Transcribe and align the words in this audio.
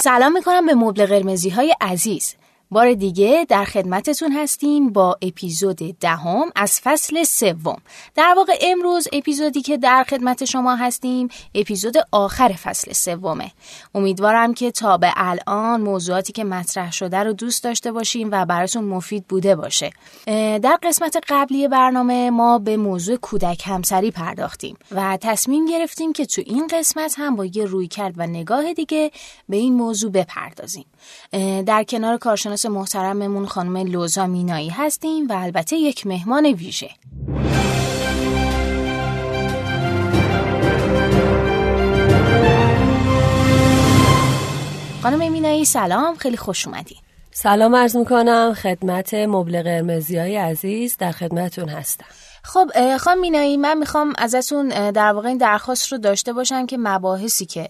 سلام 0.00 0.32
می‌کنم 0.32 0.66
به 0.66 0.74
مبل 0.74 1.06
قرمزی 1.06 1.50
های 1.50 1.74
عزیز. 1.80 2.34
بار 2.70 2.94
دیگه 2.94 3.46
در 3.48 3.64
خدمتتون 3.64 4.32
هستیم 4.32 4.92
با 4.92 5.18
اپیزود 5.22 5.76
دهم 5.76 6.50
از 6.56 6.80
فصل 6.80 7.24
سوم. 7.24 7.76
در 8.14 8.34
واقع 8.36 8.52
امروز 8.60 9.08
اپیزودی 9.12 9.62
که 9.62 9.76
در 9.76 10.04
خدمت 10.04 10.44
شما 10.44 10.76
هستیم 10.76 11.28
اپیزود 11.54 11.94
آخر 12.12 12.48
فصل 12.48 12.92
سومه. 12.92 13.50
امیدوارم 13.94 14.54
که 14.54 14.70
تا 14.70 14.96
به 14.96 15.12
الان 15.16 15.80
موضوعاتی 15.80 16.32
که 16.32 16.44
مطرح 16.44 16.92
شده 16.92 17.18
رو 17.18 17.32
دوست 17.32 17.64
داشته 17.64 17.92
باشیم 17.92 18.28
و 18.32 18.46
براتون 18.46 18.84
مفید 18.84 19.24
بوده 19.26 19.56
باشه. 19.56 19.90
در 20.62 20.78
قسمت 20.82 21.16
قبلی 21.28 21.68
برنامه 21.68 22.30
ما 22.30 22.58
به 22.58 22.76
موضوع 22.76 23.16
کودک 23.16 23.62
همسری 23.66 24.10
پرداختیم 24.10 24.76
و 24.90 25.18
تصمیم 25.20 25.66
گرفتیم 25.66 26.12
که 26.12 26.26
تو 26.26 26.42
این 26.46 26.66
قسمت 26.66 27.14
هم 27.18 27.36
با 27.36 27.44
یه 27.44 27.64
روی 27.64 27.88
کرد 27.88 28.14
و 28.16 28.26
نگاه 28.26 28.72
دیگه 28.72 29.10
به 29.48 29.56
این 29.56 29.74
موضوع 29.74 30.10
بپردازیم. 30.10 30.84
در 31.66 31.84
کنار 31.88 32.16
کارشناس 32.16 32.66
محترممون 32.66 33.46
خانم 33.46 33.76
لوزا 33.76 34.26
مینایی 34.26 34.68
هستیم 34.68 35.28
و 35.28 35.32
البته 35.32 35.76
یک 35.76 36.06
مهمان 36.06 36.46
ویژه. 36.46 36.90
خانم 45.02 45.32
مینایی 45.32 45.64
سلام 45.64 46.16
خیلی 46.16 46.36
خوش 46.36 46.66
اومدین. 46.66 46.98
سلام 47.30 47.76
عرض 47.76 47.96
می‌کنم 47.96 48.54
خدمت 48.62 49.14
مبل 49.14 49.62
قرمزی 49.62 50.18
های 50.18 50.36
عزیز 50.36 50.96
در 50.96 51.12
خدمتون 51.12 51.68
هستم. 51.68 52.04
خب 52.42 52.96
خانم 52.96 53.20
مینایی 53.20 53.56
من 53.56 53.78
می‌خوام 53.78 54.12
ازتون 54.18 54.68
در 54.90 55.12
واقع 55.12 55.28
این 55.28 55.38
درخواست 55.38 55.92
رو 55.92 55.98
داشته 55.98 56.32
باشم 56.32 56.66
که 56.66 56.76
مباحثی 56.78 57.46
که 57.46 57.68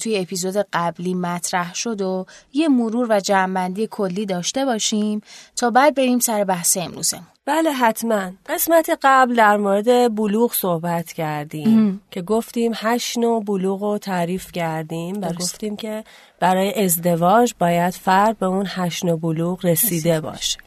توی 0.00 0.18
اپیزود 0.18 0.56
قبلی 0.72 1.14
مطرح 1.14 1.74
شد 1.74 2.00
و 2.00 2.26
یه 2.52 2.68
مرور 2.68 3.06
و 3.10 3.20
جمعبندی 3.20 3.88
کلی 3.90 4.26
داشته 4.26 4.64
باشیم 4.64 5.20
تا 5.56 5.70
بعد 5.70 5.94
بریم 5.94 6.18
سر 6.18 6.44
بحث 6.44 6.76
امروزمون. 6.76 7.26
بله 7.44 7.72
حتما. 7.72 8.30
قسمت 8.46 8.98
قبل 9.02 9.34
در 9.34 9.56
مورد 9.56 10.14
بلوغ 10.14 10.52
صحبت 10.54 11.12
کردیم 11.12 12.00
که 12.10 12.22
گفتیم 12.22 12.72
هشت 12.74 13.18
نوع 13.18 13.44
بلوغ 13.44 13.82
رو 13.82 13.98
تعریف 13.98 14.52
کردیم 14.52 15.22
و 15.22 15.32
گفتیم 15.32 15.76
که 15.76 16.04
برای 16.40 16.84
ازدواج 16.84 17.54
باید 17.58 17.94
فرد 17.94 18.38
به 18.38 18.46
اون 18.46 18.66
هشت 18.68 19.04
نوع 19.04 19.18
بلوغ 19.18 19.66
رسیده 19.66 20.20
باشه. 20.20 20.58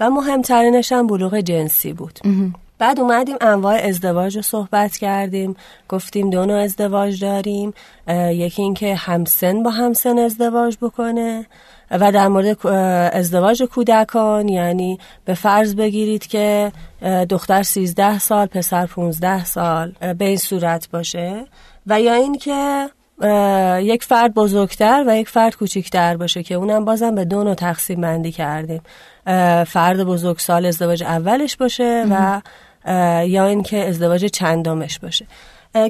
و 0.00 0.10
مهمترینش 0.10 0.92
هم 0.92 1.06
بلوغ 1.06 1.40
جنسی 1.40 1.92
بود. 1.92 2.20
بعد 2.78 3.00
اومدیم 3.00 3.36
انواع 3.40 3.74
ازدواج 3.74 4.36
رو 4.36 4.42
صحبت 4.42 4.96
کردیم 4.96 5.56
گفتیم 5.88 6.30
دو 6.30 6.46
نوع 6.46 6.58
ازدواج 6.58 7.20
داریم 7.20 7.74
یکی 8.30 8.62
اینکه 8.62 8.94
همسن 8.94 9.62
با 9.62 9.70
همسن 9.70 10.18
ازدواج 10.18 10.76
بکنه 10.82 11.46
و 11.90 12.12
در 12.12 12.28
مورد 12.28 12.66
ازدواج 13.16 13.62
کودکان 13.62 14.48
یعنی 14.48 14.98
به 15.24 15.34
فرض 15.34 15.74
بگیرید 15.74 16.26
که 16.26 16.72
دختر 17.28 17.62
13 17.62 18.18
سال 18.18 18.46
پسر 18.46 18.86
15 18.86 19.44
سال 19.44 19.92
به 20.18 20.24
این 20.24 20.36
صورت 20.36 20.90
باشه 20.90 21.44
و 21.86 22.00
یا 22.00 22.14
اینکه 22.14 22.88
یک 23.80 24.04
فرد 24.04 24.34
بزرگتر 24.34 25.04
و 25.06 25.16
یک 25.16 25.28
فرد 25.28 25.56
کوچکتر 25.56 26.16
باشه 26.16 26.42
که 26.42 26.54
اونم 26.54 26.84
بازم 26.84 27.14
به 27.14 27.24
دو 27.24 27.44
نوع 27.44 27.54
تقسیم 27.54 28.00
بندی 28.00 28.32
کردیم. 28.32 28.82
فرد 29.66 30.04
بزرگسال 30.04 30.66
ازدواج 30.66 31.02
اولش 31.02 31.56
باشه 31.56 32.06
و 32.10 32.40
یا 33.26 33.46
اینکه 33.46 33.88
ازدواج 33.88 34.24
چندمش 34.24 34.98
باشه. 34.98 35.26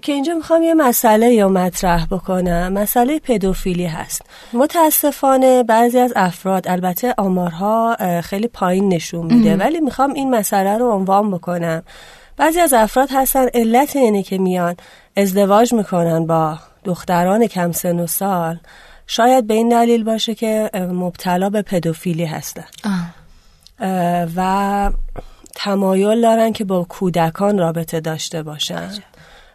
که 0.03 0.12
اینجا 0.12 0.34
می‌خوام 0.34 0.62
یه 0.62 0.75
مسئله 0.75 1.33
یا 1.33 1.49
مطرح 1.49 2.07
بکنم. 2.07 2.73
مسئله 2.73 3.19
پدوفیلی 3.19 3.87
هست. 3.87 4.23
متاسفانه 4.53 5.62
بعضی 5.62 5.99
از 5.99 6.12
افراد 6.17 6.69
البته 6.69 7.15
آمارها 7.19 7.97
خیلی 8.21 8.49
پایین 8.49 8.95
نشون 8.95 9.34
میده. 9.34 9.57
ولی 9.57 9.81
می‌خوام 9.81 10.12
این 10.12 10.31
مسئله 10.31 10.79
رو 10.79 10.91
عنوان 10.91 11.31
بکنم. 11.31 11.83
بعضی 12.37 12.61
از 12.61 12.73
افراد 12.73 13.09
هستن 13.13 13.47
علت 13.55 13.97
اینه 13.97 14.23
که 14.23 14.39
میان 14.39 14.77
ازدواج 15.17 15.75
می‌کنن 15.75 16.27
با 16.27 16.59
دختران 16.84 17.47
کم 17.47 17.73
سن 17.73 18.01
و 18.01 18.07
سال. 18.07 18.59
شاید 19.07 19.47
به 19.47 19.55
این 19.55 19.69
دلیل 19.69 20.05
باشه 20.05 20.34
که 20.34 20.71
مبتلا 20.75 21.51
به 21.51 21.63
پدوفیلی 21.63 22.25
هستن. 22.25 22.65
و 24.37 24.91
تمایل 25.66 26.22
دارن 26.22 26.53
که 26.53 26.65
با 26.65 26.87
کودکان 26.88 27.59
رابطه 27.59 28.00
داشته 28.00 28.43
باشن. 28.43 28.88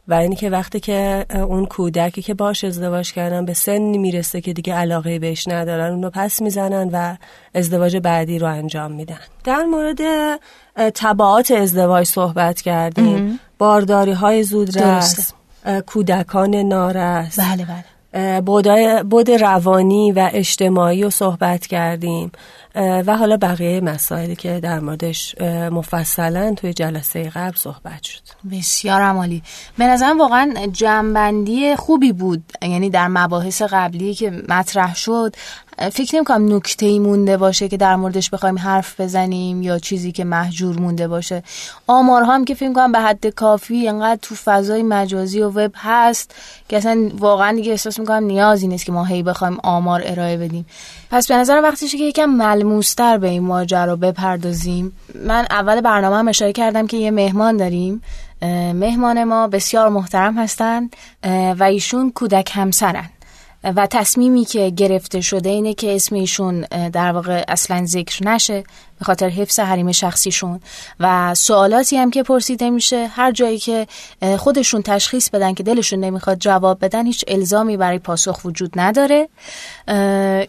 و 0.08 0.14
اینی 0.14 0.36
که 0.36 0.50
وقتی 0.50 0.80
که 0.80 1.26
اون 1.36 1.66
کودکی 1.66 2.22
که 2.22 2.34
باش 2.34 2.64
ازدواج 2.64 3.14
کردن 3.14 3.46
به 3.46 3.54
سنی 3.54 3.98
می‌رسه 3.98 4.42
که 4.42 4.54
دیگه 4.54 4.74
علاقه 4.74 5.20
بهش 5.20 5.48
ندارن 5.48 5.92
اونو 5.92 6.10
پس 6.10 6.42
می‌زنن 6.42 6.90
و 6.94 7.16
ازدواج 7.56 7.98
بعدی 7.98 8.40
رو 8.40 8.48
انجام 8.48 8.92
میدن. 8.92 9.20
در 9.44 9.64
مورد 9.64 10.00
تبعات 10.96 11.52
ازدواج 11.52 12.08
صحبت 12.08 12.62
کردیم. 12.62 13.40
بارداری 13.58 14.12
های 14.12 14.44
زودرس 14.44 15.34
کودکان 15.86 16.56
نارس. 16.56 17.40
بله 17.40 17.66
بله. 17.66 17.86
بود 19.10 19.32
روانی 19.32 20.12
و 20.12 20.30
اجتماعی 20.34 21.04
رو 21.04 21.10
صحبت 21.10 21.68
کردیم. 21.68 22.32
و 22.76 23.18
حالا 23.18 23.38
بقیه 23.38 23.82
مسائلی 23.82 24.36
که 24.36 24.60
در 24.60 24.80
موردش 24.80 25.36
مفصلا 25.72 26.54
توی 26.58 26.74
جلسه 26.74 27.30
قبل 27.30 27.56
صحبت 27.56 28.04
شد. 28.04 28.22
بسیار 28.52 29.02
عمالی 29.02 29.44
به 29.78 29.88
نظرم 29.88 30.20
واقعا 30.20 30.54
جنبندی 30.74 31.76
خوبی 31.76 32.12
بود 32.12 32.44
یعنی 32.62 32.90
در 32.90 33.08
مباحث 33.08 33.62
قبلی 33.62 34.14
که 34.14 34.32
مطرح 34.50 34.96
شد. 34.96 35.36
فکر 35.90 36.16
نمی 36.16 36.26
کنم 36.26 36.56
نکته 36.56 36.86
ای 36.86 37.00
مونده 37.00 37.38
باشه 37.38 37.68
که 37.68 37.78
در 37.78 37.96
موردش 37.96 38.30
بخوایم 38.30 38.58
حرف 38.58 39.02
بزنیم 39.02 39.62
یا 39.62 39.80
چیزی 39.80 40.12
که 40.12 40.24
محجور 40.24 40.80
مونده 40.80 41.08
باشه. 41.08 41.44
آمارها 41.88 42.36
هم 42.36 42.46
که 42.46 42.56
فکر 42.56 42.74
کنم 42.74 42.92
به 42.92 43.00
حد 43.00 43.28
کافی 43.28 43.88
انقدر 43.88 44.20
تو 44.22 44.36
فضای 44.36 44.84
مجازی 44.84 45.42
و 45.42 45.50
وب 45.50 45.72
هست 45.76 46.36
که 46.70 46.78
اصلا 46.78 47.10
واقعا 47.18 47.56
دیگه 47.56 47.72
احساس 47.72 48.00
می‌کنم 48.00 48.24
نیازی 48.24 48.68
نیست 48.68 48.86
که 48.86 48.92
ما 48.92 49.04
هی 49.04 49.24
بخوایم 49.24 49.58
آمار 49.64 50.02
ارائه 50.06 50.38
بدیم. 50.38 50.66
پس 51.12 51.28
به 51.28 51.36
نظر 51.36 51.62
وقتشه 51.64 51.98
که 51.98 52.04
یکم 52.04 52.26
ملموستر 52.26 53.18
به 53.18 53.28
این 53.28 53.44
ماجرا 53.44 53.96
بپردازیم. 53.96 54.98
من 55.26 55.48
اول 55.50 55.82
برنامه 55.82 56.16
هم 56.16 56.28
اشاره 56.28 56.52
کردم 56.54 56.88
که 56.88 56.98
یه 56.98 57.12
مهمان 57.12 57.58
داریم. 57.58 58.02
مهمان 58.74 59.24
ما 59.24 59.48
بسیار 59.48 59.90
محترم 59.90 60.38
هستند 60.38 60.96
و 61.60 61.64
ایشون 61.64 62.12
کودک 62.12 62.52
همسرن. 62.54 63.10
و 63.64 63.88
تصمیمی 63.88 64.46
که 64.46 64.70
گرفته 64.70 65.22
شده 65.22 65.50
اینه 65.50 65.74
که 65.74 65.96
اسم 65.96 66.16
ایشون 66.16 66.62
در 66.94 67.12
واقع 67.12 67.44
اصلا 67.48 67.86
ذکر 67.86 68.28
نشه 68.28 68.64
به 69.00 69.06
خاطر 69.06 69.30
حفظ 69.30 69.60
حریم 69.60 69.92
شخصیشون. 69.92 70.60
و 71.00 71.36
سوالاتی 71.36 71.98
هم 71.98 72.12
که 72.12 72.24
پرسیده 72.24 72.70
میشه 72.70 73.08
هر 73.08 73.32
جایی 73.32 73.60
که 73.60 73.88
خودشون 74.38 74.82
تشخیص 74.82 75.30
بدن 75.30 75.54
که 75.54 75.64
دلشون 75.64 76.00
نمی‌خواد 76.00 76.38
جواب 76.38 76.86
بدن 76.86 77.06
هیچ 77.06 77.26
الزامی 77.28 77.78
برای 77.78 78.00
پاسخ 78.00 78.46
وجود 78.46 78.72
نداره. 78.76 79.30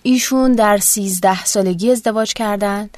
ایشون 0.03 0.53
در 0.53 0.79
سیزده 0.79 1.45
سالگی 1.45 1.91
ازدواج 1.91 2.33
کردن. 2.33 2.91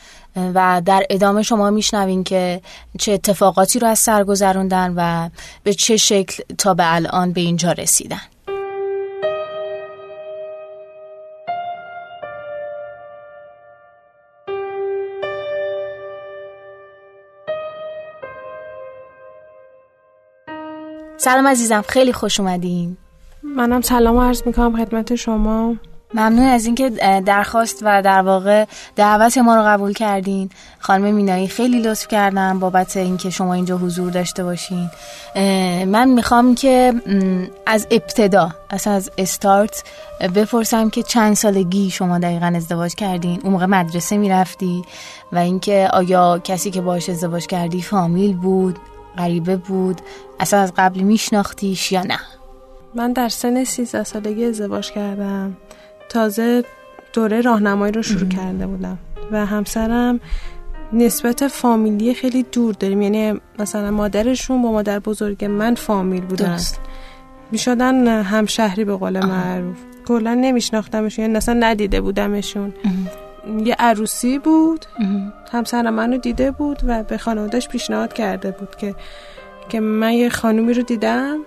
و 0.55 0.83
در 0.85 1.07
ادامه 1.11 1.43
شما 1.43 1.71
میشنوین 1.71 2.25
که 2.25 2.61
چه 2.99 3.13
اتفاقاتی 3.13 3.79
رو 3.79 3.87
از 3.87 3.99
سر 3.99 4.25
گذروندن 4.25 4.95
و 4.97 5.31
به 5.63 5.75
چه 5.75 5.97
شکل 5.97 6.43
تا 6.59 6.75
به 6.75 6.95
الان 6.95 7.33
به 7.33 7.41
اینجا 7.41 7.73
رسیدن. 7.73 8.21
سلام 21.25 21.47
عزیزم 21.47 21.85
خیلی 21.89 22.13
خوش 22.13 22.41
اومدین. 22.41 22.97
منم 23.43 23.81
سلام 23.81 24.19
عرض 24.19 24.43
می‌کنم 24.47 24.85
خدمت 24.85 25.15
شما. 25.15 25.75
ممنون 26.15 26.47
از 26.47 26.67
اینکه 26.67 26.91
درخواست 27.27 27.79
و 27.83 28.03
در 28.03 28.23
واقع 28.23 28.65
دعوت 28.97 29.39
ما 29.39 29.57
رو 29.57 29.63
قبول 29.63 29.93
کردین. 29.93 30.51
خانم 30.79 31.15
مینایی 31.15 31.49
خیلی 31.49 31.81
لطف 31.81 32.09
کردن 32.09 32.59
بابت 32.59 32.97
اینکه 32.97 33.31
شما 33.31 33.55
اینجا 33.55 33.77
حضور 33.77 34.11
داشته 34.11 34.45
باشین. 34.45 34.91
من 35.87 36.09
می‌خوام 36.09 36.55
که 36.55 36.93
از 37.67 37.87
ابتدا 37.91 38.51
اصلا 38.71 38.93
از 38.93 39.11
استارت 39.19 39.85
بپرسم 40.35 40.91
که 40.91 41.03
چند 41.03 41.35
سالگی 41.35 41.91
شما 41.91 42.19
دقیقا 42.19 42.53
ازدواج 42.57 42.95
کردین؟ 42.95 43.41
اون 43.45 43.53
موقع 43.53 43.67
مدرسه 43.67 44.17
می‌رفتی؟ 44.17 44.83
و 45.33 45.39
اینکه 45.39 45.89
آیا 45.93 46.41
کسی 46.45 46.71
که 46.71 46.81
باش 46.81 47.09
ازدواج 47.09 47.47
کردی 47.47 47.83
فامیل 47.83 48.37
بود؟ 48.37 48.79
غریبه 49.19 49.57
بود. 49.57 50.01
اصلا 50.41 50.61
از 50.61 50.73
قبل 50.77 51.01
میشناختیش 51.01 51.93
یا 51.93 52.03
نه؟ 52.03 52.19
من 52.95 53.13
در 53.13 53.29
سن 53.29 53.65
13 53.65 54.05
سالگی 54.05 54.45
ازدواج 54.45 54.93
کردم. 54.93 55.57
تازه 56.09 56.65
دوره 57.13 57.41
راهنمایی 57.41 57.93
رو 57.93 58.03
شروع 58.03 58.29
کرده 58.29 58.67
بودم 58.67 58.99
و 59.33 59.47
همسرم 59.47 60.21
نسبت 60.93 61.49
فامیلی 61.49 62.15
خیلی 62.15 62.43
دور 62.53 62.75
داریم. 62.75 63.03
یعنی 63.03 63.41
مثلا 63.59 63.91
مادرشون 63.91 64.63
با 64.63 64.73
مادر 64.73 64.99
بزرگ 64.99 65.45
من 65.45 65.75
فامیل 65.75 66.25
بودن. 66.25 66.59
می‌شدن 67.51 68.23
همشهری 68.23 68.85
به 68.85 68.97
قول 68.97 69.27
معروف. 69.27 69.77
کلا 70.07 70.35
نمیشناختمشون. 70.35 71.25
یعنی 71.25 71.37
اصلا 71.37 71.55
ندیده 71.55 72.01
بودمشون. 72.01 72.73
یه 73.65 73.77
عروسی 73.79 74.39
بود 74.39 74.87
همسر 75.53 75.91
منو 75.91 76.19
دیده 76.19 76.51
بود 76.51 76.79
و 76.87 77.03
به 77.03 77.19
خانوادهش 77.19 77.69
پیشنهاد 77.69 78.13
کرده 78.13 78.51
بود 78.51 78.77
که 78.77 78.95
که 79.69 79.81
من 79.81 80.13
یه 80.13 80.29
خانومی 80.29 80.75
رو 80.75 80.83
دیدم. 80.83 81.39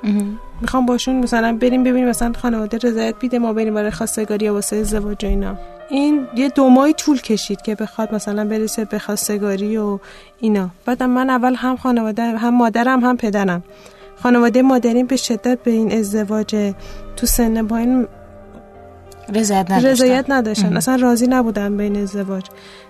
می‌خوام 0.61 0.85
باشون 0.85 1.15
مثلا 1.15 1.57
بریم 1.61 1.83
ببینیم 1.83 2.09
مثلا 2.09 2.33
خانواده 2.41 2.77
رضایت 2.77 3.15
بیده 3.19 3.39
ما 3.39 3.53
بریم 3.53 3.73
برای 3.73 3.91
خواستگاری 3.91 4.45
یا 4.45 4.53
واسه 4.53 4.75
ازدواج 4.75 5.25
اینا. 5.25 5.55
این 5.89 6.27
یه 6.35 6.49
دو 6.49 6.69
ماهی 6.69 6.93
طول 6.93 7.21
کشید 7.21 7.61
که 7.61 7.75
بخواد 7.75 8.15
مثلا 8.15 8.45
برسه 8.45 8.85
به 8.85 8.99
خواستگاری 8.99 9.77
و 9.77 9.99
اینا. 10.39 10.69
بعد 10.85 11.03
من 11.03 11.29
اول 11.29 11.55
هم 11.55 11.75
خانواده 11.75 12.23
هم 12.23 12.55
مادرم 12.55 12.99
هم 12.99 13.17
پدرم. 13.17 13.63
خانواده 14.23 14.61
مادرین 14.61 15.05
به 15.05 15.15
شدت 15.15 15.59
به 15.63 15.71
این 15.71 15.91
ازدواج 15.91 16.73
تو 17.15 17.25
سن 17.25 17.67
پایین 17.67 18.07
رضایت 19.33 19.71
نداشتن, 19.71 19.89
رضایت 19.89 20.25
نداشتن. 20.29 20.77
اصلا 20.77 20.95
راضی 20.95 21.27
نبودن 21.27 21.77
بین 21.77 21.95
ازدواج. 21.95 22.45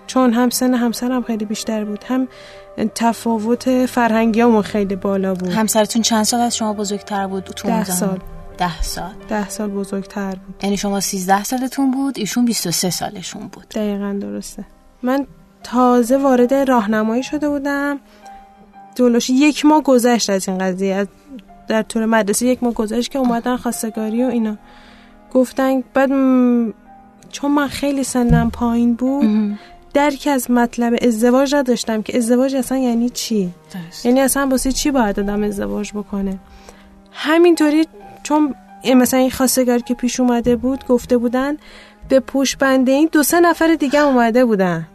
چون 0.06 0.32
هم 0.32 0.50
سن 0.50 0.74
همسرم 0.74 1.22
خیلی 1.22 1.44
بیشتر 1.44 1.84
بود 1.84 2.04
هم 2.04 2.28
تفاوت 2.94 3.86
فرهنگی 3.86 4.40
همون 4.40 4.62
خیلی 4.62 4.96
بالا 4.96 5.34
بود. 5.34 5.48
همسرتون 5.48 6.02
چند 6.02 6.24
سال 6.24 6.40
از 6.40 6.56
شما 6.56 6.72
بزرگتر 6.72 7.26
بود 7.26 7.44
تو 7.44 7.68
ده 7.68 7.84
سال. 7.84 8.18
ده 8.58 8.82
سال. 8.82 9.10
ده 9.28 9.48
سال 9.48 9.70
بزرگتر 9.70 10.30
بود. 10.30 10.54
یعنی 10.62 10.76
شما 10.76 11.00
سیزده 11.00 11.44
سالتون 11.44 11.90
بود 11.90 12.18
ایشون 12.18 12.44
23 12.44 12.90
سالشون 12.90 13.48
بود. 13.48 13.66
دقیقا 13.68 14.18
درسته. 14.22 14.64
من 15.02 15.26
تازه 15.62 16.18
وارد 16.18 16.54
راهنمایی 16.54 17.22
شده 17.22 17.48
بودم. 17.48 17.98
دولوش 18.96 19.30
یک 19.30 19.64
ماه 19.64 19.82
گذشت 19.82 20.30
از 20.30 20.48
این 20.48 20.58
قضیه. 20.58 21.06
در 21.68 21.82
طور 21.82 22.06
مدرسه 22.06 22.46
یک 22.46 22.62
ماه 22.62 22.74
گذشت 22.74 23.10
که 23.10 23.18
اومدن 23.18 23.56
خواستگاری 23.56 24.24
و 24.24 24.26
اینا. 24.26 24.56
گفتن 25.34 25.82
بعد 25.94 26.10
چون 27.32 27.50
من 27.50 27.68
خیلی 27.68 28.04
سنم 28.04 28.50
پایین 28.50 28.94
بود 28.94 29.58
درک 29.94 30.28
از 30.32 30.50
مطلب 30.50 30.94
ازدواج 31.02 31.54
نداشتم 31.54 32.02
که 32.02 32.16
ازدواج 32.16 32.54
اصلا 32.54 32.78
یعنی 32.78 33.08
چی؟ 33.10 33.50
یعنی 34.04 34.20
اصلا 34.20 34.48
واسه 34.50 34.72
چی 34.72 34.90
باید 34.90 35.20
آدم 35.20 35.42
ازدواج 35.42 35.92
بکنه؟ 35.92 36.38
همینطوری 37.12 37.86
چون 38.22 38.54
مثلا 38.96 39.20
این 39.20 39.30
خواستگار 39.30 39.78
که 39.78 39.94
پیش 39.94 40.20
اومده 40.20 40.56
بود 40.56 40.86
گفته 40.86 41.18
بودن 41.18 41.56
به 42.08 42.20
پوش 42.20 42.56
بنده 42.56 42.92
این 42.92 43.08
دو 43.12 43.22
سه 43.22 43.40
نفر 43.40 43.74
دیگه 43.74 44.00
اومده 44.00 44.44
بودن. 44.44 44.86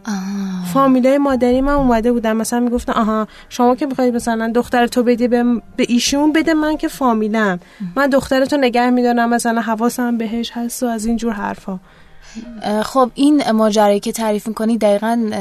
فامیلای 0.73 1.17
مادری 1.17 1.61
من 1.61 1.73
اومده 1.73 2.11
بودن 2.11 2.33
مثلا 2.33 2.59
می‌گفتن 2.59 2.93
آها 2.93 3.27
شما 3.49 3.75
که 3.75 3.85
می‌خواید 3.85 4.15
مثلا 4.15 4.51
دختر 4.55 4.87
تو 4.87 5.03
بدی 5.03 5.27
به, 5.27 5.43
به 5.77 5.85
ایشون 5.87 6.33
بده 6.33 6.53
من 6.53 6.77
که 6.77 6.87
فامیلم. 6.87 7.59
من 7.95 8.07
دخترتو 8.07 8.57
نگه 8.57 8.89
میدارم 8.89 9.29
مثلا 9.29 9.61
حواسم 9.61 10.17
بهش 10.17 10.51
هست 10.53 10.83
و 10.83 10.85
از 10.85 11.05
این 11.05 11.17
جور 11.17 11.33
حرفا. 11.33 11.79
خب 12.83 13.11
این 13.15 13.51
ماجرایی 13.51 13.99
که 13.99 14.11
تعریف 14.11 14.47
می‌کنی 14.47 14.77
دقیقا 14.77 15.31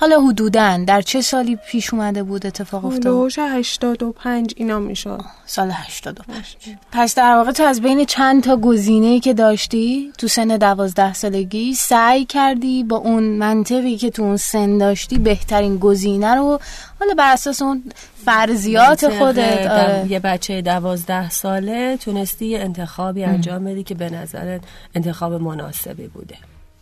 حالا 0.00 0.20
حدودن 0.20 0.84
در 0.84 1.02
چه 1.02 1.20
سالی 1.20 1.56
پیش 1.56 1.94
اومده 1.94 2.22
بود 2.22 2.46
اتفاق 2.46 2.84
افتاد؟ 2.84 3.32
85 3.38 4.54
اینا 4.56 4.78
می‌شد. 4.78 5.20
سال 5.46 5.70
85 5.70 6.56
پس 6.92 7.14
در 7.14 7.34
واقع 7.36 7.52
تو 7.52 7.62
از 7.62 7.80
بین 7.80 8.04
چند 8.04 8.42
تا 8.42 8.56
گزینه 8.56 9.20
که 9.20 9.34
داشتی 9.34 10.12
تو 10.18 10.28
سن 10.28 10.48
دوازده 10.48 11.14
سالگی 11.14 11.74
سعی 11.74 12.24
کردی 12.24 12.84
با 12.84 12.96
اون 12.96 13.22
منطقی 13.22 13.96
که 13.96 14.10
تو 14.10 14.22
اون 14.22 14.36
سن 14.36 14.78
داشتی 14.78 15.18
بهترین 15.18 15.78
گزینه 15.78 16.34
رو 16.34 16.60
حالا 17.00 17.14
بر 17.14 17.32
اساس 17.32 17.62
اون 17.62 17.82
فرضیات 18.28 19.08
خودت 19.08 19.66
آره. 19.66 20.06
یه 20.08 20.18
بچه 20.18 20.62
دوازده 20.62 21.30
ساله 21.30 21.96
تونستی 21.96 22.46
یه 22.46 22.60
انتخابی 22.60 23.24
انجام 23.24 23.64
بدی 23.64 23.82
که 23.82 23.94
به 23.94 24.10
نظرت 24.10 24.60
انتخاب 24.94 25.32
مناسبی 25.32 26.06
بوده. 26.06 26.34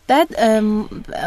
بعد 0.07 0.27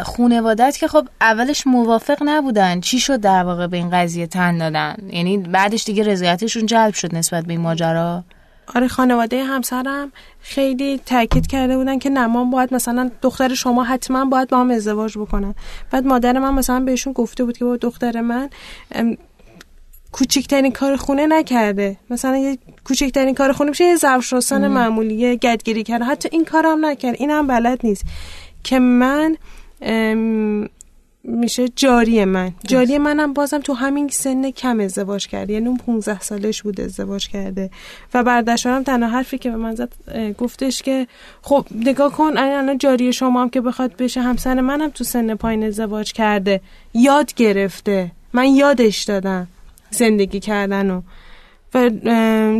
خونوادت 0.03 0.77
که 0.77 0.87
خب 0.87 1.07
اولش 1.21 1.67
موافق 1.67 2.17
نبودن. 2.25 2.79
چی 2.79 2.99
شد 2.99 3.21
در 3.21 3.43
واقع 3.43 3.67
به 3.67 3.77
این 3.77 3.89
قضیه 3.89 4.27
تن 4.27 4.57
دادن؟ 4.57 4.95
یعنی 5.09 5.37
بعدش 5.37 5.83
دیگه 5.83 6.03
رضایتشون 6.03 6.65
جلب 6.65 6.93
شد 6.93 7.15
نسبت 7.15 7.45
به 7.45 7.53
این 7.53 7.61
ماجرا؟ 7.61 8.23
آره 8.75 8.87
خانواده 8.87 9.43
همسرم 9.43 10.11
خیلی 10.41 11.01
تاکید 11.05 11.47
کرده 11.47 11.77
بودن 11.77 11.99
که 11.99 12.09
نه 12.09 12.27
ما 12.27 12.43
باید 12.43 12.73
مثلا 12.73 13.11
دختر 13.21 13.53
شما 13.53 13.83
حتما 13.83 14.25
باید 14.25 14.49
با 14.49 14.59
هم 14.59 14.71
ازدواج 14.71 15.17
بکنن. 15.17 15.55
بعد 15.91 16.05
مادر 16.05 16.39
من 16.39 16.53
مثلا 16.53 16.79
بهشون 16.79 17.13
گفته 17.13 17.43
بود 17.43 17.57
که 17.57 17.65
با 17.65 17.77
دختر 17.77 18.21
من 18.21 18.49
کوچکترین 20.11 20.71
کار 20.71 20.95
خونه 20.95 21.27
نکرده. 21.27 21.97
مثلا 22.09 22.37
یه 22.37 22.57
کوچکترین 22.83 23.35
کار 23.35 23.51
خونه 23.51 23.69
میشه 23.69 23.85
یه 23.85 23.95
ظرف 23.95 24.25
شستن 24.25 24.67
معمولی 24.67 25.37
گدگیری 25.37 25.83
کرده. 25.83 26.05
حتی 26.05 26.29
این 26.31 26.45
کارم 26.45 26.85
نکرد. 26.85 27.15
اینم 27.19 27.47
بلد 27.47 27.79
نیست. 27.83 28.03
که 28.63 28.79
من 28.79 29.37
میشه 31.23 31.67
جاری 31.75 32.25
من. 32.25 32.51
جاری 32.67 32.97
منم 32.97 33.33
بازم 33.33 33.59
تو 33.59 33.73
همین 33.73 34.09
سن 34.09 34.51
کم 34.51 34.79
ازدواج 34.79 35.27
کرده. 35.27 35.53
یعنی 35.53 35.67
اون 35.67 35.77
15 35.77 36.19
سالش 36.19 36.63
بود 36.63 36.81
ازدواج 36.81 37.27
کرده. 37.27 37.69
و 38.13 38.23
بردشترم 38.23 38.83
تنها 38.83 39.09
حرفی 39.09 39.37
که 39.37 39.49
به 39.49 39.55
من 39.55 39.75
زد 39.75 39.93
گفتش 40.37 40.81
که 40.81 41.07
خب 41.41 41.65
نگاه 41.75 42.11
کن 42.11 42.37
الان 42.37 42.77
جاری 42.77 43.13
شما 43.13 43.41
هم 43.41 43.49
که 43.49 43.61
بخواد 43.61 43.95
بشه 43.95 44.21
همسر 44.21 44.61
منم 44.61 44.89
تو 44.89 45.03
سن 45.03 45.35
پایین 45.35 45.63
ازدواج 45.63 46.13
کرده. 46.13 46.61
یاد 46.93 47.33
گرفته. 47.33 48.11
من 48.33 48.45
یادش 48.45 49.03
دادم. 49.03 49.47
زندگی 49.91 50.39
کردن 50.39 50.89
و 50.89 51.01
و 51.73 51.89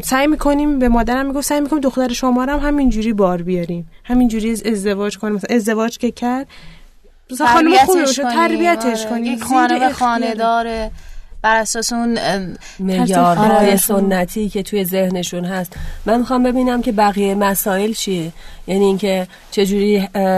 سعی 0.04 0.28
می‌کنیم 0.28 0.80
به 0.80 0.90
مادرم 0.90 1.26
می‌گفت 1.26 1.48
سعی 1.48 1.62
می‌کنیم 1.62 1.82
دختر 1.82 2.14
شما 2.14 2.44
رو 2.44 2.54
هم 2.54 2.68
همینجوری 2.68 3.14
بار 3.14 3.42
بیاریم. 3.42 3.90
همینجوری 4.04 4.52
ازدواج 4.52 5.18
کنیم. 5.18 5.36
مثلا 5.36 5.56
ازدواج 5.56 5.98
که 5.98 6.12
کرد 6.12 6.48
خانم 7.38 7.76
خوبی 7.76 8.06
تربیتش 8.06 9.06
کنیم. 9.06 9.24
آره. 9.24 9.34
یک 9.34 9.44
خانه 9.44 9.90
خانه 9.90 10.34
داره 10.34 10.92
بر 11.42 11.60
اساس 11.60 11.94
اون 11.94 12.18
معیارهای. 12.80 13.78
سنتی 13.78 14.50
که 14.50 14.64
توی 14.64 14.86
ذهنشون 14.86 15.46
هست. 15.46 15.76
من 16.06 16.20
می‌خوام 16.20 16.44
ببینم 16.44 16.82
که 16.82 16.92
بقیه 16.92 17.36
مسائل 17.36 17.94
چیه. 17.94 18.32
یعنی 18.68 18.86
اینکه 18.86 19.28
چجوری 19.52 19.98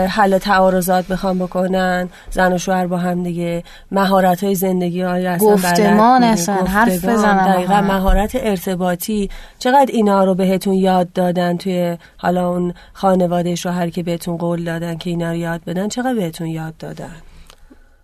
حل 0.10 0.38
تعارضات 0.38 1.08
بخوام 1.08 1.40
بکنن 1.40 2.10
زن 2.32 2.54
و 2.54 2.58
شوهر 2.58 2.88
با 2.88 2.98
هم 2.98 3.24
دیگه 3.24 3.64
مهارت 3.92 4.44
های 4.44 4.56
زندگی 4.56 5.02
های 5.02 5.26
اصلا 5.26 5.54
گفتمان 5.54 6.24
اصلا 6.24 6.56
حرف 6.56 7.06
بزنن 7.06 7.54
دقیقا 7.54 7.82
مهارت 7.82 8.32
ارتباطی. 8.36 9.30
چقدر 9.60 9.92
اینا 9.94 10.24
رو 10.24 10.36
بهتون 10.36 10.74
یاد 10.74 11.14
دادن 11.14 11.58
توی 11.58 11.98
حالا 12.18 12.50
اون 12.50 12.74
خانواده 12.94 13.56
شوهر 13.56 13.90
که 13.90 14.04
بهتون 14.04 14.38
قول 14.38 14.64
دادن 14.64 14.98
که 14.98 15.10
اینا 15.10 15.32
رو 15.32 15.38
یاد 15.38 15.62
بدن؟ 15.66 15.88
چقدر 15.88 16.14
بهتون 16.14 16.48
یاد 16.48 16.78
دادن؟ 16.78 17.16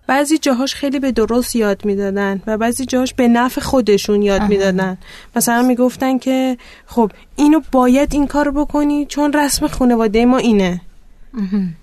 بعضی 0.09 0.37
جاهاش 0.37 0.75
خیلی 0.75 0.99
به 0.99 1.11
درست 1.11 1.55
یاد 1.55 1.85
می‌دادن 1.85 2.41
و 2.47 2.57
بعضی 2.57 2.85
جاهاش 2.85 3.13
به 3.13 3.27
نفع 3.27 3.61
خودشون 3.61 4.21
یاد 4.21 4.41
می‌دادن. 4.41 4.97
مثلا 5.35 5.61
می‌گفتن 5.61 6.17
که 6.17 6.57
خب 6.85 7.11
اینو 7.35 7.61
باید 7.71 8.13
این 8.13 8.27
کار 8.27 8.51
بکنی 8.51 9.05
چون 9.05 9.33
رسم 9.33 9.67
خانواده 9.67 10.25
ما 10.25 10.37
اینه. 10.37 10.81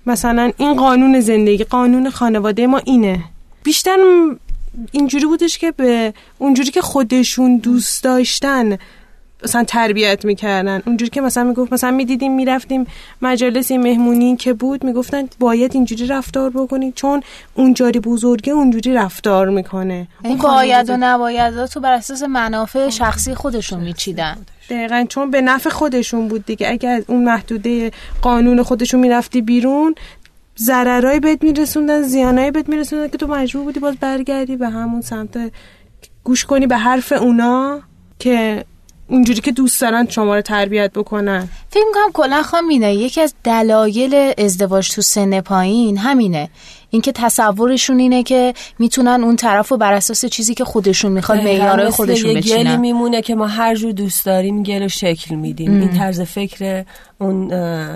مثلا 0.05 0.51
این 0.57 0.73
قانون 0.73 1.19
زندگی 1.19 1.63
قانون 1.63 2.09
خانواده 2.09 2.67
ما 2.67 2.77
اینه. 2.77 3.23
بیشتر 3.63 3.97
اینجوری 4.91 5.25
بودش 5.25 5.57
که 5.57 5.71
به 5.71 6.13
اونجوری 6.37 6.71
که 6.71 6.81
خودشون 6.81 7.57
دوست 7.57 8.03
داشتن 8.03 8.77
مثلا 9.43 9.63
تربیت 9.63 10.25
می‌کردن. 10.25 10.81
اونجوری 10.85 11.09
که 11.09 11.21
مثلا 11.21 11.43
می‌گفت 11.43 11.73
مثلا 11.73 11.91
می‌دیدیم 11.91 12.35
می‌رفتیم 12.35 12.87
مجالسی 13.21 13.77
مهمونی 13.77 14.35
که 14.35 14.53
بود 14.53 14.83
می‌گفتن 14.83 15.29
باید 15.39 15.75
اینجوری 15.75 16.07
رفتار 16.07 16.49
بکنید 16.49 16.93
چون 16.93 17.21
اون 17.53 17.73
جاری 17.73 17.99
بزرگه 17.99 18.53
اونجوری 18.53 18.93
رفتار 18.93 19.49
می‌کنه. 19.49 20.07
این 20.23 20.37
باید 20.37 20.89
و 20.89 20.97
نباید 20.99 21.65
تو 21.65 21.79
بر 21.79 21.93
اساس 21.93 22.23
منافع 22.23 22.89
شخصی 22.89 23.35
خودشون 23.35 23.79
میچیدن. 23.79 24.37
دقیقا 24.69 25.05
چون 25.09 25.31
به 25.31 25.41
نفع 25.41 25.69
خودشون 25.69 26.27
بود 26.27 26.45
دیگه. 26.45 26.69
اگر 26.69 26.91
از 26.91 27.03
اون 27.07 27.23
محدوده 27.23 27.91
قانون 28.21 28.63
خودشون 28.63 28.99
می‌رفتی 28.99 29.41
بیرون 29.41 29.95
ضررای 30.59 31.19
بهت 31.19 31.43
میرسوندن 31.43 32.01
زیانای 32.01 32.51
بهت 32.51 32.69
میرسوندن 32.69 33.07
که 33.07 33.17
تو 33.17 33.27
مجبور 33.27 33.63
بودی 33.63 33.79
باز 33.79 33.95
برگردی 33.95 34.55
به 34.55 34.69
همون 34.69 35.01
سمت 35.01 35.51
گوش 36.23 36.45
کنی 36.45 36.67
به 36.67 36.77
حرف 36.77 37.11
اونا 37.11 37.81
که 38.19 38.65
اونجوری 39.09 39.41
که 39.41 39.51
دوست 39.51 39.81
دارن 39.81 40.07
شما 40.09 40.35
رو 40.35 40.41
تربیت 40.41 40.91
بکنن. 40.93 41.49
فکر 41.69 41.83
کنم 41.93 42.11
کلا 42.13 42.43
خامینه 42.43 42.95
یکی 42.95 43.21
از 43.21 43.33
دلایل 43.43 44.33
ازدواج 44.37 44.91
تو 44.91 45.01
سن 45.01 45.41
پایین 45.41 45.97
همینه. 45.97 46.49
اینکه 46.89 47.11
تصورشون 47.11 47.99
اینه 47.99 48.23
که 48.23 48.53
می‌تونن 48.79 49.23
اون 49.23 49.35
طرف 49.35 49.69
رو 49.69 49.77
بر 49.77 49.93
اساس 49.93 50.25
چیزی 50.25 50.53
که 50.53 50.65
خودشون 50.65 51.11
می‌خواد 51.11 51.37
معیارهای 51.37 51.89
خودشون 51.89 52.29
یه 52.29 52.37
بچینن. 52.37 52.63
گلی 52.63 52.77
میمونه 52.77 53.21
که 53.21 53.35
ما 53.35 53.47
هر 53.47 53.75
جور 53.75 53.91
دوست 53.91 54.25
داریم 54.25 54.63
گل 54.63 54.83
و 54.83 54.87
شکل 54.87 55.35
میدیم. 55.35 55.81
این 55.81 55.97
طرز 55.97 56.21
فکر 56.21 56.85
اون 57.19 57.51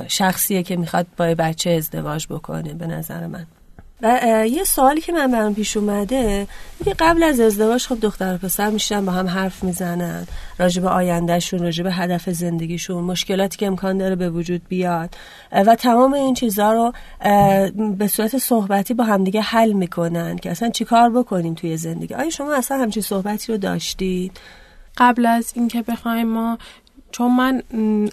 شخصیه 0.08 0.63
که 0.63 0.75
می‌خواد 0.75 1.08
با 1.18 1.36
بچه 1.38 1.70
ازدواج 1.70 2.27
بکنه 2.27 2.74
به 2.74 2.88
نظر 2.88 3.27
من. 3.27 3.46
و 4.01 4.48
یه 4.48 4.63
سوالی 4.63 5.01
که 5.01 5.12
من 5.12 5.31
برام 5.31 5.53
پیش 5.53 5.77
اومده 5.77 6.48
میگه 6.79 6.96
قبل 7.00 7.24
از 7.24 7.39
ازدواج 7.39 7.86
خب 7.86 8.00
دختر 8.00 8.36
و 8.36 8.38
پسر 8.38 8.70
میشن 8.70 9.05
با 9.05 9.12
هم 9.12 9.27
حرف 9.27 9.63
می‌زنن. 9.63 10.27
راجع 10.60 10.81
به 10.81 10.89
آیندهشون 10.89 11.60
راجع 11.60 11.84
به 11.84 11.91
هدف 11.91 12.29
زندگیشون 12.29 13.03
مشکلاتی 13.03 13.58
که 13.58 13.67
امکان 13.67 13.98
داره 13.98 14.15
به 14.15 14.29
وجود 14.29 14.62
بیاد. 14.67 15.15
و 15.51 15.75
تمام 15.75 16.13
این 16.13 16.34
چیزها 16.34 16.74
رو 16.74 16.93
به 17.98 18.08
صورت 18.08 18.38
صحبتی 18.38 18.93
با 18.93 19.03
همدیگه 19.03 19.41
حل 19.41 19.72
می‌کنن 19.72 20.36
که 20.36 20.51
اصلا 20.51 20.70
چیکار 20.70 21.10
بکنیم 21.10 21.53
توی 21.53 21.77
زندگی؟ 21.77 22.13
آیا 22.13 22.29
شما 22.29 22.55
اصلا 22.55 22.77
همچین 22.77 23.03
صحبتی 23.03 23.51
رو 23.51 23.58
داشتید؟ 23.58 24.39
قبل 24.98 25.25
از 25.25 25.51
اینکه 25.55 25.81
بخوایم 25.81 26.27
ما 26.27 26.58
چون 27.12 27.32
من 27.32 27.62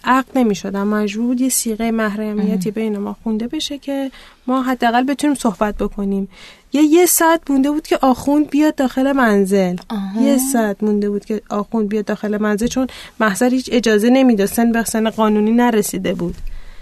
عقل 0.03 0.31
نمی 0.35 0.55
شدم 0.55 0.87
مجبور 0.87 1.41
یه 1.41 1.49
سیغه 1.49 1.91
محرمیتی 1.91 2.71
بین 2.71 2.97
ما 2.97 3.15
خونده 3.23 3.47
بشه 3.47 3.77
که 3.77 4.11
ما 4.47 4.63
حداقل 4.63 5.03
بتونیم 5.03 5.35
صحبت 5.35 5.77
بکنیم. 5.77 6.29
یه 6.73 6.81
یه 6.81 7.05
ساعت 7.05 7.51
مونده 7.51 7.71
بود 7.71 7.87
که 7.87 7.97
آخوند 8.01 8.49
بیاد 8.49 8.75
داخل 8.75 9.11
منزل. 9.11 9.75
یه 10.21 10.37
ساعت 10.37 10.83
مونده 10.83 11.09
بود 11.09 11.25
که 11.25 11.41
آخوند 11.49 11.89
بیاد 11.89 12.05
داخل 12.05 12.37
منزل 12.37 12.67
چون 12.67 12.87
محضر 13.19 13.49
هیچ 13.49 13.69
اجازه 13.71 14.09
نمی‌داد. 14.09 14.47
سن 14.47 14.71
به 14.71 14.83
سن 14.83 15.09
قانونی 15.09 15.51
نرسیده 15.51 16.13
بود. 16.13 16.35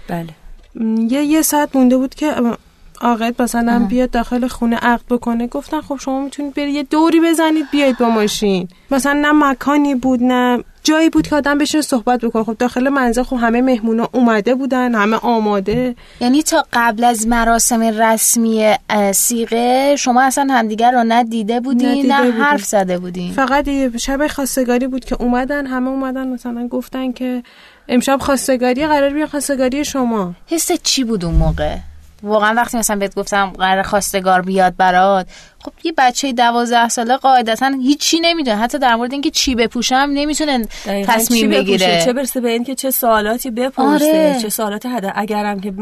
بله. 0.08 0.28
یه 0.98 1.22
یه 1.22 1.42
ساعت 1.42 1.76
مونده 1.76 1.96
بود 1.96 2.14
که 2.14 2.34
آقایت 3.00 3.40
مثلا 3.40 3.86
بیاد 3.88 4.10
داخل 4.10 4.46
خونه 4.46 4.76
عقد 4.76 5.04
بکنه. 5.10 5.46
گفتن 5.46 5.80
خب 5.80 5.96
شما 6.00 6.24
می‌تونید 6.24 6.54
برید 6.54 6.74
یه 6.74 6.82
دوری 6.82 7.20
بزنید 7.20 7.66
بیاید 7.72 7.98
با 7.98 8.08
ماشین. 8.08 8.68
مثلا 8.90 9.12
نه 9.12 9.32
مکانی 9.32 9.94
بود 9.94 10.22
نه 10.22 10.64
جایی 10.88 11.10
بود 11.10 11.26
که 11.26 11.36
آدم 11.36 11.58
بشه 11.58 11.82
صحبت 11.82 12.20
بکنه. 12.20 12.44
خب 12.44 12.56
داخل 12.58 12.88
منزل 12.88 13.22
خب 13.22 13.36
همه 13.36 13.60
مهمونا 13.62 14.08
اومده 14.12 14.54
بودن 14.54 14.94
همه 14.94 15.16
آماده. 15.16 15.94
یعنی 16.20 16.42
تا 16.42 16.64
قبل 16.72 17.04
از 17.04 17.26
مراسم 17.26 17.82
رسمی 17.82 18.74
سیغه 19.12 19.96
شما 19.96 20.22
اصلا 20.22 20.46
همدیگر 20.50 20.90
رو 20.90 21.04
نه 21.04 21.24
دیده 21.24 21.60
بودین 21.60 22.06
نه 22.12 22.14
حرف 22.14 22.64
زده 22.64 22.98
بودین 22.98 23.32
فقط 23.32 23.68
شب 23.96 24.26
خواستگاری 24.26 24.86
بود 24.86 25.04
که 25.04 25.22
اومدن 25.22 25.66
همه 25.66 25.88
اومدن 25.88 26.28
مثلا 26.28 26.68
گفتن 26.68 27.12
که 27.12 27.42
امشب 27.88 28.18
خواستگاری 28.20 28.86
قرار 28.86 29.10
بیا 29.10 29.26
خواستگاری 29.26 29.84
شما. 29.84 30.34
حس 30.46 30.72
چی 30.72 31.04
بود 31.04 31.24
اون 31.24 31.34
موقع؟ 31.34 31.76
واقعا 32.22 32.54
وقتی 32.54 32.78
مثلا 32.78 32.96
بهت 32.96 33.14
گفتم 33.14 33.46
قرار 33.46 33.82
خواستگار 33.82 34.42
بیاد 34.42 34.76
برات 34.76 35.26
خب 35.64 35.72
یه 35.84 35.92
بچه 35.98 36.32
دوازده 36.32 36.88
ساله 36.88 37.16
قاعدتا 37.16 37.72
هیچی 37.82 38.20
نمی‌دونه. 38.20 38.56
حتی 38.56 38.78
در 38.78 38.94
مورد 38.94 39.12
اینکه 39.12 39.30
چی 39.30 39.54
بپوشم 39.54 40.08
نمی‌تونه 40.14 40.66
تصمیم 40.86 41.50
بگیره. 41.50 42.02
چه 42.04 42.12
برسه 42.12 42.40
به 42.40 42.50
اینکه 42.50 42.74
چه 42.74 42.90
سوالاتی 42.90 43.50
بپرسه؟ 43.50 44.04
آره. 44.04 44.38
چه 44.42 44.48
سوالات 44.48 44.86
حدا 44.86 45.12
اگرم 45.14 45.60
که 45.60 45.72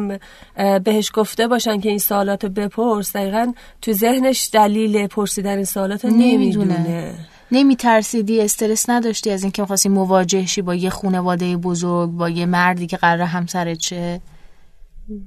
بهش 0.85 1.11
گفته 1.14 1.49
باشن 1.49 1.81
که 1.81 1.88
این 1.88 1.99
سوالات 1.99 2.47
بپرس 2.47 3.16
دقیقا 3.16 3.52
تو 3.83 3.93
ذهنش 3.93 4.50
دلیل 4.52 5.07
پرسیدن 5.07 5.57
این 5.57 5.64
سوالات 5.64 6.05
نمی‌دونه. 6.05 7.14
نمیترسیدی 7.52 8.40
استرس 8.40 8.90
نداشتی 8.90 9.31
از 9.31 9.43
اینکه 9.43 9.62
می‌خواستی 9.62 9.88
مواجه 9.88 10.47
شی 10.47 10.62
با 10.62 10.75
یه 10.75 10.90
خانواده 10.90 11.57
بزرگ 11.57 12.11
با 12.11 12.28
یه 12.28 12.47
مردی 12.47 12.87
که 12.87 12.97
قرار 12.97 13.23
همسرت 13.23 13.78
چه 13.78 14.21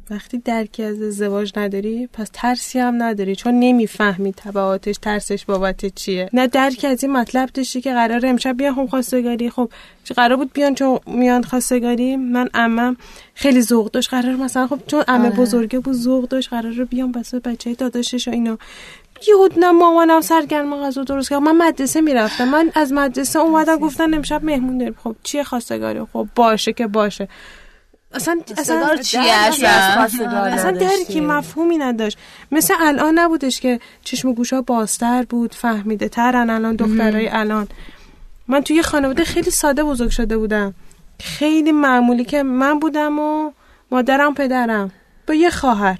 وقتی 0.10 0.38
درکی 0.38 0.84
از 0.84 1.02
ازدواج 1.02 1.54
نداری 1.56 2.10
پس 2.14 2.30
ترسی 2.34 2.80
هم 2.80 3.04
نداری 3.04 3.36
چون 3.36 3.60
نمی‌فهمی 3.60 4.34
تبعاتش 4.34 4.98
ترسش 4.98 5.46
بابت 5.46 5.86
چیه. 5.86 6.30
نه 6.34 6.48
درکی 6.48 6.88
از 6.88 7.04
این 7.04 7.14
مطلب 7.14 7.50
داشتی 7.54 7.82
که 7.82 7.94
قرار 7.94 8.26
امشب 8.26 8.58
بیان 8.58 8.74
هم 8.74 8.88
خواستگاری. 8.88 9.50
خب 9.50 9.70
قرار 10.16 10.38
بود 10.38 10.54
بیان 10.54 10.76
چون 10.76 11.00
میان 11.08 11.44
خواستگاری. 11.44 12.16
من 12.16 12.50
امم 12.54 12.98
خیلی 13.34 13.62
ذوق 13.62 13.92
داشت 13.92 14.10
قرار 14.10 14.36
مثلا 14.36 14.68
خب 14.68 14.80
چون 14.88 15.04
امه 15.08 15.26
آره. 15.26 15.36
بزرگه 15.36 15.80
بود 15.80 15.94
ذوق 15.94 16.28
داشت 16.28 16.50
قرار 16.50 16.74
رو 16.74 16.86
بیان 16.86 17.12
بس 17.12 17.36
بچه 17.36 17.74
داداشش 17.74 18.28
و 18.28 18.32
اینا. 18.32 18.58
یهود 19.28 19.60
نه 19.60 19.72
مامانم 19.72 20.22
سرگرم 20.22 20.76
غذا 20.76 21.04
درست 21.04 21.30
کرد. 21.30 21.40
من 21.40 21.58
مدرسه 21.58 22.02
می‌رفتم. 22.02 22.50
من 22.50 22.72
از 22.76 22.94
مدرسه 22.94 23.40
اومدم 23.40 23.76
گفتن 23.76 24.14
امشب 24.14 24.44
مهمون 24.44 24.78
داریم. 24.78 24.96
خب 25.04 25.16
چیه 25.24 25.44
خواستگاری؟ 25.44 26.00
خب 26.14 26.28
باشه 26.36 26.74
که 26.74 26.88
باشه. 26.88 27.28
اصلا 28.14 28.42
اصلا 28.58 28.98
چی 28.98 29.18
اصلا 29.18 29.70
اصلا 30.44 30.72
درکی 30.72 31.22
مفهومی 31.22 31.78
نداشت. 31.78 32.18
مثل 32.52 32.74
الان 32.80 33.20
نبودش 33.20 33.60
که 33.62 33.80
چشم 34.04 34.28
و 34.28 34.34
گوشا 34.34 34.62
بازتر 34.62 35.24
بود 35.24 35.56
فهمیده 35.56 36.10
ترن 36.10 36.50
الان 36.50 36.76
دخترای 36.76 37.28
الان. 37.28 37.68
من 38.48 38.62
توی 38.62 38.82
خانواده 38.82 39.24
خیلی 39.24 39.52
ساده 39.52 39.84
بزرگ 39.84 40.10
شده 40.10 40.38
بودم. 40.38 40.74
خیلی 41.20 41.72
معمولی 41.72 42.26
که 42.26 42.44
من 42.44 42.80
بودم 42.80 43.20
و 43.20 43.52
مادرم 43.92 44.34
پدرم. 44.34 44.92
با 45.28 45.34
یه 45.34 45.50
خواهر. 45.50 46.00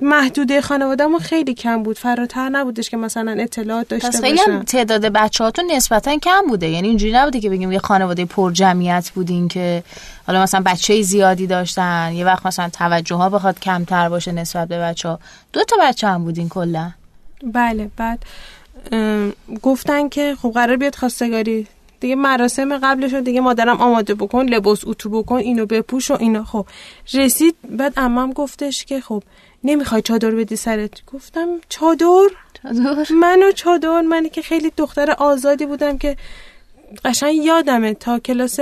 محدوده 0.00 0.60
خانوادهمون 0.60 1.18
خیلی 1.18 1.54
کم 1.54 1.82
بود. 1.82 1.98
فراتر 1.98 2.48
نبودش 2.48 2.90
که 2.90 2.96
مثلا 2.96 3.36
اطلاعات 3.38 3.88
داشته 3.88 4.08
پس 4.08 4.20
خیلی 4.20 4.40
هم 4.46 4.62
تعداد 4.62 5.06
بچه 5.06 5.44
هاتون 5.44 5.70
نسبتا 5.70 6.16
کم 6.18 6.42
بوده. 6.48 6.68
یعنی 6.68 6.88
اینجوری 6.88 7.12
نبوده 7.12 7.40
که 7.40 7.50
بگیم 7.50 7.72
یه 7.72 7.78
خانواده 7.78 8.24
پر 8.24 8.52
جمعیت 8.52 9.10
بودین 9.14 9.48
که 9.48 9.82
حالا 10.26 10.42
مثلا 10.42 10.62
بچه 10.66 11.02
زیادی 11.02 11.46
داشتن. 11.46 12.12
یه 12.14 12.24
وقت 12.24 12.46
مثلا 12.46 12.68
توجه 12.68 13.16
ها 13.16 13.28
بخواد 13.28 13.60
کمتر 13.60 14.08
باشه 14.08 14.32
نسبت 14.32 14.68
به 14.68 14.78
بچه 14.78 15.08
ها 15.08 15.18
دو 15.52 15.64
تا 15.64 15.76
بچه 15.80 16.08
هم 16.08 16.24
بودین 16.24 16.48
کلا. 16.48 16.90
بله 17.42 17.90
بعد 17.96 18.24
گفتن 19.62 20.08
که 20.08 20.36
خب 20.42 20.50
قرار 20.54 20.76
بیاد 20.76 20.94
خواستگاری 20.94 21.66
دیگه 22.00 22.14
مراسم 22.14 22.78
قبلش 22.78 23.12
رو 23.12 23.20
دیگه 23.20 23.40
مادرم 23.40 23.76
آماده 23.80 24.14
بکن 24.14 24.44
لباس 24.46 24.86
اتو 24.86 25.10
بکن 25.10 25.36
اینو 25.36 25.66
بپوش 25.66 26.10
و 26.10 26.16
اینا 26.20 26.44
خب 26.44 26.66
رسید 27.14 27.54
بعد 27.70 27.92
امم 27.96 28.32
گفتش 28.32 28.84
که 28.84 29.00
خب 29.00 29.22
نمی‌خوای 29.64 30.02
چادر 30.02 30.30
بدی 30.30 30.56
سرت. 30.56 30.90
گفتم 31.06 31.48
چادر؟ 31.68 32.28
چادر؟ 32.62 33.12
منو 33.12 33.52
چادر 33.52 34.00
منی 34.00 34.28
که 34.28 34.42
خیلی 34.42 34.72
دختر 34.76 35.10
آزادی 35.10 35.66
بودم 35.66 35.98
که 35.98 36.16
قشنگ 37.04 37.44
یادمه 37.44 37.94
تا 37.94 38.18
کلاس 38.18 38.60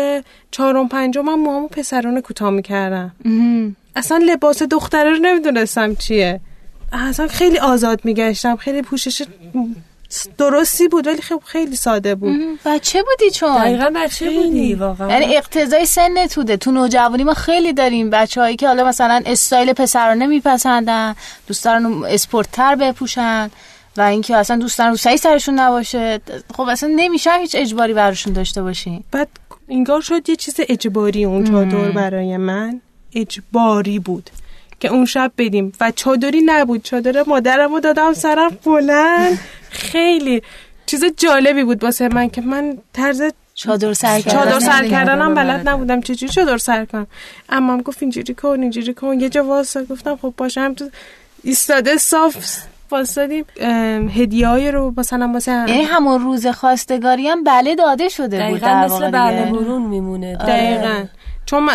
چهارم 0.51 0.89
پنجم 0.89 1.25
من 1.25 1.35
موامو 1.35 1.69
پسرانه 1.69 2.21
کوتاه 2.21 2.51
می‌کردم. 2.51 3.13
اصلا 3.97 4.21
لباس 4.27 4.63
دختره 4.63 5.11
رو 5.11 5.17
نمی‌دونستم 5.17 5.95
چیه. 5.95 6.41
اصلا 6.93 7.27
خیلی 7.27 7.59
آزاد 7.59 8.01
میگشتم 8.05 8.57
خیلی 8.57 8.83
پوشش 8.83 9.23
درستی 10.39 10.89
بود 10.89 11.07
ولی 11.07 11.23
خب 11.23 11.43
خیلی 11.45 11.77
ساده 11.77 12.15
بود. 12.15 12.37
بچه 12.65 13.03
بودی 13.03 13.31
چون؟ 13.31 13.59
دقیقا 13.59 13.91
بچه 13.95 14.31
بودی؟ 14.31 14.75
واقعا. 14.75 15.11
یعنی 15.11 15.37
اقتضای 15.37 15.87
سن 15.87 16.27
توده. 16.27 16.57
تو 16.57 16.73
نوجوانی 16.73 17.25
ما 17.25 17.35
خیلی 17.35 17.73
داریم. 17.73 18.11
بچه 18.11 18.41
هایی 18.41 18.57
که 18.57 18.67
حالا 18.67 18.85
مثلا 18.85 19.23
استایل 19.27 19.73
پسرانه 19.73 20.27
میپسندن 20.27 21.15
دوست 21.47 21.65
دارن 21.65 22.05
اسپورتتر 22.05 22.75
بپوشن 22.75 23.51
و 23.97 24.01
اینکه 24.01 24.37
اصلا 24.37 24.57
دوست 24.57 24.79
دارن 24.79 24.91
روسایی 24.91 25.17
سرشون 25.17 25.61
نباشه. 25.61 26.21
خب 26.55 26.63
اصلا 26.63 26.93
نمیشه 26.97 27.31
هیچ 27.41 27.55
اجباری 27.59 27.95
براشون 27.95 28.33
داشته 28.33 28.63
باشین 28.63 29.05
بعد 29.13 29.29
اینگار 29.69 30.01
شد 30.01 30.29
یه 30.29 30.37
چیز 30.37 30.55
اجباری 30.69 31.25
اون 31.25 31.45
چادر 31.45 31.91
برای 31.91 32.37
من. 32.37 32.81
اجباری 33.15 33.99
بود. 33.99 34.31
که 34.81 34.89
اون 34.89 35.05
شب 35.05 35.33
بدیم 35.39 35.73
و 35.81 35.91
چادری 35.91 36.43
نبود. 36.47 36.83
چادر 36.83 37.25
مادرم 37.27 37.73
رو 37.73 37.81
دادم 37.81 38.13
سرم. 38.13 38.59
بلند. 38.65 39.39
خیلی 39.71 40.43
چیز 40.87 41.05
جالبی 41.17 41.65
بود 41.65 41.85
واسه 41.85 42.09
من 42.09 42.31
که 42.31 42.41
من 42.41 42.79
طرز 42.93 43.23
چادر 43.55 43.93
سر 43.93 44.21
کردن 44.21 44.45
چادر 44.45 44.61
سر 44.61 44.89
کردنم 44.89 45.35
بلد 45.35 45.69
نبودم. 45.69 46.01
چجوری 46.01 46.33
چادر 46.33 46.59
سر 46.59 46.85
کنم؟ 46.85 47.07
اما 47.49 47.79
گفت 47.79 48.03
اینجوری 48.03 48.35
کن 48.35 48.61
اینجوری 48.61 48.95
کن. 48.95 49.21
یه 49.21 49.29
جا 49.29 49.45
واسه 49.45 49.85
گفتم 49.85 50.17
خب 50.17 50.35
باشه. 50.37 50.61
هم 50.61 50.75
تو 50.75 50.91
ایستاده 51.43 51.97
صاف 51.97 52.37
واسدیم 52.91 53.45
هدیه 54.17 54.71
رو 54.71 54.95
مثلا 54.97 55.31
واسه 55.33 55.53
یعنی 55.53 55.83
همون 55.83 56.21
روز 56.23 56.47
خواستگاری 56.47 57.29
هم 57.29 57.45
بله 57.45 57.75
داده 57.75 58.09
شده 58.09 58.49
بود 58.49 58.61
در 58.61 58.85
مثل 58.85 59.11
بله 59.11 59.45
برون 59.45 59.83
میمونه. 59.83 60.37
دقیقا. 60.37 61.05
چون 61.47 61.69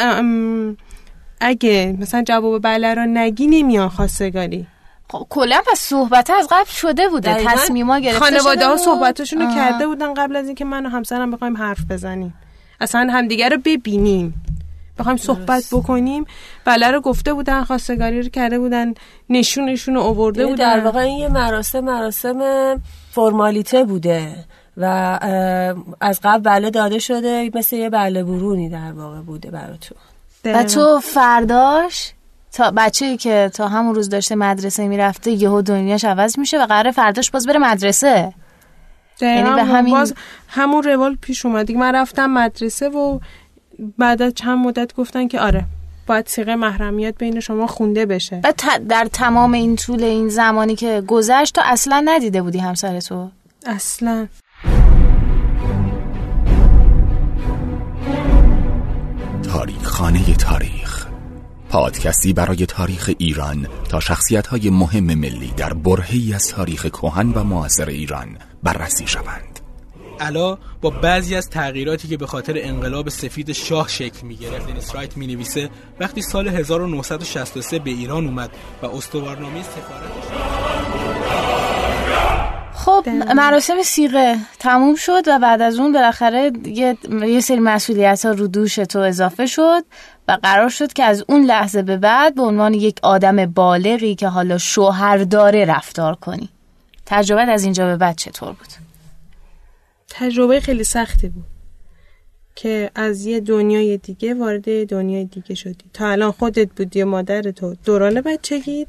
اگه 1.42 1.96
مثلا 2.00 2.24
جواب 2.24 2.62
بله 2.62 2.94
رو 2.94 3.06
نگی 3.06 3.48
نمیان 3.48 3.90
خواستگاری. 3.90 4.68
خب 5.10 5.28
کلا 5.30 5.62
پس 5.72 5.80
صحبت 5.80 6.30
از 6.30 6.48
قبل 6.52 6.70
شده 6.70 7.08
بوده. 7.10 7.36
تصمیما 7.46 8.00
گرفته 8.00 8.20
خانواده 8.20 8.68
ها 8.68 8.78
صحبتشون 8.78 9.42
رو 9.42 9.56
کرده 9.56 9.88
بودن 9.88 10.14
قبل 10.14 10.36
از 10.36 10.46
اینکه 10.46 10.66
من 10.66 10.86
و 10.86 10.90
همسرم 10.90 11.32
بخوایم 11.32 11.58
حرف 11.58 11.80
بزنیم. 11.90 12.34
اصلا 12.82 13.08
همدیگه 13.14 13.50
رو 13.50 13.58
ببینیم. 13.66 14.34
بخوایم 15.00 15.18
صحبت 15.18 15.64
بکنیم. 15.72 16.26
بله 16.66 16.92
رو 16.92 17.02
گفته 17.02 17.34
بودن 17.34 17.64
خواستگاری 17.64 18.22
رو 18.22 18.30
کرده 18.30 18.60
بودن 18.60 18.94
نشونشون 19.30 19.96
رو 19.96 20.02
آورده 20.02 20.40
یعنی 20.40 20.52
بودن. 20.52 20.76
در 20.76 20.86
واقع 20.86 21.00
این 21.00 21.20
یه 21.20 21.28
مراسم 21.28 21.80
مراسم 21.80 22.42
فرمالیته 23.12 23.84
بوده 23.84 24.46
و 24.78 24.86
از 26.02 26.20
قبل 26.24 26.44
بله 26.44 26.70
داده 26.70 27.00
شده 27.00 27.52
مثل 27.54 27.76
یه 27.76 27.90
بله 27.90 28.24
برونی 28.24 28.70
در 28.70 28.92
واقع 28.92 29.22
بوده 29.22 29.52
براتون. 29.52 29.98
و 30.46 30.64
تو 30.64 31.00
فرداش 31.00 32.14
تا 32.52 32.72
بچه 32.72 33.18
که 33.18 33.52
تا 33.54 33.68
همون 33.68 33.96
روز 33.96 34.10
داشته 34.10 34.36
مدرسه 34.36 34.88
می‌رفته 34.88 35.32
یهو 35.32 35.62
دنیاش 35.62 36.06
عوض 36.06 36.40
میشه 36.40 36.64
و 36.64 36.66
قرار 36.66 36.92
فرداش 36.92 37.32
باز 37.32 37.48
بره 37.48 37.60
مدرسه. 37.60 38.34
یعنی 39.22 39.50
به 39.50 39.64
همین 39.64 39.94
باز 39.94 40.14
همون 40.48 40.84
روال 40.84 41.16
پیش 41.22 41.46
اومد. 41.46 41.66
دیگه 41.66 41.80
من 41.80 41.96
رفتم 41.96 42.26
مدرسه 42.26 42.90
و 42.90 43.20
بعد 43.98 44.22
از 44.22 44.34
چند 44.34 44.58
مدت 44.58 44.96
گفتن 44.96 45.28
که 45.28 45.40
آره 45.40 45.66
باید 46.08 46.28
سیغه 46.28 46.56
محرمیت 46.56 47.18
بین 47.18 47.40
شما 47.40 47.68
خونده 47.68 48.06
بشه. 48.06 48.42
و 48.44 48.54
در 48.90 49.08
تمام 49.14 49.54
این 49.54 49.76
طول 49.76 50.04
این 50.04 50.30
زمانی 50.30 50.76
که 50.76 51.04
گذشت 51.08 51.56
تو 51.56 51.62
اصلا 51.66 52.04
ندیده 52.06 52.42
بودی 52.42 52.60
همسر 52.60 53.00
تو؟ 53.00 53.30
اصلا. 53.66 54.28
تاریخ 59.52 59.84
خانه 59.84 60.34
تاریخ. 60.34 61.08
پادکستی 61.70 62.34
برای 62.34 62.66
تاریخ 62.66 63.12
ایران 63.18 63.68
تا 63.90 64.00
شخصیت 64.00 64.48
های 64.48 64.70
مهم 64.70 65.04
ملی 65.04 65.54
در 65.58 65.74
برهی 65.74 66.34
از 66.34 66.48
تاریخ 66.48 66.86
کهن 66.86 67.34
و 67.34 67.44
معاصر 67.44 67.90
ایران 67.90 68.38
بررسی 68.64 69.08
شوند. 69.08 69.60
علا 70.20 70.58
با 70.82 70.90
بعضی 70.90 71.36
از 71.36 71.50
تغییراتی 71.50 72.08
که 72.08 72.18
به 72.18 72.28
خاطر 72.28 72.54
انقلاب 72.58 73.10
سفید 73.10 73.52
شاه 73.52 73.88
شکل 73.88 74.28
می 74.28 74.36
گرفت 74.36 74.68
دنیس 74.68 74.96
رایت 74.96 75.18
می 75.18 75.28
نویسه 75.28 75.70
وقتی 76.00 76.22
سال 76.22 76.48
1963 76.48 77.80
به 77.80 77.90
ایران 77.90 78.26
اومد 78.26 78.50
و 78.82 78.86
استوارنامه 78.86 79.64
سفارتش 79.64 81.01
خب 82.86 83.10
مراسم 83.36 83.84
سیغه 83.84 84.38
تموم 84.60 84.96
شد 84.96 85.28
و 85.28 85.40
بعد 85.40 85.62
از 85.62 85.80
اون 85.80 85.94
بالاخره 85.94 86.52
یه, 86.66 86.98
یه 87.10 87.40
سری 87.40 87.60
مسئولیت 87.60 88.26
ها 88.26 88.32
رو 88.32 88.48
دوش 88.48 88.76
تو 88.76 89.00
اضافه 89.00 89.46
شد 89.46 89.84
و 90.28 90.38
قرار 90.44 90.70
شد 90.70 90.94
که 90.94 91.04
از 91.04 91.24
اون 91.28 91.46
لحظه 91.46 91.82
به 91.82 91.98
بعد 91.98 92.36
به 92.36 92.42
عنوان 92.42 92.74
یک 92.74 93.00
آدم 93.04 93.46
بالغی 93.46 94.16
که 94.16 94.28
حالا 94.28 94.58
شوهر 94.58 95.18
داره 95.18 95.66
رفتار 95.66 96.16
کنی. 96.16 96.50
تجربه 97.06 97.42
از 97.42 97.64
اینجا 97.64 97.86
به 97.86 97.98
بعد 97.98 98.16
چطور 98.16 98.50
بود؟ 98.50 98.68
تجربه 100.10 100.60
خیلی 100.60 100.84
سختی 100.84 101.30
بود 101.30 101.46
که 102.56 102.92
از 102.96 103.26
یه 103.26 103.40
دنیای 103.40 103.98
دیگه 103.98 104.34
وارد 104.34 104.88
دنیای 104.88 105.26
دیگه 105.26 105.56
شدی. 105.56 105.86
تا 105.94 106.08
الان 106.08 106.32
خودت 106.32 106.70
بودی 106.78 107.04
و 107.04 107.06
مادر 107.06 107.42
تو. 107.42 107.76
دوران 107.86 108.22
بچگید 108.22 108.88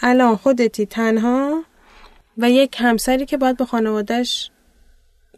الان 0.00 0.36
خودتی 0.36 0.86
تنها. 0.86 1.62
و 2.38 2.50
یک 2.50 2.76
همسری 2.78 3.26
که 3.26 3.36
باید 3.36 3.56
به 3.56 3.64
خانوادهش 3.64 4.50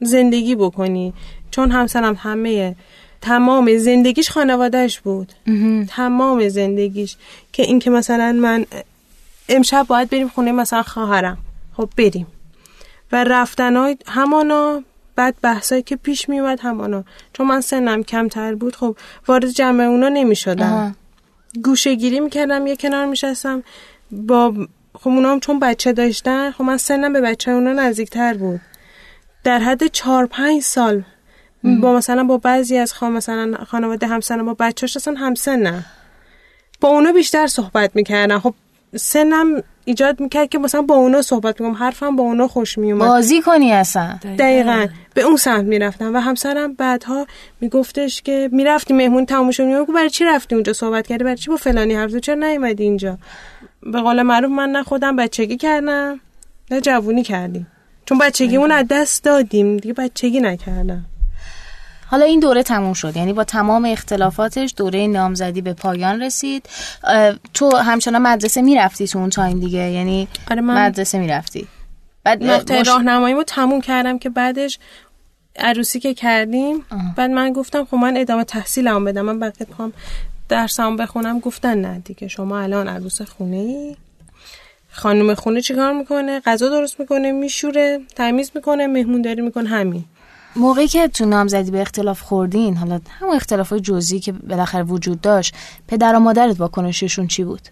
زندگی 0.00 0.54
بکنی. 0.54 1.14
چون 1.50 1.70
همسرم 1.70 2.14
همه 2.14 2.76
تمام 3.20 3.76
زندگیش 3.76 4.30
خانوادهش 4.30 5.00
بود. 5.00 5.32
تمام 5.88 6.48
زندگیش. 6.48 7.16
که 7.52 7.62
اینکه 7.62 7.90
مثلا 7.90 8.32
من 8.32 8.66
امشب 9.48 9.86
باید 9.88 10.10
بریم 10.10 10.28
خونه 10.28 10.52
مثلا 10.52 10.82
خواهرم. 10.82 11.38
خب 11.76 11.88
بریم. 11.96 12.26
و 13.12 13.24
رفتن 13.24 13.76
های 13.76 13.96
همانا 14.06 14.82
بعد 15.16 15.34
بحثایی 15.42 15.82
که 15.82 15.96
پیش 15.96 16.28
میومد 16.28 16.60
همانا. 16.60 17.04
چون 17.32 17.46
من 17.46 17.60
سنم 17.60 18.02
کمتر 18.02 18.54
بود 18.54 18.76
خب 18.76 18.96
وارد 19.28 19.50
جمع 19.50 19.84
اونا 19.84 20.08
نمی 20.08 20.36
شدم 20.36 20.96
گوشه 21.64 21.94
گیری 21.94 22.20
می‌کردم 22.20 22.66
یه 22.66 22.76
کنار 22.76 23.06
میشستم. 23.06 23.62
با 24.10 24.54
خب 24.94 25.08
اونا 25.08 25.32
هم 25.32 25.40
چون 25.40 25.58
بچه 25.58 25.92
داشتن 25.92 26.50
خب 26.50 26.64
من 26.64 26.76
سنم 26.76 27.12
به 27.12 27.20
بچه 27.20 27.50
اونا 27.50 27.72
نزدیکتر 27.72 28.34
بود. 28.34 28.60
در 29.44 29.58
حد 29.58 29.86
چهار 29.86 30.26
پنج 30.26 30.62
سال 30.62 31.02
با 31.82 31.92
مثلا 31.92 32.24
با 32.24 32.38
بعضی 32.38 32.76
از 32.76 32.92
خان 32.92 33.12
مثلا 33.12 33.64
خانواده 33.66 34.06
همسن 34.06 34.44
با 34.44 34.54
بچه‌اش 34.54 34.96
اصلا 34.96 35.14
همسنن. 35.14 35.84
با 36.80 36.88
اونا 36.88 37.12
بیشتر 37.12 37.46
صحبت 37.46 37.90
می‌کردن. 37.94 38.38
خب 38.38 38.54
سنم 38.96 39.62
ایجاد 39.84 40.20
می‌کرد 40.20 40.48
که 40.48 40.58
مثلا 40.58 40.82
با 40.82 40.94
اونا 40.94 41.22
صحبت 41.22 41.60
می‌کنم. 41.60 41.76
حرفم 41.76 42.16
با 42.16 42.22
اونا 42.22 42.48
خوش 42.48 42.78
میومد 42.78 43.08
بازی 43.08 43.42
کنی 43.42 43.72
اصلا. 43.72 44.18
دقیقا. 44.38 44.86
به 45.14 45.22
اون 45.22 45.36
سمت 45.36 45.64
می‌رفتم 45.64 46.14
و 46.14 46.18
همسرم 46.18 46.72
بعدها 46.72 47.26
میگفتش 47.60 48.22
که 48.22 48.48
می‌رفتی 48.52 48.94
مهمون 48.94 49.26
تموم 49.26 49.50
شد. 49.50 49.86
برای 49.94 50.10
چی 50.10 50.24
رفتی 50.24 50.54
اونجا 50.54 50.72
صحبت 50.72 51.06
کردی؟ 51.06 51.24
برای 51.24 51.36
چی 51.36 51.50
با 51.50 51.56
فلانی 51.56 51.94
حرف 51.94 52.16
چرا 52.16 52.34
نیومدی 52.34 52.82
اینجا؟ 52.82 53.18
به 53.82 54.00
قول 54.00 54.22
معروف 54.22 54.50
من 54.50 54.68
نه 54.68 54.82
خودم 54.82 55.16
بچگی 55.16 55.56
کردم 55.56 56.20
نه 56.70 56.80
جوونی 56.80 57.22
کردیم. 57.22 57.66
چون 58.06 58.18
بچگی 58.18 58.56
اون 58.56 58.72
از 58.72 58.86
دست 58.90 59.24
دادیم 59.24 59.76
دیگه 59.76 59.94
بچگی 59.94 60.40
نکردم. 60.40 61.04
حالا 62.06 62.24
این 62.24 62.40
دوره 62.40 62.62
تموم 62.62 62.92
شد. 62.92 63.16
یعنی 63.16 63.32
با 63.32 63.44
تمام 63.44 63.84
اختلافاتش 63.84 64.74
دوره 64.76 65.06
نامزدی 65.06 65.60
به 65.60 65.72
پایان 65.72 66.22
رسید. 66.22 66.68
تو 67.54 67.76
همچنان 67.76 68.22
مدرسه 68.22 68.62
می‌رفتی 68.62 69.08
تو 69.08 69.18
اون 69.18 69.30
تایم 69.30 69.60
دیگه؟ 69.60 69.90
یعنی 69.90 70.28
آره 70.50 70.60
من 70.60 70.86
مدرسه 70.86 71.18
می‌رفتی. 71.18 71.68
بعد 72.24 72.44
مش... 72.44 72.88
راهنماییمو 72.88 73.42
تموم 73.42 73.80
کردم 73.80 74.18
که 74.18 74.30
بعدش 74.30 74.78
عروسی 75.56 76.00
که 76.00 76.14
کردیم 76.14 76.84
بعد 77.16 77.30
من 77.30 77.52
گفتم 77.52 77.84
خب 77.84 77.94
من 77.94 78.16
ادامه 78.16 78.44
تحصیلم 78.44 79.04
بدم. 79.04 79.22
من 79.22 79.38
بقیه 79.38 79.66
پام 79.66 79.92
درسام 80.50 80.96
بخونم 80.96 81.38
گفتن 81.38 81.78
نه 81.80 81.98
دیگه. 81.98 82.28
شما 82.28 82.58
الان 82.58 82.88
عروس 82.88 83.22
خونه 83.22 83.56
ای 83.56 83.96
خانم 84.90 85.34
خونه 85.34 85.60
چیکار 85.60 85.92
می‌کنه؟ 85.92 86.40
غذا 86.40 86.68
درست 86.68 87.00
می‌کنه 87.00 87.32
میشوره 87.32 88.00
تمیز 88.16 88.50
می‌کنه 88.54 88.86
مهمونداری 88.86 89.42
می‌کنه 89.42 89.68
همین. 89.68 90.04
موقعی 90.56 90.88
که 90.88 91.08
تو 91.08 91.24
نامزدی 91.24 91.70
به 91.70 91.80
اختلاف 91.80 92.20
خوردین 92.20 92.76
حالا 92.76 93.00
همون 93.08 93.36
اختلاف 93.36 93.72
جزئی 93.72 94.20
که 94.20 94.32
بالاخره 94.32 94.82
وجود 94.82 95.20
داشت 95.20 95.54
پدر 95.88 96.16
و 96.16 96.18
مادرت 96.18 96.60
واکنششون 96.60 97.26
چی 97.26 97.44
بود؟ 97.44 97.68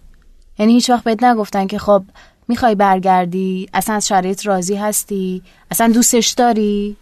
یعنی 0.59 0.73
هیچ 0.73 0.89
وقت 0.89 1.03
بهت 1.03 1.23
نگفتن 1.23 1.67
که 1.67 1.79
خب 1.79 2.03
می‌خوای 2.47 2.75
برگردی 2.75 3.69
اصلا 3.73 3.95
از 3.95 4.07
شرایط 4.07 4.45
راضی 4.45 4.75
هستی؟ 4.75 5.41
اصلا 5.71 5.87
دوستش 5.87 6.29
داری؟ 6.29 6.95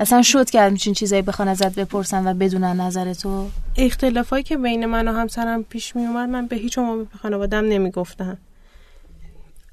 اصلا 0.00 0.22
شد 0.22 0.50
که 0.50 0.60
همچین 0.60 0.94
چیزایی 0.94 1.22
بخوان 1.22 1.48
ازت 1.48 1.74
بپرسن 1.74 2.26
و 2.26 2.34
بدونن 2.34 2.80
نظر 2.80 3.14
تو؟ 3.14 3.48
اختلافایی 3.76 4.42
که 4.44 4.56
بین 4.56 4.86
من 4.86 5.08
و 5.08 5.12
همسرم 5.12 5.62
پیش 5.62 5.96
می 5.96 6.06
اومد 6.06 6.28
من 6.28 6.46
به 6.46 6.56
هیچ 6.56 6.78
عنوان 6.78 7.04
به 7.04 7.18
خانوادم 7.22 7.64
نمی‌گفتم. 7.64 8.38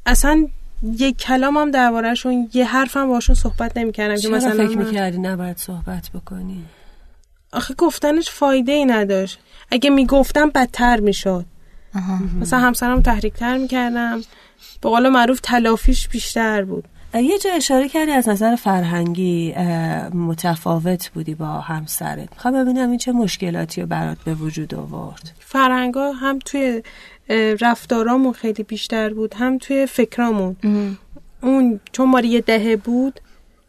اصلا 0.05 0.47
یک 0.83 1.17
کلامم 1.17 1.71
دربارهشون 1.71 2.49
یه 2.53 2.65
حرفم 2.65 3.07
باشون 3.07 3.35
صحبت 3.35 3.77
نمی‌کردم 3.77 4.15
که 4.15 4.29
مثلا 4.29 4.67
فکر 4.67 4.77
می‌کردی 4.77 5.17
نباید 5.17 5.57
صحبت 5.57 6.09
بکنی؟ 6.09 6.65
آخه 7.53 7.73
گفتنش 7.73 8.29
فایده 8.29 8.71
ای 8.71 8.85
نداشت. 8.85 9.39
اگه 9.71 9.89
می‌گفتم 9.89 10.49
بدتر 10.49 10.99
می‌شد. 10.99 11.45
مثلا 12.41 12.59
همسرم 12.59 13.01
تحریک 13.01 13.33
تر 13.33 13.57
می‌کردم. 13.57 14.21
به 14.81 14.89
قول 14.89 15.09
معروف 15.09 15.39
تلافیش 15.43 16.07
بیشتر 16.07 16.63
بود. 16.63 16.87
یه 17.13 17.39
جا 17.39 17.51
اشاره 17.51 17.89
کردی 17.89 18.11
از 18.11 18.29
نظر 18.29 18.55
فرهنگی 18.55 19.53
متفاوت 20.13 21.09
بودی 21.09 21.35
با 21.35 21.45
همسرت. 21.45 22.29
می‌خوام 22.33 22.63
ببینم 22.63 22.89
این 22.89 22.97
چه 22.97 23.11
مشکلاتی 23.11 23.81
رو 23.81 23.87
برات 23.87 24.17
به 24.25 24.33
وجود 24.33 24.75
آورد. 24.75 25.31
فرهنگا 25.39 26.11
هم 26.11 26.39
توی 26.39 26.83
رفتارامون 27.61 28.33
خیلی 28.33 28.63
بیشتر 28.63 29.13
بود 29.13 29.33
هم 29.33 29.57
توی 29.57 29.85
فکرامون. 29.85 30.55
اون 31.41 31.79
چون 31.91 32.09
ماری 32.09 32.27
یه 32.27 32.41
دهه 32.41 32.75
بود 32.75 33.19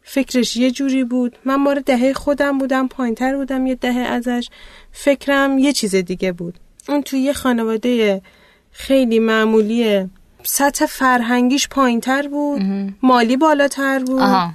فکرش 0.03 0.57
یه 0.57 0.71
جوری 0.71 1.05
بود. 1.05 1.39
من 1.45 1.57
ماره 1.57 1.81
دهه 1.81 2.13
خودم 2.13 2.59
بودم 2.59 2.89
پایینتر 2.89 3.37
بودم 3.37 3.67
یه 3.67 3.75
دهه 3.75 4.01
ازش. 4.01 4.49
فکرم 4.93 5.59
یه 5.59 5.73
چیز 5.73 5.95
دیگه 5.95 6.33
بود. 6.33 6.59
اون 6.89 7.03
توی 7.03 7.21
یه 7.21 7.33
خانواده 7.33 8.23
خیلی 8.71 9.19
معمولی 9.19 10.09
سطح 10.47 10.87
فرهنگیش 10.87 11.69
پایینتر 11.69 12.29
بود 12.29 12.63
مالی 13.03 13.37
بالاتر 13.37 13.99
بود. 13.99 14.53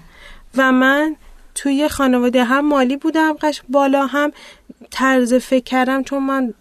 و 0.58 0.72
من 0.72 1.16
توی 1.56 1.88
خانواده 1.88 2.44
هم 2.44 2.68
مالی 2.68 2.98
بودم 2.98 3.34
قش 3.42 3.62
بالا 3.70 4.06
هم 4.06 4.32
طرز 4.92 5.34
فکر 5.34 5.64
کردم 5.64 6.04
چون 6.04 6.24
من 6.24 6.54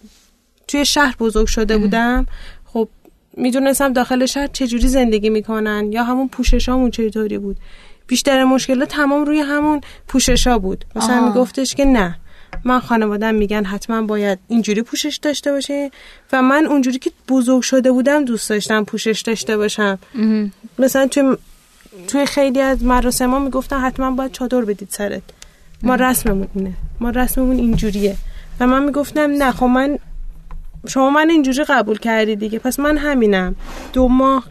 توی 0.69 0.85
شهر 0.85 1.17
بزرگ 1.21 1.47
شده 1.47 1.79
بودم. 1.79 2.27
خب 2.65 2.89
می‌دونستم 3.37 3.93
داخل 3.93 4.27
شهر 4.27 4.47
چجوری 4.47 4.89
زندگی 4.89 5.31
می‌کنن 5.31 5.93
یا 5.93 6.05
همون 6.05 6.29
پوششامون 6.29 6.91
چطوری 6.91 7.39
بود. 7.39 7.57
بیشتر 8.07 8.45
مشکلات 8.45 8.89
تمام 8.89 9.25
روی 9.25 9.41
همون 9.41 9.81
پوششا 10.09 10.59
بود. 10.59 10.85
مثلا 10.97 11.29
میگفتش 11.29 11.75
که 11.75 11.85
نه. 11.85 12.17
من 12.65 12.81
خانوادم 12.81 13.35
میگن 13.35 13.65
حتما 13.65 14.03
باید 14.03 14.39
اینجوری 14.49 14.83
پوشش 14.83 15.17
داشته 15.17 15.53
باشه 15.53 15.91
و 16.33 16.43
من 16.43 16.67
اونجوری 16.67 16.99
که 16.99 17.11
بزرگ 17.29 17.63
شده 17.63 17.93
بودم 17.93 18.25
دوست 18.25 18.51
داشتم 18.51 18.85
پوشش 18.85 19.21
داشته 19.21 19.57
باشم. 19.57 19.99
مثلا 20.79 21.07
توی 21.07 21.37
توی 22.09 22.27
خیلی 22.27 22.61
از 22.61 22.85
مراسم 22.85 23.31
ها 23.31 23.39
می‌گفتن 23.39 23.81
حتما 23.81 24.11
باید 24.11 24.33
چادر 24.33 24.61
بدید 24.61 24.89
سرت. 24.91 25.23
ما 25.83 25.95
رسممون 25.95 26.49
اینه. 26.55 26.73
ما 27.01 27.11
رسممون 27.11 27.57
اینجوریه. 27.57 28.17
و 28.61 28.67
من 28.67 28.85
می‌گفتم 28.85 29.21
نه 29.21 29.53
خب 29.53 29.67
من 29.67 29.99
شما 30.89 31.11
من 31.11 31.31
اینجوری 31.31 31.65
قبول 31.65 31.99
کردی 31.99 32.37
دیگه. 32.37 32.59
پس 32.59 32.81
من 32.81 32.99
همینم. 32.99 33.57
دو 33.93 34.09
ماه 34.09 34.45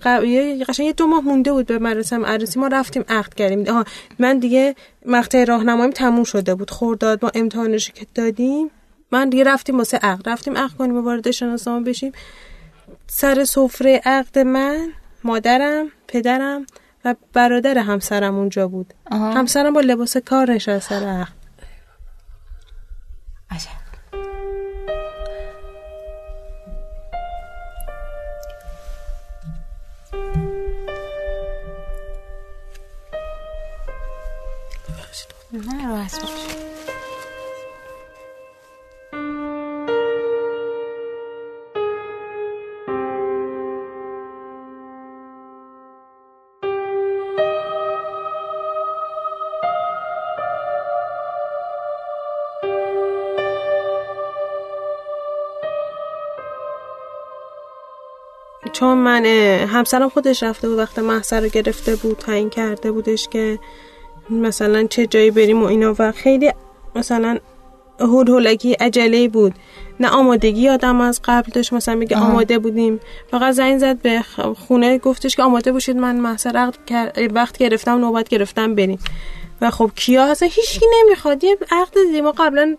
قشنگ 0.68 0.86
یه 0.86 0.94
دو 0.94 1.08
ماه 1.08 1.22
مونده 1.22 1.52
بود 1.52 1.66
به 1.66 1.80
مراسم 1.80 2.26
عروسی 2.26 2.60
ما 2.60 2.68
رفتیم 2.68 3.06
عقد 3.10 3.34
کردیم. 3.34 3.70
آها 3.70 3.86
من 4.20 4.40
دیگه 4.40 4.76
مقطع 5.06 5.44
راهنماییم 5.44 5.92
تموم 5.92 6.24
شده 6.24 6.56
بود. 6.56 6.72
خورداد 6.72 7.26
ما 7.26 7.32
امتحانش 7.36 7.92
که 7.92 8.06
دادیم 8.16 8.70
من 9.12 9.30
دیگه 9.30 9.44
رفتیم 9.44 9.78
واسه 9.78 9.98
عقد. 9.98 10.30
رفتیم 10.30 10.58
عقد 10.58 10.78
کنیم 10.78 11.06
وارد 11.06 11.32
شناسنامه 11.32 11.86
بشیم. 11.86 12.12
سر 13.08 13.44
سفره 13.44 14.02
عقد 14.06 14.40
من 14.40 14.88
مادرم 15.24 15.88
پدرم 16.08 16.66
و 17.06 17.16
برادر 17.34 17.78
همسرم 17.78 18.36
اونجا 18.36 18.68
بود. 18.68 18.94
همسرم 19.12 19.74
با 19.74 19.82
لباس 19.82 20.18
کار 20.18 20.52
نشست 20.52 20.90
سر 20.90 20.96
عقد. 20.96 21.37
باش. 35.88 36.12
چون 58.74 58.98
من 58.98 59.26
همسرم 59.66 60.10
خودش 60.10 60.44
رفته 60.44 60.70
بود 60.70 60.78
وقت 60.78 61.00
محضر 61.00 61.42
رو 61.42 61.48
گرفته 61.48 61.96
بود 61.96 62.18
تعیین 62.18 62.50
کرده 62.50 62.92
بودش 62.92 63.28
که 63.28 63.60
مثلا 64.30 64.88
چه 64.88 65.08
جایی 65.08 65.32
بریم 65.32 65.64
و 65.64 65.66
اینا 65.66 65.96
و 66.00 66.12
خیلی 66.12 66.52
مثلا 66.96 67.38
هول 68.00 68.28
هولکی 68.30 68.74
عجله 68.74 69.28
بود. 69.28 69.54
نه 70.00 70.10
آمادگی 70.10 70.70
آدم 70.70 71.02
از 71.02 71.22
قبل 71.24 71.52
داشت 71.52 71.74
مثلا 71.74 71.96
میگه 71.96 72.18
آماده 72.18 72.60
بودیم. 72.60 73.00
فقط 73.32 73.54
زنگ 73.54 73.78
زد 73.80 74.02
به 74.02 74.22
خونه 74.68 74.98
گفتش 74.98 75.36
که 75.36 75.44
آماده 75.44 75.72
باشید 75.72 75.98
من 75.98 76.38
کر- 76.88 77.30
وقت 77.34 77.58
گرفتم 77.58 77.98
نوبت 77.98 78.30
گرفتم 78.30 78.76
بریم. 78.76 79.00
و 79.62 79.72
خب 79.72 79.92
کیا؟ 79.96 80.24
اصلا 80.32 80.50
هیچکی 80.52 80.86
نمی‌خواد. 81.04 81.44
یه 81.44 81.58
عقد 81.72 81.98
ما 82.24 82.32
قبلا 82.32 82.76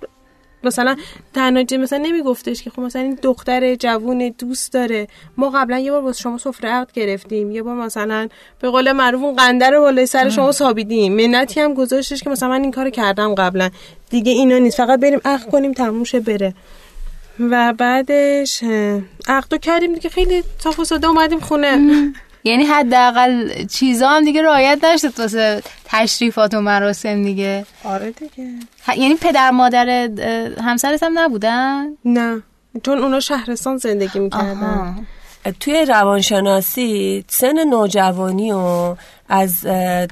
مثلا 0.64 0.96
تنها 1.34 1.62
چیز- 1.62 1.78
مثلا 1.78 1.98
نمیگفتش 1.98 2.62
که 2.62 2.70
خب 2.70 2.80
مثلا 2.80 3.02
این 3.02 3.18
دختر 3.22 3.74
جوون 3.74 4.34
دوست 4.38 4.72
داره. 4.72 5.08
ما 5.36 5.50
قبلا 5.50 5.78
یه 5.78 5.90
بار 5.92 6.02
واسه 6.02 6.20
شما 6.22 6.38
سفره 6.38 6.70
عقد 6.70 6.92
گرفتیم. 6.92 7.50
یه 7.50 7.62
بار 7.62 7.74
مثلا 7.74 8.28
به 8.60 8.70
قول 8.70 8.92
معروف 8.92 9.22
اون 9.22 9.36
قنده 9.36 9.70
رو 9.70 9.80
بالای 9.80 10.06
سر 10.06 10.28
شما 10.28 10.52
سابیدیم. 10.52 11.12
منتی 11.28 11.60
هم 11.60 11.74
گذاشتش 11.74 12.22
که 12.22 12.30
مثلا 12.30 12.48
من 12.48 12.62
این 12.62 12.70
کارو 12.70 12.90
کردم 12.90 13.34
قبلا. 13.34 13.70
دیگه 14.10 14.32
اینا 14.32 14.58
نیست. 14.58 14.76
فقط 14.76 15.00
بریم 15.00 15.20
عقد 15.24 15.50
کنیم 15.50 15.72
تموم 15.72 16.04
شه 16.04 16.20
بره. 16.20 16.54
و 17.40 17.72
بعدش 17.78 18.64
عقدو 19.28 19.58
کردیم 19.58 19.94
دیگه. 19.94 20.10
خیلی 20.10 20.42
صاف 20.58 20.78
و 20.80 20.84
ساده 20.84 21.06
اومدیم 21.06 21.40
خونه. 21.40 21.78
یعنی 22.44 22.64
حداقل 22.64 23.64
چیزا 23.64 24.08
هم 24.08 24.24
دیگه 24.24 24.42
رعایت 24.42 24.78
داشتید 24.82 25.20
واسه 25.20 25.62
تشریفات 25.84 26.54
و 26.54 26.60
مراسم 26.60 27.22
دیگه. 27.22 27.66
آره 27.84 28.10
دیگه. 28.10 28.50
ه- 28.86 28.98
یعنی 28.98 29.14
پدر 29.14 29.50
مادر 29.50 29.86
همسرت 30.62 31.02
هم 31.02 31.18
نبودن؟ 31.18 31.86
نه. 32.04 32.42
چون 32.82 32.98
اونا 32.98 33.20
شهرستان 33.20 33.76
زندگی 33.76 34.18
می‌کردن. 34.18 34.64
آها. 34.64 34.94
توی 35.60 35.84
روانشناسی 35.84 37.24
سن 37.28 37.64
نوجوانی 37.68 38.52
و 38.52 38.96
از 39.28 39.60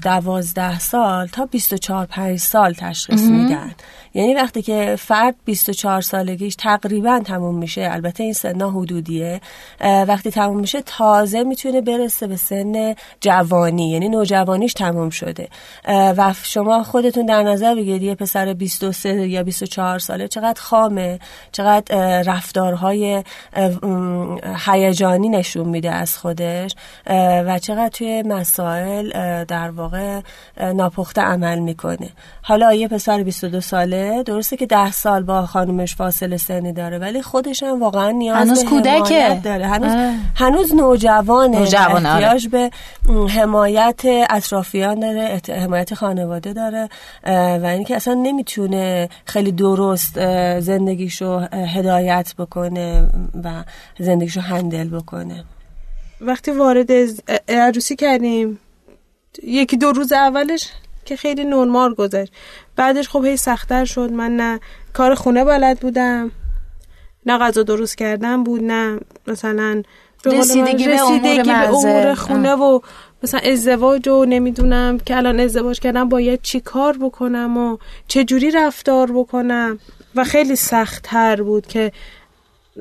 دوازده 0.03 0.79
سال 0.79 1.27
تا 1.27 1.47
24 1.47 2.07
5 2.07 2.39
سال 2.39 2.73
تشخیص 2.73 3.21
میدن. 3.21 3.75
یعنی 4.17 4.35
وقتی 4.35 4.63
که 4.63 4.97
فرد 4.99 5.35
24 5.45 6.01
سالگیش 6.01 6.55
تقریبا 6.55 7.21
تموم 7.25 7.59
میشه 7.59 7.89
البته 7.91 8.25
این 8.25 8.33
سنا 8.33 8.71
حدودیه 8.71 9.41
وقتی 9.81 10.31
تموم 10.31 10.61
میشه 10.61 10.83
تازه 10.83 11.43
می‌تونه 11.43 11.81
برسه 11.81 12.27
به 12.27 12.37
سن 12.37 12.95
جوانی 13.21 13.91
یعنی 13.91 14.09
نوجوانیش 14.09 14.73
تموم 14.73 15.11
شده. 15.11 15.49
و 15.89 16.35
شما 16.43 16.83
خودتون 16.83 17.27
در 17.27 17.43
نظر 17.43 17.75
بگیرید 17.75 18.03
یه 18.03 18.15
پسر 18.15 18.53
23 18.53 19.29
یا 19.29 19.43
24 19.43 19.99
ساله 19.99 20.29
چقدر 20.29 20.61
خامه 20.61 21.19
چقدر 21.53 22.23
رفتارهای 22.23 23.23
هیجانی 24.67 25.29
نشون 25.29 25.69
میده 25.69 25.91
از 25.91 26.19
خودش 26.19 26.75
و 27.47 27.59
چقدر 27.59 27.89
توی 27.89 28.23
مسائل 28.23 29.11
در 29.45 29.71
واقع 29.71 30.21
ناپخته 30.75 31.21
عمل 31.21 31.59
می‌کنه. 31.59 32.11
حالا 32.43 32.75
یه 32.75 32.89
پسر 32.89 33.23
22 33.23 33.61
ساله 33.61 34.06
درسته 34.27 34.57
که 34.57 34.67
10 34.67 34.93
سال 34.93 35.23
با 35.23 35.47
خانومش 35.47 35.97
فاصله 35.97 36.37
سنی 36.37 36.73
داره 36.73 36.99
ولی 36.99 37.23
خودش 37.23 37.63
هم 37.63 37.81
واقعا 37.81 38.11
نیاز 38.11 38.47
هنوز 38.47 38.65
به 38.65 38.71
کودکه. 38.71 38.91
حمایت 38.91 39.43
داره 39.43 39.67
هنوز. 39.67 40.17
هنوز 40.35 40.75
نوجوانه 40.75 41.59
نوجوانه، 41.59 42.09
آره. 42.09 42.27
احتیاج 42.27 42.49
به 42.49 42.71
حمایت 43.29 44.01
اطرافیان 44.31 45.01
داره 45.01 45.41
حمایت 45.49 45.95
خانواده 45.95 46.53
داره 46.53 46.89
و 47.63 47.67
اینکه 47.67 47.97
اصلا 47.97 48.15
نمی‌تونه 48.15 49.09
خیلی 49.25 49.53
درست 49.53 50.15
زندگیشو 50.61 51.39
هدایت 51.53 52.35
بکنه 52.39 53.11
و 53.45 53.65
زندگیشو 53.99 54.41
هندل 54.41 54.89
بکنه 54.89 55.45
وقتی 56.21 56.51
وارد 56.51 56.91
عروسی 57.49 57.97
کردیم 57.97 58.59
یکی 59.43 59.77
دو 59.77 59.93
روز 59.93 60.13
اولش 60.13 60.69
که 61.07 61.17
خیلی 61.17 61.45
نرمال 61.45 61.95
گذشت. 61.95 62.33
بعدش 62.77 63.09
خب 63.09 63.25
هی 63.25 63.37
سختتر 63.37 63.85
شد. 63.85 64.13
من 64.13 64.37
نه 64.37 64.61
کار 64.93 65.15
خونه 65.15 65.45
بلد 65.45 65.81
بودم 65.81 66.31
نه 67.27 67.39
غذا 67.39 67.63
درست 67.63 67.99
کردن 67.99 68.45
بود 68.45 68.63
نه 68.63 69.01
مثلا 69.27 69.83
رسیدگی 70.25 70.87
به 70.87 71.03
امور 71.03 71.19
رسیدگی 71.19 71.51
به. 71.53 71.69
امور 71.69 72.15
خونه 72.15 72.53
و 72.53 72.81
مثلا 73.23 73.41
ازدواج 73.41 74.09
و 74.09 74.25
نمی‌دونم 74.25 74.99
که 74.99 75.17
الان 75.17 75.41
ازدواج 75.41 75.81
کردم 75.81 76.09
باید 76.09 76.43
چی 76.43 76.61
کار 76.61 76.99
بکنم 77.01 77.57
و 77.57 77.79
چه 78.09 78.25
جوری 78.25 78.51
رفتار 78.51 79.13
بکنم. 79.13 79.79
و 80.15 80.25
خیلی 80.25 80.57
سختتر 80.57 81.43
بود 81.43 81.67
که 81.67 81.93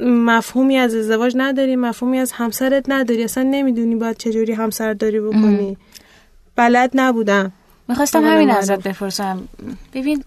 مفهومی 0.05 0.77
از 0.77 0.95
ازدواج 0.95 1.33
نداری 1.35 1.75
مفهومی 1.75 2.19
از 2.19 2.31
همسرت 2.31 2.85
نداری. 2.88 3.23
اصلا 3.23 3.43
نمی‌دونی 3.43 3.95
باید 3.95 4.17
چجوری 4.17 4.53
همسر 4.53 4.93
داری 4.93 5.19
بکنی. 5.19 5.77
بلد 6.55 6.91
نبودم. 6.93 7.51
می‌خواستم 7.88 8.19
قول 8.19 8.30
همین. 8.30 8.52
ازت 8.52 8.88
بپرسم. 8.88 9.48
ببین 9.93 10.24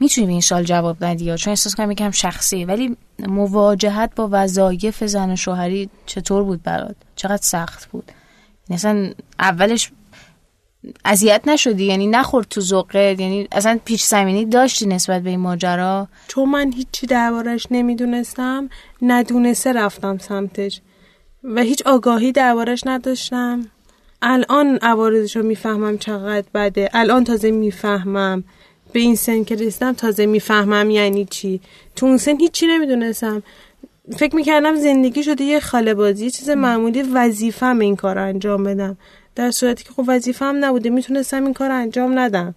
می‌تونی 0.00 0.26
به 0.26 0.32
این 0.32 0.40
سال 0.40 0.64
جواب 0.64 1.04
ندی 1.04 1.24
یا 1.24 1.36
چون 1.36 1.50
احساس 1.50 1.74
کنم 1.74 1.90
یکم 1.90 2.10
شخصی 2.10 2.64
ولی 2.64 2.96
مواجهت 3.18 4.14
با 4.16 4.28
وظایف 4.32 5.04
زن 5.04 5.30
و 5.30 5.36
شوهری 5.36 5.90
چطور 6.06 6.42
بود 6.42 6.62
برات؟ 6.62 6.96
چقدر 7.16 7.42
سخت 7.42 7.90
بود؟ 7.90 8.12
یعنی 8.68 8.76
اصلا 8.76 9.12
اولش 9.38 9.90
اذیت 11.04 11.42
نشدی؟ 11.46 11.84
یعنی 11.84 12.06
نخورد 12.06 12.46
تو 12.48 12.60
ذوقت؟ 12.60 12.94
یعنی 12.94 13.48
اصلا 13.52 13.78
پیش 13.84 14.04
زمینی 14.04 14.44
داشتی 14.44 14.86
نسبت 14.86 15.22
به 15.22 15.30
این 15.30 15.40
ماجرا؟ 15.40 16.08
چون 16.28 16.48
من 16.48 16.72
هیچی 16.72 17.06
دربارش 17.06 17.66
نمی‌دونستم 17.70 18.68
ندونسته 19.02 19.72
رفتم 19.72 20.18
سمتش 20.18 20.80
و 21.44 21.60
هیچ 21.60 21.82
آگاهی 21.86 22.32
دربارش 22.32 22.82
نداشتم. 22.86 23.66
الان 24.22 24.78
عوارضش 24.82 25.36
رو 25.36 25.42
می‌فهمم 25.42 25.98
چقدر 25.98 26.46
بده. 26.54 26.90
الان 26.92 27.24
تازه 27.24 27.50
می‌فهمم. 27.50 28.44
به 28.92 29.00
این 29.00 29.16
سن 29.16 29.44
که 29.44 29.54
رسیدم 29.54 29.92
تازه 29.92 30.26
می‌فهمم 30.26 30.90
یعنی 30.90 31.24
چی. 31.24 31.60
تو 31.96 32.06
اون 32.06 32.16
سن 32.16 32.36
هیچی 32.36 32.66
نمی‌دونستم. 32.66 33.42
فکر 34.16 34.36
می‌کردم 34.36 34.76
زندگی 34.76 35.22
شده 35.22 35.44
یه 35.44 35.60
خاله 35.60 35.94
بازی 35.94 36.24
یه 36.24 36.30
چیز 36.30 36.50
معمولی 36.50 37.02
وظیفم 37.02 37.78
این 37.78 37.96
کار 37.96 38.14
رو 38.14 38.22
انجام 38.22 38.64
بدم. 38.64 38.96
در 39.34 39.50
صورتی 39.50 39.84
که 39.84 39.90
خب 39.90 40.04
وظیفم 40.06 40.56
نبوده 40.60 40.90
می‌تونستم 40.90 41.44
این 41.44 41.54
کار 41.54 41.68
رو 41.68 41.74
انجام 41.74 42.18
ندم. 42.18 42.54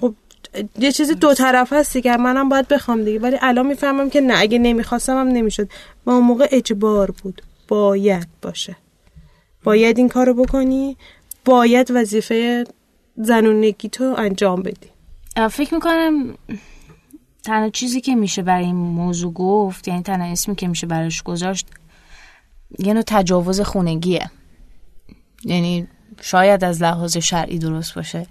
خب 0.00 0.14
یه 0.78 0.92
چیز 0.92 1.10
دو 1.10 1.34
طرف 1.34 1.72
هست 1.72 1.92
دیگه. 1.92 2.16
منم 2.16 2.48
باید 2.48 2.68
بخوام 2.68 3.04
دیگه. 3.04 3.18
ولی 3.18 3.36
الان 3.40 3.66
می‌فهمم 3.66 4.10
که 4.10 4.20
نه 4.20 4.34
اگه 4.36 4.58
نمی‌خواستم 4.58 5.20
هم 5.20 5.28
نمی‌شد. 5.28 5.68
و 6.06 6.10
اون 6.10 6.24
موقع 6.24 6.48
اجبار 6.50 7.10
بود. 7.22 7.42
باید 7.68 8.26
باشه. 8.42 8.76
باید 9.64 9.98
این 9.98 10.08
کارو 10.08 10.34
بکنی 10.34 10.96
باید 11.44 11.90
وظیفه 11.90 12.64
زنونگی 13.16 13.88
تو 13.88 14.14
انجام 14.18 14.62
بدی. 14.62 14.90
فکر 15.50 15.74
می‌کنم 15.74 16.34
تنها 17.44 17.70
چیزی 17.70 18.00
که 18.00 18.14
میشه 18.14 18.42
برای 18.42 18.64
این 18.64 18.74
موضوع 18.74 19.32
گفت 19.32 19.88
یعنی 19.88 20.02
تنها 20.02 20.32
اسمی 20.32 20.54
که 20.54 20.68
میشه 20.68 20.86
براش 20.86 21.22
گذاشت 21.22 21.66
یه 22.78 22.94
نوع 22.94 23.02
تجاوز 23.06 23.60
خونگیه. 23.60 24.30
یعنی 25.44 25.86
شاید 26.20 26.64
از 26.64 26.82
لحاظ 26.82 27.16
شرعی 27.16 27.58
درست 27.58 27.94
باشه 27.94 28.26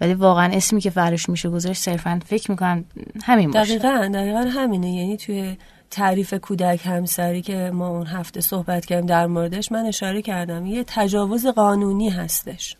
ولی 0.00 0.14
واقعا 0.14 0.52
اسمی 0.52 0.80
که 0.80 0.90
براش 0.90 1.28
میشه 1.28 1.48
گذاشت 1.48 1.82
صرفا 1.82 2.20
فکر 2.26 2.50
می‌کنم 2.50 2.84
همین 3.24 3.50
باشه. 3.50 3.78
دقیقا 3.78 4.10
دقیقا 4.14 4.38
همینه. 4.38 4.94
یعنی 4.94 5.16
توی 5.16 5.56
تعریف 5.92 6.34
کودک 6.34 6.80
همسری 6.86 7.42
که 7.42 7.70
ما 7.74 7.88
اون 7.88 8.06
هفته 8.06 8.40
صحبت 8.40 8.86
کردیم 8.86 9.06
در 9.06 9.26
موردش 9.26 9.72
من 9.72 9.86
اشاره 9.86 10.22
کردم 10.22 10.66
یه 10.66 10.84
تجاوز 10.86 11.46
قانونی 11.46 12.10
هستش. 12.10 12.76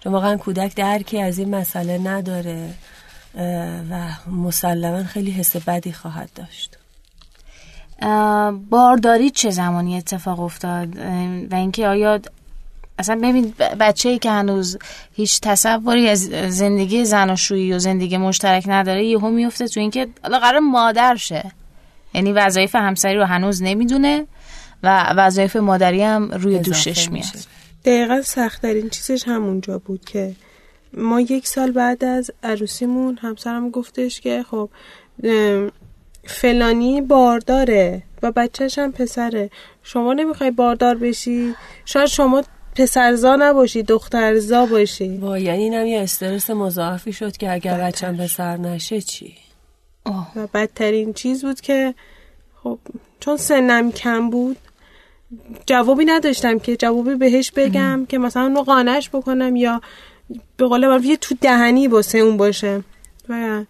چون 0.00 0.12
واقعا 0.12 0.36
کودک 0.36 0.74
درکی 0.74 1.22
از 1.22 1.38
این 1.38 1.54
مسئله 1.54 1.98
نداره 1.98 2.68
و 3.90 4.08
مسلما 4.30 5.04
خیلی 5.04 5.30
حس 5.30 5.56
بدی 5.56 5.92
خواهد 5.92 6.30
داشت. 6.34 6.78
بارداری 8.70 9.30
چه 9.30 9.50
زمانی 9.50 9.96
اتفاق 9.96 10.40
افتاد؟ 10.40 10.96
و 11.50 11.54
اینکه 11.54 11.88
آیا 11.88 12.20
اصلا 12.98 13.16
ببین 13.16 13.54
بچه 13.80 14.08
ای 14.08 14.18
که 14.18 14.30
هنوز 14.30 14.78
هیچ 15.14 15.40
تصوری 15.40 16.08
از 16.08 16.20
زندگی 16.48 17.04
زناشویی 17.04 17.72
و 17.72 17.78
زندگی 17.78 18.16
مشترک 18.16 18.64
نداره 18.66 19.04
یهو 19.04 19.30
میفته 19.30 19.68
تو 19.68 19.80
اینکه 19.80 20.08
حالا 20.22 20.38
قرار 20.38 20.60
مادر 20.60 21.16
شه. 21.16 21.52
یعنی 22.14 22.32
وظایف 22.32 22.74
همسری 22.74 23.16
رو 23.16 23.24
هنوز 23.24 23.62
نمی‌دونه 23.62 24.26
و 24.82 25.14
وظایف 25.16 25.56
مادری 25.56 26.02
هم 26.02 26.30
روی 26.32 26.58
دوشش 26.58 27.10
میاد. 27.10 27.26
دقیقا 27.84 28.22
سختترین 28.22 28.90
چیزش 28.90 29.22
همونجا 29.26 29.78
بود 29.78 30.04
که 30.04 30.32
ما 30.92 31.20
یک 31.20 31.46
سال 31.46 31.70
بعد 31.70 32.04
از 32.04 32.30
عروسیمون 32.42 33.18
همسرم 33.22 33.70
گفتش 33.70 34.20
که 34.20 34.44
خب 34.50 34.70
فلانی 36.24 37.00
بارداره 37.00 38.02
و 38.22 38.32
بچهش 38.32 38.78
هم 38.78 38.92
پسره. 38.92 39.50
شما 39.82 40.12
نمی‌خوای 40.12 40.50
باردار 40.50 40.94
بشی؟ 40.94 41.54
شاید 41.84 42.06
شما 42.06 42.42
پسرزا 42.76 43.36
نباشی 43.36 43.82
دخترزا 43.82 44.66
باشی. 44.66 45.08
با 45.08 45.38
یعنی 45.38 45.62
اینم 45.62 45.86
یه 45.86 46.00
استرس 46.00 46.50
مضاعفی 46.50 47.12
شد 47.12 47.36
که 47.36 47.52
اگر 47.52 47.78
بچم 47.78 48.16
پسر 48.16 48.56
نشه 48.56 49.00
چی؟ 49.00 49.34
آه. 50.04 50.32
و 50.36 50.46
بدترین 50.54 51.12
چیز 51.12 51.44
بود 51.44 51.60
که 51.60 51.94
خب 52.62 52.78
چون 53.20 53.36
سنم 53.36 53.92
کم 53.92 54.30
بود 54.30 54.56
جوابی 55.66 56.04
نداشتم 56.04 56.58
که 56.58 56.76
جوابی 56.76 57.14
بهش 57.14 57.50
بگم 57.50 58.06
که 58.08 58.18
مثلا 58.18 58.42
اونو 58.42 58.62
قانش 58.62 59.10
بکنم 59.10 59.56
یا 59.56 59.80
به 60.56 60.66
قول 60.66 60.86
من 60.86 61.04
یه 61.04 61.16
تو 61.16 61.34
دهنی 61.40 61.88
باسه 61.88 62.18
اون 62.18 62.36
باشه. 62.36 62.84
و 63.28 63.64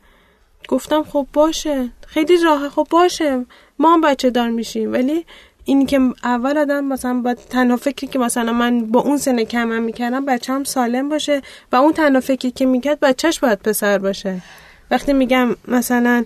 گفتم 0.69 1.03
خب 1.03 1.27
باشه. 1.33 1.89
خیلی 2.07 2.37
راحت 2.37 2.69
خب 2.69 2.87
باشه. 2.91 3.47
ما 3.79 3.95
هم 3.95 4.01
بچه 4.01 4.31
دار 4.31 4.51
میشیم. 4.51 4.93
ولی 4.93 5.25
این 5.65 5.87
که 5.87 6.01
اول 6.25 6.59
آدم 6.59 6.85
مثلا 6.85 7.21
با 7.21 7.35
تنها 7.35 7.77
فکری 7.77 8.07
که 8.07 8.19
مثلا 8.19 8.53
من 8.53 8.87
با 8.87 9.01
اون 9.01 9.17
سن 9.17 9.45
کمم 9.45 9.83
می‌کردم 9.83 10.25
بچه 10.25 10.53
هم 10.53 10.65
سالم 10.65 11.09
باشه 11.09 11.43
و 11.73 11.77
اون 11.77 11.93
تنها 11.93 12.21
فکری 12.21 12.51
که 12.51 12.67
می‌کرد 12.67 13.01
بچهش 13.01 13.39
باید 13.39 13.59
پسر 13.59 13.99
باشه. 13.99 14.43
وقتی 14.93 15.13
میگم 15.13 15.57
مثلا 15.69 16.25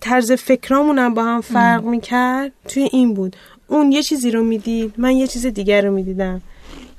طرز 0.00 0.32
فکرامونم 0.32 1.14
با 1.14 1.24
هم 1.24 1.40
فرق 1.40 1.84
می‌کرد 1.84 2.52
توی 2.68 2.88
این 2.92 3.14
بود. 3.14 3.36
اون 3.68 3.92
یه 3.92 4.02
چیزی 4.02 4.30
رو 4.30 4.44
می‌دید 4.44 4.94
من 4.98 5.16
یه 5.16 5.26
چیز 5.26 5.46
دیگر 5.46 5.86
رو 5.86 5.92
می‌دیدم. 5.92 6.40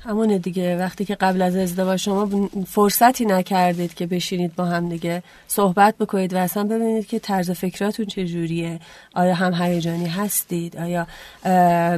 همونه 0.04 0.38
دیگه. 0.38 0.76
وقتی 0.76 1.04
که 1.04 1.14
قبل 1.14 1.42
از 1.42 1.56
ازدواج 1.56 2.00
شما 2.00 2.50
فرصتی 2.66 3.24
نکردید 3.24 3.94
که 3.94 4.06
بشینید 4.06 4.54
با 4.56 4.64
هم 4.64 4.88
دیگه 4.88 5.22
صحبت 5.48 5.94
بکنید 5.98 6.34
و 6.34 6.36
اصلا 6.36 6.64
ببینید 6.64 7.06
که 7.06 7.18
طرز 7.18 7.50
فکراتون 7.50 8.06
چجوریه. 8.06 8.80
آیا 9.14 9.34
هم 9.34 9.54
هیجانی 9.62 10.06
هستید؟ 10.06 10.76
آیا 10.76 11.06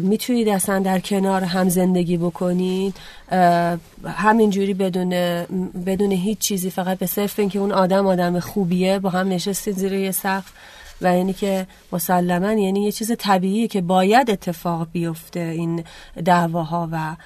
می‌تونید 0.00 0.48
اصلا 0.48 0.78
در 0.78 0.98
کنار 0.98 1.44
هم 1.44 1.68
زندگی 1.68 2.16
بکنید؟ 2.16 2.94
همینجوری 4.04 4.74
بدون 4.74 5.10
بدون 5.86 6.12
هیچ 6.12 6.38
چیزی 6.38 6.70
فقط 6.70 6.98
به 6.98 7.06
صرف 7.06 7.38
اینکه 7.38 7.58
اون 7.58 7.72
آدم 7.72 8.06
آدم 8.06 8.40
خوبیه 8.40 8.98
با 8.98 9.10
هم 9.10 9.28
نشستید 9.28 9.76
زیر 9.76 9.92
یه 9.92 10.10
سقف. 10.10 10.52
و 11.02 11.16
یعنی 11.16 11.32
که 11.32 11.66
مسلما 11.92 12.52
یعنی 12.52 12.84
یه 12.84 12.92
چیز 12.92 13.12
طبیعیه 13.18 13.68
که 13.68 13.80
باید 13.80 14.30
اتفاق 14.30 14.88
بیفته 14.92 15.40
این 15.40 15.84
دعواها 16.24 16.88
و 16.92 17.16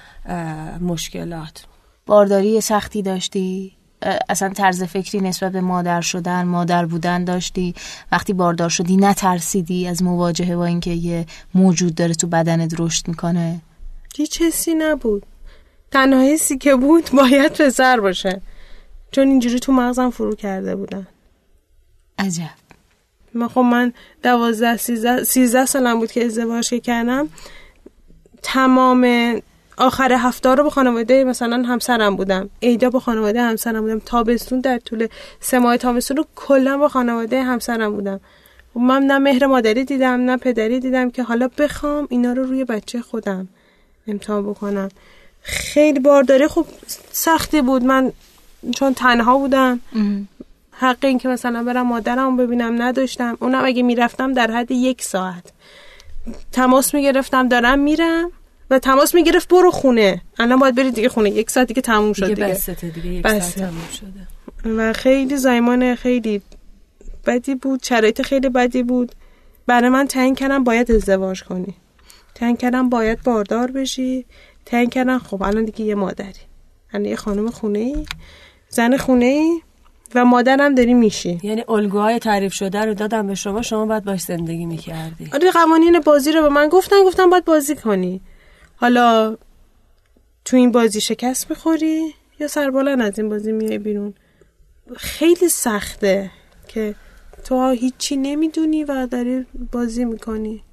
مشکلات. 0.79 1.65
بارداری 2.05 2.61
سختی 2.61 3.01
داشتی؟ 3.01 3.77
اصلا 4.29 4.49
طرز 4.49 4.83
فکری 4.83 5.21
نسبت 5.21 5.51
به 5.51 5.61
مادر 5.61 6.01
شدن 6.01 6.43
مادر 6.43 6.85
بودن 6.85 7.23
داشتی؟ 7.23 7.75
وقتی 8.11 8.33
باردار 8.33 8.69
شدی 8.69 8.97
نترسیدی 8.97 9.87
از 9.87 10.03
مواجهه 10.03 10.55
با 10.55 10.65
اینکه 10.65 10.91
یه 10.91 11.25
موجود 11.55 11.95
داره 11.95 12.13
تو 12.13 12.27
بدنت 12.27 12.79
رشد 12.79 13.07
می‌کنه؟ 13.07 13.61
هیچ 14.15 14.41
حسی 14.41 14.75
نبود. 14.75 15.25
تنها 15.91 16.21
حسی 16.21 16.57
که 16.57 16.75
بود 16.75 17.09
باید 17.17 17.51
پسر 17.51 17.99
باشه. 17.99 18.41
چون 19.11 19.27
اینجوری 19.27 19.59
تو 19.59 19.71
مغزم 19.71 20.09
فرو 20.09 20.35
کرده 20.35 20.75
بودن. 20.75 21.07
عجب. 22.19 22.66
من 23.37 23.47
خب 23.47 23.59
من 23.59 23.93
دوازده 24.23 24.77
سیزده, 24.77 25.23
سیزده 25.23 25.65
سالم 25.65 25.99
بود 25.99 26.11
که 26.11 26.25
ازدواج 26.25 26.73
کردم. 26.73 27.29
تمام 28.43 29.07
آخر 29.77 30.13
هفته 30.13 30.49
رو 30.49 30.63
به 30.63 30.69
خانواده 30.69 31.23
مثلا 31.23 31.63
همسرم 31.63 32.15
بودم. 32.15 32.49
ایدا 32.59 32.89
با 32.89 32.99
خانواده 32.99 33.41
همسرم 33.41 33.81
بودم. 33.81 34.01
تابستون 34.05 34.59
در 34.59 34.77
طول 34.77 35.07
سه 35.39 35.59
ماه 35.59 35.77
تابستون 35.77 36.17
رو 36.17 36.25
کلا 36.35 36.77
با 36.77 36.89
خانواده 36.89 37.43
همسرم 37.43 37.95
بودم. 37.95 38.19
من 38.75 39.03
نه 39.03 39.17
مهر 39.17 39.45
مادری 39.45 39.85
دیدم 39.85 40.21
نه 40.21 40.37
پدری 40.37 40.79
دیدم 40.79 41.09
که 41.09 41.23
حالا 41.23 41.49
بخوام 41.57 42.07
اینا 42.09 42.33
رو 42.33 42.43
روی 42.43 42.63
بچه 42.63 43.01
خودم 43.01 43.47
امتحان 44.07 44.49
بکنم. 44.49 44.89
خیلی 45.41 45.99
بارداری 45.99 46.47
خب 46.47 46.65
سختی 47.11 47.61
بود. 47.61 47.83
من 47.83 48.11
چون 48.75 48.93
تنها 48.93 49.37
بودم. 49.37 49.79
حق 50.79 50.97
این 51.05 51.17
که 51.17 51.27
مثلا 51.27 51.63
برم 51.63 51.87
مادرم 51.87 52.37
ببینم 52.37 52.81
نداشتم. 52.81 53.37
اونم 53.41 53.65
اگه 53.65 53.83
می‌رفتم 53.83 54.33
در 54.33 54.51
حد 54.51 54.71
یک 54.71 55.01
ساعت. 55.03 55.43
تماس 56.51 56.93
می‌گرفتم 56.93 57.47
دارم 57.47 57.79
میرم 57.79 58.31
و 58.69 58.79
تماس 58.79 59.15
می‌گرفت 59.15 59.47
برو 59.47 59.71
خونه. 59.71 60.21
الان 60.39 60.59
باید 60.59 60.75
بری 60.75 60.91
دیگه 60.91 61.09
خونه. 61.09 61.29
یک 61.29 61.49
ساعت 61.49 61.67
دیگه 61.67 61.81
تموم 61.81 62.13
شد 62.13 62.27
دیگه 62.27 62.45
بسته 62.45 62.73
دیگه. 62.73 63.07
یک 63.07 63.27
ساعت 63.27 63.55
تموم 63.55 63.87
شده. 63.93 64.27
و 64.77 64.93
خیلی 64.93 65.37
زایمان 65.37 65.95
خیلی 65.95 66.41
بدی 67.25 67.55
بود. 67.55 67.83
شرایط 67.83 68.21
خیلی 68.21 68.49
بدی 68.49 68.83
بود. 68.83 69.11
برای 69.67 69.89
من 69.89 70.07
تعیین 70.07 70.35
کردم 70.35 70.63
باید 70.63 70.91
ازدواج 70.91 71.43
کنی. 71.43 71.73
تعیین 72.35 72.57
کردم 72.57 72.89
باید 72.89 73.23
باردار 73.23 73.71
بشی. 73.71 74.25
تعیین 74.65 74.89
کردم 74.89 75.19
خب 75.19 75.43
الان 75.43 75.65
دیگه 75.65 75.85
یه 75.85 75.95
مادری. 75.95 76.33
الان 76.93 77.05
یه 77.05 77.15
خانم 77.15 77.49
خونه 77.49 77.79
ای 77.79 78.05
زن 78.69 78.97
خونه 78.97 79.25
ای 79.25 79.61
و 80.15 80.25
مادرم 80.25 80.75
داری 80.75 80.93
میشی. 80.93 81.39
یعنی 81.43 81.63
الگوهای 81.69 82.19
تعریف 82.19 82.53
شده 82.53 82.85
رو 82.85 82.93
دادم 82.93 83.27
به 83.27 83.35
شما 83.35 83.61
شما 83.61 83.85
باید 83.85 84.03
باش 84.03 84.21
زندگی 84.21 84.65
می‌کردی. 84.65 85.29
آره 85.33 85.51
قوانین 85.51 85.99
بازی 85.99 86.31
رو 86.31 86.41
به 86.41 86.49
من 86.49 86.69
گفتن 86.69 87.03
گفتم 87.05 87.29
باید 87.29 87.45
بازی 87.45 87.75
کنی. 87.75 88.21
حالا 88.75 89.37
تو 90.45 90.57
این 90.57 90.71
بازی 90.71 91.01
شکست 91.01 91.49
می‌خوری 91.49 92.13
یا 92.39 92.47
سربالن 92.47 93.01
از 93.01 93.19
این 93.19 93.29
بازی 93.29 93.51
میای 93.51 93.77
بیرون؟ 93.77 94.13
خیلی 94.97 95.49
سخته 95.49 96.31
که 96.67 96.95
تو 97.43 97.69
هیچی 97.69 98.17
نمی‌دونی 98.17 98.83
و 98.83 99.07
داری 99.07 99.45
بازی 99.71 100.05
می‌کنی. 100.05 100.63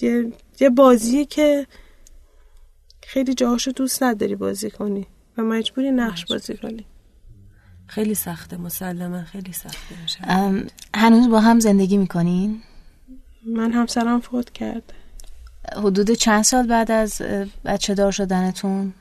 یه, 0.00 0.32
یه 0.60 0.70
بازی 0.70 1.24
که 1.24 1.66
خیلی 3.02 3.34
جاهاشو 3.34 3.70
دوست 3.70 4.02
نداری 4.02 4.34
بازی 4.34 4.70
کنی 4.70 5.06
و 5.38 5.42
مجبوری 5.42 5.90
نقش 5.90 6.24
بازی 6.24 6.56
کنی. 6.56 6.86
خیلی 7.86 8.14
سخته 8.14 8.56
مسلما 8.56 9.22
خیلی 9.22 9.52
سخته 9.52 10.02
میشه 10.02 10.18
هنوز 10.94 11.28
با 11.28 11.40
هم 11.40 11.60
زندگی 11.60 11.96
می‌کنین؟ 11.96 12.62
من 13.46 13.72
همسرم 13.72 14.20
فوت 14.20 14.50
کرده 14.50 14.94
حدود 15.76 16.10
چند 16.10 16.42
سال 16.42 16.66
بعد 16.66 16.90
از 16.90 17.22
بچه 17.64 17.94
دار 17.94 18.12
شدنتون؟ 18.12 18.92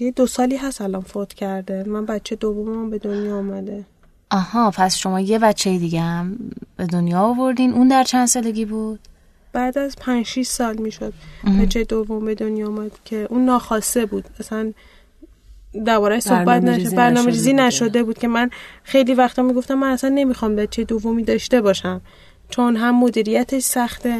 یه 0.00 0.10
دو 0.16 0.26
سالی 0.26 0.56
هست 0.56 0.80
الان 0.80 1.02
فوت 1.02 1.34
کرده. 1.34 1.84
من 1.84 2.06
بچه 2.06 2.36
دومم 2.36 2.90
به 2.90 2.98
دنیا 2.98 3.38
آمده 3.38 3.84
آها 4.30 4.70
پس 4.70 4.96
شما 4.96 5.20
یه 5.20 5.38
بچه 5.38 5.78
دیگه 5.78 6.00
هم 6.00 6.38
به 6.76 6.86
دنیا 6.86 7.20
آوردین. 7.20 7.72
اون 7.72 7.88
در 7.88 8.04
چند 8.04 8.26
سالگی 8.26 8.64
بود؟ 8.64 9.00
بعد 9.52 9.78
از 9.78 9.96
پنج 9.96 10.26
شیش 10.26 10.48
سال 10.48 10.76
می‌شد. 10.76 11.12
بچه 11.60 11.84
دوم 11.84 12.24
به 12.24 12.34
دنیا 12.34 12.66
آمد 12.66 12.92
که 13.04 13.26
اون 13.30 13.44
ناخواسته 13.44 14.06
بود. 14.06 14.24
اصلا 14.40 14.72
درباره 15.84 16.20
صحبت 16.20 16.62
نشد 16.62 16.94
برنامه 16.94 17.30
ریزی 17.30 17.52
نشده 17.52 18.02
بود 18.02 18.18
که 18.18 18.28
من 18.28 18.50
خیلی 18.82 19.14
وقتا 19.14 19.42
می‌گفتم 19.42 19.74
من 19.74 19.90
اصلا 19.90 20.10
نمی‌خوام 20.10 20.56
بچه 20.56 20.84
دومی 20.84 21.24
داشته 21.24 21.60
باشم. 21.60 22.00
چون 22.50 22.76
هم 22.76 23.00
مدیریتش 23.00 23.62
سخته 23.62 24.16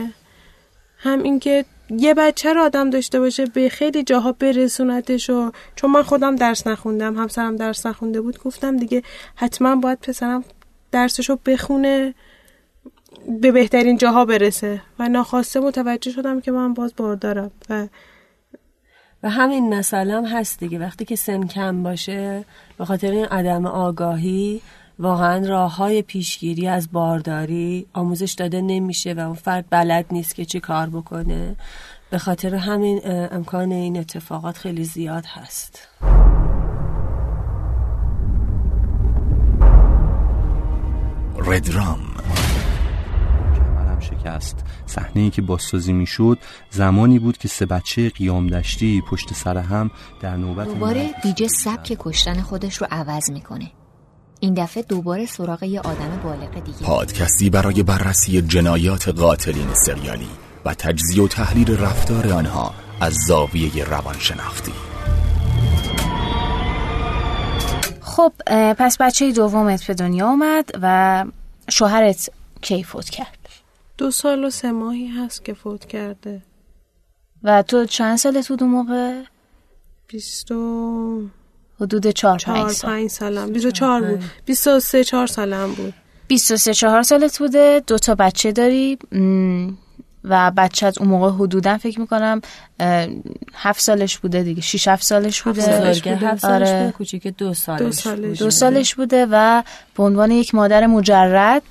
هم 0.99 1.23
اینکه 1.23 1.65
یه 1.91 2.15
بچه 2.15 2.53
رو 2.53 2.63
آدم 2.63 2.91
داشته 2.91 3.21
باشه 3.21 3.47
به 3.47 3.69
خیلی 3.69 4.03
جاها 4.03 4.33
برسونتش 4.33 5.31
و 5.31 5.53
چون 5.77 5.91
من 5.91 6.03
خودم 6.03 6.37
درس 6.37 6.67
نخوندم 6.67 7.17
همسرم 7.17 7.57
درس 7.57 7.87
نخونده 7.87 8.21
بود 8.21 8.39
گفتم 8.39 8.77
دیگه 8.77 9.03
حتما 9.35 9.77
باید 9.77 9.99
پسرم 9.99 10.45
درسشو 10.93 11.37
بخونه 11.47 12.15
به 13.41 13.53
بهترین 13.53 13.97
جاها 13.97 14.25
برسه. 14.25 14.83
و 14.99 15.09
ناخواسته 15.09 15.61
متوجه 15.61 16.11
شدم 16.11 16.41
که 16.41 16.53
من 16.53 16.75
باز 16.75 16.95
باردارم. 16.97 17.51
و 17.71 17.87
و 19.23 19.31
همین 19.31 19.73
هم 19.93 20.25
هست 20.25 20.59
دیگه. 20.59 20.79
وقتی 20.79 21.05
که 21.05 21.17
سن 21.17 21.47
کم 21.47 21.83
باشه 21.83 22.45
به 22.79 22.85
خاطر 22.85 23.11
این 23.11 23.25
عدم 23.25 23.67
آگاهی 23.67 24.61
واقعا 24.99 25.47
راه 25.47 25.77
های 25.77 26.03
پیشگیری 26.03 26.69
از 26.69 26.93
بارداری 26.93 27.87
آموزش 27.93 28.33
داده 28.33 28.61
نمیشه 28.61 29.13
و 29.13 29.21
اون 29.21 29.35
فرد 29.35 29.65
بلد 29.71 30.07
نیست 30.11 30.35
که 30.35 30.45
چی 30.45 30.61
کار 30.61 30.89
بکنه. 30.89 31.57
به 32.11 32.19
خاطر 32.19 32.55
همین 32.55 33.01
امکان 33.05 33.73
این 33.73 33.99
اتفاقات 33.99 34.59
خیلی 34.59 34.85
زیاد 34.85 35.25
هست. 35.27 35.89
ردرام 41.47 41.99
شکست. 44.01 44.65
صحنه 44.87 45.23
ای 45.23 45.31
که 45.31 45.43
بازسازی 45.43 45.93
می‌شد 45.93 46.39
زمانی 46.71 47.19
بود 47.19 47.39
که 47.39 47.49
سه 47.49 47.67
بچه 47.67 48.11
قیام 48.11 48.47
دشتی 48.47 49.03
پشت 49.11 49.35
سر 49.35 49.59
هم 49.59 49.91
در 50.21 50.37
نوبت 50.37 50.67
دوباره 50.67 51.11
دیجه 51.23 51.49
سبک 51.49 51.97
کشتن 51.99 52.41
خودش 52.41 52.77
رو 52.77 52.87
عوض 52.91 53.31
می‌کنه. 53.31 53.71
این 54.41 54.55
دفعه 54.55 54.83
دوباره 54.83 55.27
سراغ 55.27 55.63
یه 55.63 55.81
آدم 55.81 56.21
بالغ 56.25 56.65
دیگه. 56.65 56.79
پادکستی 56.87 57.51
برای 57.51 57.83
بررسی 57.83 58.43
جنایات 58.43 59.09
قاتلین 59.09 59.75
سریالی 59.75 60.29
و 60.65 60.75
تجزیه 60.75 61.23
و 61.23 61.29
تحلیل 61.29 61.79
رفتار 61.79 62.33
آنها 62.33 62.75
از 63.01 63.15
زاویه 63.27 63.85
روانشناختی. 63.85 64.73
خب 68.01 68.33
پس 68.79 68.97
بچه 69.01 69.33
دومت 69.33 69.85
به 69.85 69.95
دنیا 69.95 70.29
اومد 70.29 70.71
و 70.83 71.25
شوهرت 71.71 72.31
کی 72.61 72.83
فوت 72.83 73.11
کرد. 73.11 73.40
دو 74.01 74.11
سال 74.11 74.45
و 74.45 74.51
سه 74.51 74.73
ماهی 74.73 75.07
هست 75.07 75.45
که 75.45 75.55
فوت 75.55 75.85
کرده 75.85 76.43
و 77.43 77.63
تو 77.63 77.85
چند 77.85 78.17
سالت 78.17 78.49
بود 78.49 78.63
اون 78.63 78.73
موقع؟ 78.73 79.23
بیست 80.09 80.53
و 80.53 81.23
حدود 81.81 82.07
چهار 82.07 82.39
چهار 82.39 82.59
پنج 82.59 82.71
سال 82.73 82.91
پنج 82.91 83.11
سالم 83.11 83.53
بیست 83.53 83.67
و 83.67 83.71
چهار 83.71 84.03
بود 84.03 84.25
بیست 84.47 84.67
و 84.67 84.81
سه 84.81 85.05
چهار 85.05 85.27
سالم 85.27 85.75
بود 85.75 85.95
بیست 86.29 86.51
و 86.51 86.57
سه 86.57 86.75
چهار 86.75 87.03
سالت 87.03 87.39
بوده 87.39 87.83
دو 87.87 87.99
تا 87.99 88.15
بچه 88.15 88.53
داری 88.53 88.99
و 90.25 90.51
بچت 90.57 90.99
اون 90.99 91.09
موقع 91.09 91.31
حدودا 91.31 91.79
فکر 91.79 92.01
می‌کنم 92.01 92.41
هفت 93.55 93.81
سالش 93.81 94.19
بوده 94.19 94.43
دیگه 94.43 94.63
شیش 94.63 94.89
هفت 94.89 95.03
سالش 95.03 95.43
بوده 95.43 95.61
سالش 95.61 95.99
بزرگه 95.99 96.15
بوده. 96.15 96.27
هفت 96.27 96.43
سالش 96.43 96.69
آره. 96.69 96.81
بوده 96.81 96.93
کوچیک 96.93 97.27
دو 97.27 97.55
سالش 97.55 97.81
دو 97.81 97.93
سالش. 97.93 98.19
بوده. 98.19 98.39
دو 98.39 98.51
سالش 98.51 98.95
بوده 98.95 99.27
و 99.31 99.63
به 99.97 100.03
عنوان 100.03 100.31
یک 100.31 100.55
مادر 100.55 100.87
مجرد 100.87 101.63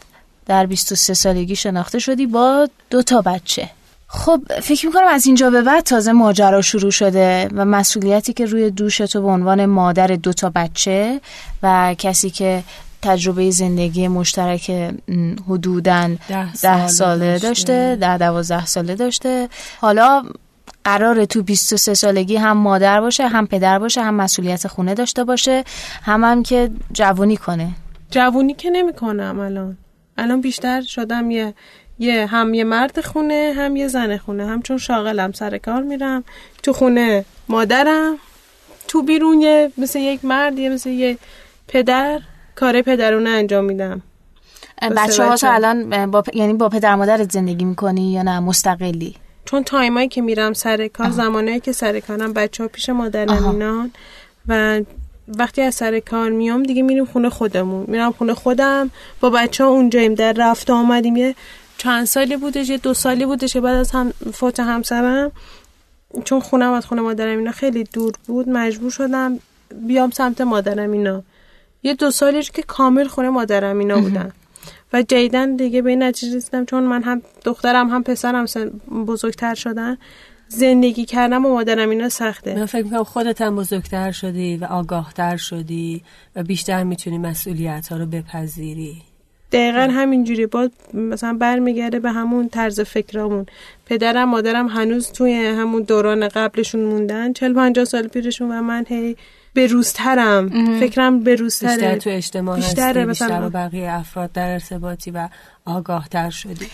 در 0.50 0.66
23 0.66 1.14
سالگی 1.14 1.56
شناخته 1.56 2.00
شدی 2.00 2.26
با 2.26 2.68
دو 2.90 3.02
تا 3.02 3.22
بچه. 3.22 3.70
خب 4.08 4.42
فکر 4.62 4.86
می‌کنم 4.86 5.08
از 5.08 5.26
اینجا 5.26 5.50
به 5.50 5.62
بعد 5.62 5.84
تازه 5.84 6.12
ماجرا 6.12 6.62
شروع 6.62 6.92
شده 6.92 7.50
و 7.56 7.66
مسئولیتی 7.66 8.34
که 8.34 8.46
روی 8.46 8.72
دوش 8.72 8.98
تو 8.98 9.22
به 9.22 9.28
عنوان 9.28 9.66
مادر 9.66 10.08
دو 10.08 10.34
تا 10.34 10.52
بچه 10.56 11.22
و 11.64 11.96
کسی 11.98 12.30
که 12.30 12.64
تجربه 13.02 13.52
زندگی 13.52 14.08
مشترک 14.08 14.94
حدوداً 15.48 16.10
ده 16.30 16.54
ده 16.54 16.56
ساله 16.56 16.88
ساله 16.88 17.40
داشته. 17.40 17.98
ده 18.02 18.18
دوازده 18.18 18.66
ساله 18.66 18.96
داشته. 18.96 19.50
حالا 19.82 20.24
قراره 20.84 21.26
تو 21.26 21.44
23 21.44 21.94
سالگی 21.94 22.36
هم 22.36 22.58
مادر 22.58 23.02
باشه 23.02 23.28
هم 23.28 23.48
پدر 23.48 23.80
باشه 23.80 24.02
هم 24.02 24.14
مسئولیت 24.14 24.68
خونه 24.68 24.94
داشته 24.94 25.24
باشه 25.24 25.64
هم 26.04 26.24
هم 26.24 26.44
که 26.44 26.70
جوونی 26.92 27.38
کنه. 27.38 27.70
جوونی 28.12 28.54
که 28.54 28.70
نمی 28.70 28.94
کنم 28.94 29.40
الان. 29.40 29.78
الان 30.20 30.42
بیشتر 30.42 30.82
شدم 30.82 31.32
یه 31.32 31.54
یه 32.00 32.26
هم 32.26 32.54
یه 32.54 32.64
مرد 32.64 33.02
خونه 33.02 33.54
هم 33.58 33.76
یه 33.76 33.88
زن 33.88 34.18
خونه. 34.18 34.48
هم 34.48 34.62
چون 34.62 34.78
شاغلم 34.78 35.32
سر 35.32 35.58
کار 35.58 35.82
میرم. 35.84 36.24
تو 36.64 36.74
خونه 36.74 37.26
مادرم 37.50 38.18
تو 38.88 39.02
بیرون 39.02 39.42
یه 39.42 39.72
مثل 39.78 40.00
یک 40.00 40.26
مرد 40.26 40.60
یه 40.60 40.70
مثل 40.70 40.90
یه 40.90 41.18
پدر. 41.68 42.20
کار 42.56 42.82
پدرونه 42.82 43.30
انجام 43.30 43.66
میدم. 43.66 44.02
بچه 44.98 45.24
ها. 45.24 45.36
الان 45.44 46.12
با 46.12 46.24
پ- 46.28 46.36
یعنی 46.36 46.54
با 46.54 46.70
پدر 46.70 46.96
مادرت 46.96 47.32
زندگی 47.32 47.66
می‌کنی 47.66 48.14
یا 48.14 48.22
نه؟ 48.24 48.40
مستقلی؟ 48.40 49.16
چون 49.46 49.64
تایمایی 49.64 50.08
که 50.08 50.22
میرم 50.22 50.54
سر 50.54 50.88
کار 50.88 51.10
زمانایی 51.10 51.60
که 51.60 51.72
سر 51.72 52.00
کارم 52.00 52.34
بچه 52.34 52.64
ها 52.64 52.70
پیش 52.70 52.90
مادرم. 52.90 53.50
اینان 53.50 53.92
و 54.48 54.82
وقتی 55.38 55.62
از 55.62 55.76
سر 55.76 56.00
کار 56.00 56.30
میام 56.30 56.63
دیگه 56.63 56.82
میریم 56.82 57.06
خونه 57.06 57.30
خودمون. 57.30 57.86
میرم 57.88 58.12
خونه 58.12 58.34
خودم 58.34 58.92
با 59.20 59.30
بچه 59.30 59.63
ها 59.63 59.70
اونجاییم 59.70 60.13
در 60.13 60.34
رفت 60.34 60.70
آمدیم. 60.70 61.15
یه 61.15 61.36
چند 61.78 62.06
سالی 62.06 62.38
بودش 62.38 62.70
یه 62.70 62.78
دو 62.78 62.94
سالی 62.94 63.26
بودش 63.26 63.58
بعد 63.58 63.76
از 63.76 63.92
هم 63.92 64.13
فوت 64.34 64.60
همسرم. 64.60 65.32
چون 66.24 66.39
خونم 66.39 66.72
از 66.72 66.86
خونه 66.86 67.02
مادرم 67.02 67.38
اینا 67.38 67.52
خیلی 67.52 67.84
دور 67.84 68.13
بود 68.28 68.50
مجبور 68.50 68.92
شدم 68.92 69.39
بیام 69.88 70.12
سمت 70.12 70.42
مادرم 70.42 70.92
اینا. 70.92 71.24
یه 71.84 71.94
دو 71.94 72.12
سالی 72.12 72.44
که 72.44 72.62
کامل 72.62 73.08
خونه 73.08 73.30
مادرم 73.30 73.80
اینا 73.80 74.02
بودم 74.02 74.32
و 74.94 75.02
جدیدن 75.02 75.56
دیگه 75.56 75.82
به 75.82 75.89
این 75.89 76.04
نتیجه 76.04 76.38
رسیدم 76.38 76.65
چون 76.65 76.84
من 76.84 77.04
هم 77.04 77.22
دخترم 77.44 77.89
هم 77.89 78.04
پسرم 78.04 78.46
بزرگتر 79.08 79.56
شدن. 79.56 79.98
زندگی 80.52 81.06
کردم 81.06 81.44
با 81.44 81.50
مادرم 81.50 81.90
اینا 81.90 82.10
سخته. 82.10 82.56
من 82.56 82.66
فکر 82.66 82.84
می‌کنم 82.84 83.04
خودت 83.04 83.42
هم 83.42 83.56
بزرگتر 83.56 84.12
شدی 84.12 84.58
و 84.58 84.66
آگاهتر 84.66 85.38
شدی 85.38 86.04
و 86.36 86.44
بیشتر 86.44 86.84
می‌تونی 86.84 87.18
مسئولیت 87.18 87.88
ها 87.88 87.98
رو 87.98 88.06
بپذیری. 88.06 89.02
دقیقا 89.52 89.88
همینجوری. 89.92 90.46
با 90.46 90.70
مثلا 90.94 91.34
برمیگرده 91.34 92.00
به 92.00 92.12
همون 92.12 92.50
طرز 92.50 92.80
فکرامون. 92.80 93.46
پدرم 93.86 94.30
مادرم 94.30 94.68
هنوز 94.68 95.12
توی 95.12 95.34
همون 95.34 95.82
دوران 95.82 96.28
قبلشون 96.28 96.82
موندن. 96.82 97.34
چل 97.34 97.54
پنجاه 97.54 97.86
سال 97.86 98.08
پیرشون 98.08 98.52
و 98.52 98.62
من 98.62 98.86
هی 98.88 99.16
به 99.54 99.68
روزترم. 99.68 100.50
فکرم 100.80 101.20
به 101.20 101.32
بیشتر 101.32 101.44
روزتره 101.44 101.96
تو 101.96 102.10
اجتماع 102.10 102.56
بیشتره 102.56 103.02
هستی 103.02 103.06
بیشتر. 103.06 103.42
با 103.42 103.50
بقیه 103.50 103.92
افراد 103.92 104.32
در 104.32 104.52
ارتباطی 104.52 105.12
و 105.12 105.30
آگاهتر 105.66 106.30
شدی. 106.30 106.68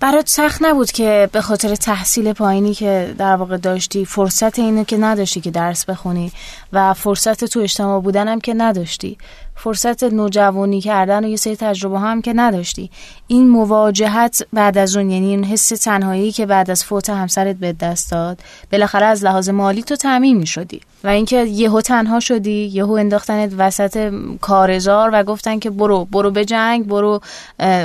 برات 0.00 0.28
سخت 0.28 0.62
نبود 0.62 0.90
که 0.90 1.28
به 1.32 1.40
خاطر 1.40 1.74
تحصیل 1.74 2.32
پایینی 2.32 2.74
که 2.74 3.14
در 3.18 3.36
واقع 3.36 3.56
داشتی 3.56 4.04
فرصت 4.04 4.58
اینو 4.58 4.84
که 4.84 4.96
نداشتی 4.96 5.40
که 5.40 5.50
درس 5.50 5.84
بخونی. 5.84 6.32
و 6.72 6.94
فرصت 6.94 7.44
تو 7.44 7.60
اجتماع 7.60 8.00
بودن 8.00 8.28
هم 8.28 8.40
که 8.40 8.54
نداشتی. 8.54 9.18
فرصت 9.56 10.04
نوجوانی 10.04 10.80
کردن 10.80 11.24
و 11.24 11.28
یه 11.28 11.36
سری 11.36 11.56
تجربه 11.56 11.98
هم 11.98 12.22
که 12.22 12.32
نداشتی. 12.32 12.90
این 13.26 13.48
مواجهت 13.48 14.42
بعد 14.52 14.78
از 14.78 14.96
اون 14.96 15.10
یعنی 15.10 15.26
این 15.26 15.44
حس 15.44 15.68
تنهایی 15.68 16.32
که 16.32 16.46
بعد 16.46 16.70
از 16.70 16.84
فوت 16.84 17.10
همسرت 17.10 17.56
به 17.56 17.72
دست 17.72 18.10
داد 18.10 18.40
بالاخره 18.72 19.06
از 19.06 19.24
لحاظ 19.24 19.48
مالی 19.48 19.82
تو 19.82 19.96
تعمین 19.96 20.36
می 20.36 20.46
شدی 20.46 20.80
و 21.04 21.08
اینکه 21.08 21.44
یهو 21.44 21.80
تنها 21.80 22.20
شدی 22.20 22.66
یهو 22.66 22.92
انداختنت 22.92 23.52
وسط 23.58 24.12
کارزار 24.40 25.10
و 25.12 25.22
گفتن 25.22 25.58
که 25.58 25.70
برو 25.70 26.04
برو 26.04 26.30
به 26.30 26.44
جنگ 26.44 26.86
برو 26.86 27.20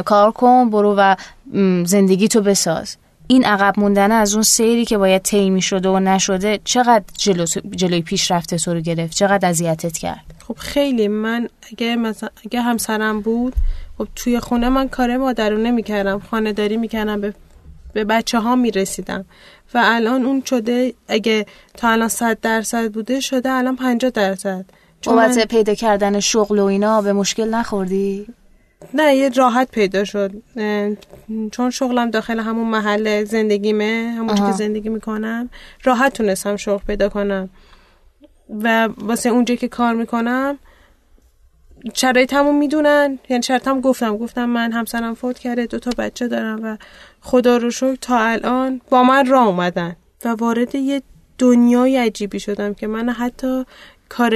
کار 0.05 0.31
کن 0.31 0.69
برو 0.69 0.95
و 0.97 1.15
زندگی 1.85 2.27
تو 2.27 2.41
بساز. 2.41 2.97
این 3.27 3.45
عقب 3.45 3.79
موندن 3.79 4.11
از 4.11 4.33
اون 4.33 4.43
سیری 4.43 4.85
که 4.85 4.97
باید 4.97 5.21
طی 5.21 5.61
شده 5.61 5.89
و 5.89 5.99
نشده 5.99 6.59
چقدر 6.63 7.03
جلو 7.17 7.45
جلوی 7.75 8.01
پیشرفت 8.01 8.55
تو 8.55 8.73
رو 8.73 8.81
گرفت؟ 8.81 9.17
چقدر 9.17 9.49
اذیتت 9.49 9.97
کرد؟ 9.97 10.25
خب 10.47 10.55
خیلی 10.57 11.07
من 11.07 11.49
اگه 11.71 11.95
مثلا 11.95 12.29
اگه 12.45 12.61
همسرم 12.61 13.21
بود 13.21 13.53
خب 13.97 14.07
توی 14.15 14.39
خونه 14.39 14.69
من 14.69 14.87
کار 14.87 15.17
مادرونه 15.17 15.71
می‌کردم 15.71 16.19
خانه 16.19 16.53
داری 16.53 16.77
می‌کردم 16.77 17.21
به 17.21 17.33
به 17.93 18.03
بچه 18.03 18.39
ها 18.39 18.55
می‌رسیدم. 18.55 19.25
و 19.73 19.81
الان 19.83 20.25
اون 20.25 20.43
شده 20.45 20.93
اگه 21.07 21.45
تا 21.73 21.89
الان 21.89 22.07
صد 22.07 22.37
درصد 22.41 22.91
بوده 22.91 23.19
شده 23.19 23.51
الان 23.51 23.75
50 23.75 24.11
درصد. 24.11 24.65
چون 25.01 25.15
بابت 25.15 25.47
پیدا 25.47 25.73
کردن 25.73 26.19
شغل 26.19 26.59
و 26.59 26.63
اینا 26.63 27.01
به 27.01 27.13
مشکل 27.13 27.49
نخوردی؟ 27.49 28.27
نه 28.93 29.15
یه 29.15 29.29
راحت 29.29 29.71
پیدا 29.71 30.03
شد. 30.03 30.31
چون 31.51 31.69
شغلم 31.69 32.09
داخل 32.09 32.39
همون 32.39 32.67
محل 32.67 33.23
زندگیمه 33.23 34.13
همون. 34.17 34.35
که 34.35 34.51
زندگی 34.51 34.89
می‌کنم 34.89 35.49
راحت 35.83 36.13
تونستم 36.13 36.55
شغل 36.55 36.85
پیدا 36.87 37.09
کنم. 37.09 37.49
و 38.49 38.89
واسه 38.97 39.29
اونجا 39.29 39.55
که 39.55 39.67
کار 39.67 39.93
می‌کنم 39.93 40.57
شرایطمو 41.93 42.51
می‌دونن. 42.51 43.19
یعنی 43.29 43.43
شرطم 43.43 43.81
گفتم 43.81 44.17
گفتم 44.17 44.45
من 44.45 44.71
همسرم 44.71 45.13
فوت 45.13 45.39
کرده 45.39 45.65
دو 45.65 45.79
تا 45.79 45.91
بچه 45.97 46.27
دارم 46.27 46.59
و 46.63 46.77
خدا 47.21 47.57
رو 47.57 47.71
شکر 47.71 47.95
تا 47.95 48.19
الان 48.19 48.81
با 48.89 49.03
من 49.03 49.25
راه 49.25 49.47
اومدن. 49.47 49.95
و 50.25 50.29
وارد 50.29 50.75
یه 50.75 51.01
دنیای 51.37 51.97
عجیبی 51.97 52.39
شدم 52.39 52.73
که 52.73 52.87
من 52.87 53.09
حتی 53.09 53.65
کار 54.09 54.33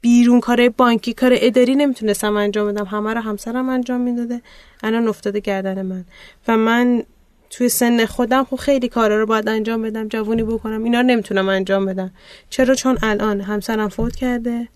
بیرون 0.00 0.40
کار 0.40 0.68
بانکی 0.68 1.12
کار 1.12 1.32
اداری 1.34 1.74
نمی‌تونستم 1.74 2.36
انجام 2.36 2.72
بدم. 2.72 2.84
همه 2.84 3.14
رو 3.14 3.20
همسرم 3.20 3.68
انجام 3.68 4.00
می‌داده. 4.00 4.42
الان 4.82 5.08
افتاده 5.08 5.40
گردن 5.40 5.82
من. 5.82 6.04
و 6.48 6.56
من 6.56 7.02
توی 7.50 7.68
سن 7.68 8.06
خودم 8.06 8.44
خب 8.44 8.56
خیلی 8.56 8.88
کارا 8.88 9.20
رو 9.20 9.26
باید 9.26 9.48
انجام 9.48 9.82
بدم 9.82 10.08
جوونی 10.08 10.42
بکنم. 10.42 10.84
اینا 10.84 11.00
رو 11.00 11.06
نمی‌تونم 11.06 11.48
انجام 11.48 11.86
بدم. 11.86 12.10
چرا؟ 12.50 12.74
چون 12.74 12.98
الان 13.02 13.40
همسرم 13.40 13.88
فوت 13.88 14.16
کرده. 14.16 14.68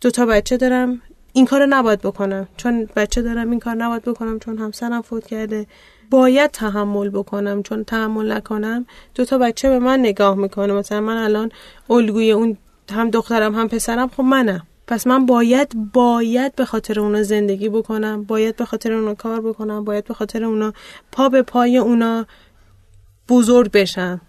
دو 0.00 0.10
تا 0.10 0.26
بچه 0.26 0.56
دارم. 0.56 1.00
این 1.32 1.46
کار 1.46 1.60
رو 1.60 1.66
نباید 1.66 2.00
بکنم. 2.00 2.48
چون 2.56 2.88
بچه 2.96 3.22
دارم 3.22 3.50
این 3.50 3.60
کار 3.60 3.74
نباید 3.74 4.02
بکنم. 4.02 4.38
چون 4.38 4.58
همسرم 4.58 5.02
فوت 5.02 5.26
کرده. 5.26 5.66
باید 6.10 6.50
تحمل 6.50 7.08
بکنم. 7.08 7.62
چون 7.62 7.84
تحمل 7.84 8.32
نکنم 8.32 8.86
دو 9.14 9.24
تا 9.24 9.38
بچه 9.38 9.68
به 9.68 9.78
من 9.78 10.00
نگاه 10.00 10.34
می‌کنه. 10.34 10.72
مثلا 10.72 11.00
من 11.00 11.16
الان 11.16 11.50
الگوی 11.90 12.32
اون 12.32 12.56
هم 12.90 13.10
دخترم 13.10 13.54
هم 13.54 13.68
پسرم 13.68 14.08
خب 14.08 14.22
منم. 14.22 14.66
پس 14.86 15.06
من 15.06 15.26
باید 15.26 15.92
باید 15.92 16.54
به 16.54 16.64
خاطر 16.64 17.00
اونا 17.00 17.22
زندگی 17.22 17.68
بکنم 17.68 18.24
باید 18.24 18.56
به 18.56 18.64
خاطر 18.64 18.92
اونا 18.92 19.14
کار 19.14 19.40
بکنم 19.40 19.84
باید 19.84 20.04
به 20.04 20.14
خاطر 20.14 20.44
اونا 20.44 20.72
پا 21.12 21.28
به 21.28 21.42
پای 21.42 21.76
اونا 21.76 22.26
بزرگ 23.28 23.70
بشم. 23.70 24.20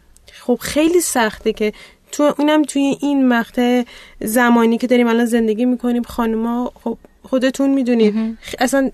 خب 0.42 0.60
خیلی 0.62 1.02
سخته 1.02 1.54
که 1.54 1.74
تو 2.12 2.34
اونم 2.38 2.64
توی 2.64 2.98
این 3.02 3.28
مقطع 3.28 3.84
زمانی 4.22 4.78
که 4.78 4.88
داریم 4.88 5.08
الان 5.08 5.26
زندگی 5.26 5.66
می‌کنیم 5.66 6.04
خانوما 6.04 6.72
خب 6.84 6.98
خودتون 7.24 7.70
می‌دونید. 7.70 8.38
اصلا 8.60 8.92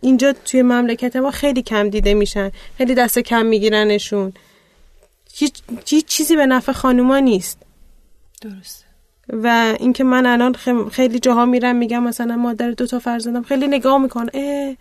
اینجا 0.00 0.32
توی 0.32 0.62
مملکت 0.62 1.16
ما 1.16 1.30
خیلی 1.30 1.62
کم 1.62 1.88
دیده 1.88 2.14
میشن. 2.14 2.50
خیلی 2.78 2.94
دست 2.94 3.18
کم 3.18 3.46
میگیرنشون. 3.46 4.32
هیچ 5.86 6.06
چیزی 6.06 6.36
به 6.36 6.46
نفع 6.46 6.72
خانوما 6.72 7.18
نیست. 7.18 7.58
درست 8.40 8.84
و 9.32 9.74
اینکه 9.80 10.04
من 10.04 10.26
الان 10.26 10.54
خیلی 10.92 11.18
جاها 11.18 11.44
میرم 11.44 11.76
میگم 11.76 12.02
مثلا 12.02 12.36
مادر 12.36 12.70
دو 12.70 12.86
تا 12.86 12.98
فرزندم 12.98 13.42
خیلی 13.42 13.68
نگاه 13.68 13.98
می‌کنه 13.98 14.30
اه 14.34 14.76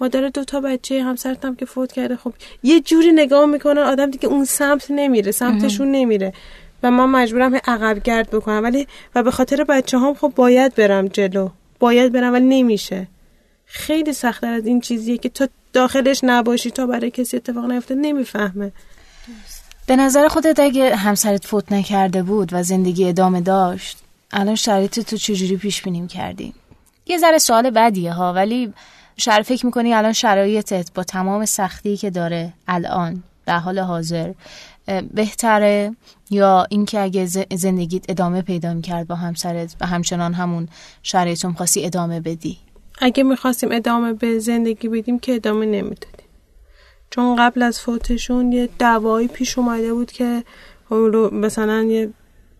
مادر 0.00 0.28
دو 0.28 0.44
تا 0.44 0.60
بچه 0.60 1.02
همسرتم 1.02 1.54
که 1.54 1.66
فوت 1.66 1.92
کرده. 1.92 2.16
خب 2.16 2.32
یه 2.62 2.80
جوری 2.80 3.12
نگاه 3.12 3.46
می‌کنن 3.46 3.78
آدم 3.78 4.10
دیگه 4.10 4.28
اون 4.28 4.44
سمت 4.44 4.86
نمیره 4.90 5.32
سمتشون 5.32 5.90
نمیره. 5.90 6.32
و 6.82 6.90
من 6.90 7.04
مجبورم 7.04 7.54
عقب 7.54 8.02
گرد 8.02 8.30
بکنم. 8.30 8.62
ولی 8.62 8.86
و 9.14 9.22
به 9.22 9.30
خاطر 9.30 9.64
بچه 9.64 9.98
هم 9.98 10.14
خب 10.14 10.32
باید 10.36 10.74
برم 10.74 11.08
جلو. 11.08 11.48
باید 11.78 12.12
برم 12.12 12.32
ولی 12.32 12.46
نمیشه. 12.46 13.06
خیلی 13.66 14.12
سختتر 14.12 14.52
از 14.52 14.66
این 14.66 14.80
چیزیه 14.80 15.18
که 15.18 15.28
تو 15.28 15.46
داخلش 15.72 16.20
نباشی 16.22 16.70
تا 16.70 16.86
برای 16.86 17.10
کسی 17.10 17.36
اتفاق 17.36 17.70
نیفته 17.70 17.94
نمی‌فهمه. 17.94 18.72
به 19.86 19.96
نظر 19.96 20.28
خودت 20.28 20.60
اگه 20.60 20.96
همسرت 20.96 21.46
فوت 21.46 21.72
نکرده 21.72 22.22
بود 22.22 22.48
و 22.52 22.62
زندگی 22.62 23.08
ادامه 23.08 23.40
داشت 23.40 23.98
الان 24.32 24.54
شرایط 24.54 25.00
تو 25.00 25.16
چجوری 25.16 25.56
پیش 25.56 25.82
بینیم 25.82 26.06
کردی؟ 26.06 26.54
یه 27.06 27.18
ذره 27.18 27.38
سوال 27.38 27.70
بدیه 27.70 28.12
ها 28.12 28.32
ولی 28.32 28.72
شر 29.16 29.42
فکر 29.42 29.66
می‌کنی 29.66 29.94
الان 29.94 30.12
شرایطت 30.12 30.92
با 30.94 31.02
تمام 31.02 31.44
سختی 31.44 31.96
که 31.96 32.10
داره 32.10 32.52
الان 32.68 33.22
در 33.46 33.58
حال 33.58 33.78
حاضر 33.78 34.32
بهتره؟ 35.14 35.96
یا 36.30 36.66
اینکه 36.70 37.00
اگه 37.00 37.26
زندگیت 37.54 38.04
ادامه 38.08 38.42
پیدا 38.42 38.74
می‌کرد 38.74 39.06
با 39.06 39.14
همسرت 39.14 39.76
و 39.80 39.86
همچنان 39.86 40.34
همون 40.34 40.68
شرایطون 41.02 41.52
خواستی 41.52 41.86
ادامه 41.86 42.20
بدی؟ 42.20 42.58
اگه 42.98 43.22
می‌خواستیم 43.22 43.72
ادامه 43.72 44.12
به 44.12 44.38
زندگی 44.38 44.88
بدیم 44.88 45.18
که 45.18 45.34
ادامه 45.34 45.66
نمی‌دادیم. 45.66 46.13
چون 47.14 47.36
قبل 47.36 47.62
از 47.62 47.80
فوتشون 47.80 48.52
یه 48.52 48.68
دعوایی 48.78 49.28
پیش 49.28 49.58
اومده 49.58 49.94
بود 49.94 50.12
که 50.12 50.44
مثلا 51.32 51.82
یه 51.82 52.10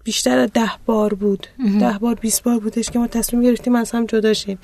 بیشتر 0.05 0.39
از 0.39 0.51
ده 0.53 0.71
بار 0.87 1.15
بود. 1.15 1.47
ده 1.81 1.99
بار 2.01 2.15
بیست 2.15 2.43
بار 2.43 2.59
بودش 2.59 2.91
که 2.91 2.99
ما 2.99 3.07
تصمیم 3.07 3.43
گرفتیم 3.43 3.75
از 3.75 3.91
هم 3.91 4.07
جدا 4.07 4.33
شیم. 4.33 4.59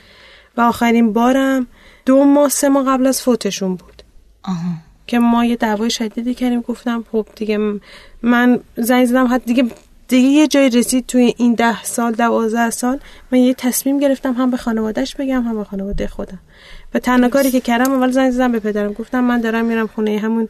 و 0.57 0.61
آخرین 0.61 1.12
بارم 1.12 1.66
دو 2.07 2.24
ماه 2.24 2.49
سه 2.49 2.68
ماه 2.68 2.84
قبل 2.84 3.07
از 3.07 3.22
فوتشون 3.22 3.74
بود. 3.74 4.03
آها. 4.43 4.74
که 5.07 5.18
ما 5.18 5.45
یه 5.45 5.57
دعوای 5.57 5.91
شدیدی 5.91 6.34
کردیم. 6.34 6.61
گفتم 6.61 7.05
خب 7.12 7.26
دیگه 7.36 7.59
من 8.22 8.61
زنگ 8.76 9.07
زدم. 9.07 9.26
حتی 9.34 9.45
دیگه 9.55 9.70
دیگه 10.09 10.28
یه 10.28 10.49
جای 10.49 10.70
رسید 10.70 11.07
توی 11.07 11.34
این 11.36 11.55
ده 11.55 11.84
سال 11.84 12.12
دوازده 12.12 12.70
سال. 12.70 13.01
من 13.32 13.38
یه 13.38 13.55
تصمیم 13.55 13.99
گرفتم 13.99 14.32
هم 14.32 14.51
به 14.51 14.57
خانوادهش 14.57 15.14
بگم 15.14 15.43
هم 15.43 15.57
به 15.57 15.64
خانواده 15.64 16.07
خودم. 16.07 16.38
و 16.95 16.99
تنها 16.99 17.28
کاری 17.28 17.51
که 17.51 17.61
کردم 17.61 17.93
اول 17.93 18.11
زنگ 18.11 18.30
زدم 18.30 18.53
به 18.53 18.61
پدرم. 18.61 18.93
گفتم 18.93 19.24
من 19.24 19.41
دارم 19.41 19.64
میرم 19.64 19.86
خونه 19.86 20.18
همون 20.18 20.49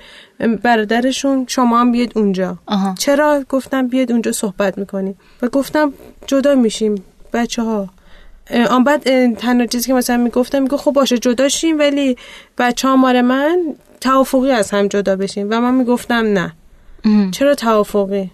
برادرشون 0.62 1.44
شما 1.48 1.80
هم 1.80 1.92
بیاد 1.92 2.12
اونجا. 2.16 2.58
چرا؟ 2.98 3.44
گفتم 3.48 3.88
بیاد 3.88 4.12
اونجا 4.12 4.32
صحبت 4.32 4.78
می‌کنیم. 4.78 5.16
و 5.42 5.48
گفتم 5.48 5.92
جدا 6.26 6.54
میشیم 6.54 7.04
بچه 7.32 7.62
ها 7.62 7.88
آن 8.70 8.84
بعد 8.84 9.34
تنها 9.34 9.66
چیزی 9.66 9.86
که 9.86 9.94
مثلا 9.94 10.16
می‌گفتم 10.16 10.62
میگو 10.62 10.76
خب 10.76 10.92
باشه 10.92 11.18
جدا 11.18 11.48
شیم 11.48 11.78
ولی 11.78 12.16
بچه 12.58 12.88
ها 12.88 12.96
مال 12.96 13.20
من 13.20 13.58
توافقی 14.00 14.50
از 14.50 14.70
هم 14.70 14.88
جدا 14.88 15.16
بشیم. 15.16 15.46
و 15.50 15.60
من 15.60 15.74
می‌گفتم 15.74 16.14
نه. 16.14 16.52
چرا 17.30 17.54
توافقی؟ 17.54 18.30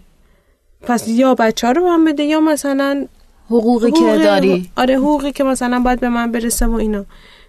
پس 0.82 1.08
یا 1.08 1.34
بچه 1.34 1.66
ها 1.66 1.72
رو 1.72 1.84
من 1.84 2.04
بده 2.04 2.22
یا 2.22 2.40
مثلا 2.40 3.06
حقوقی 3.46 3.90
که 3.90 4.18
داری. 4.24 4.70
آره 4.76 4.96
حقوقی 4.96 5.32
که 5.32 5.44
مثلا 5.44 5.80
باید 5.80 6.00
به 6.00 6.08
من 6.08 6.32
برسه 6.32 6.66
و 6.66 6.74
اینا. 6.74 7.04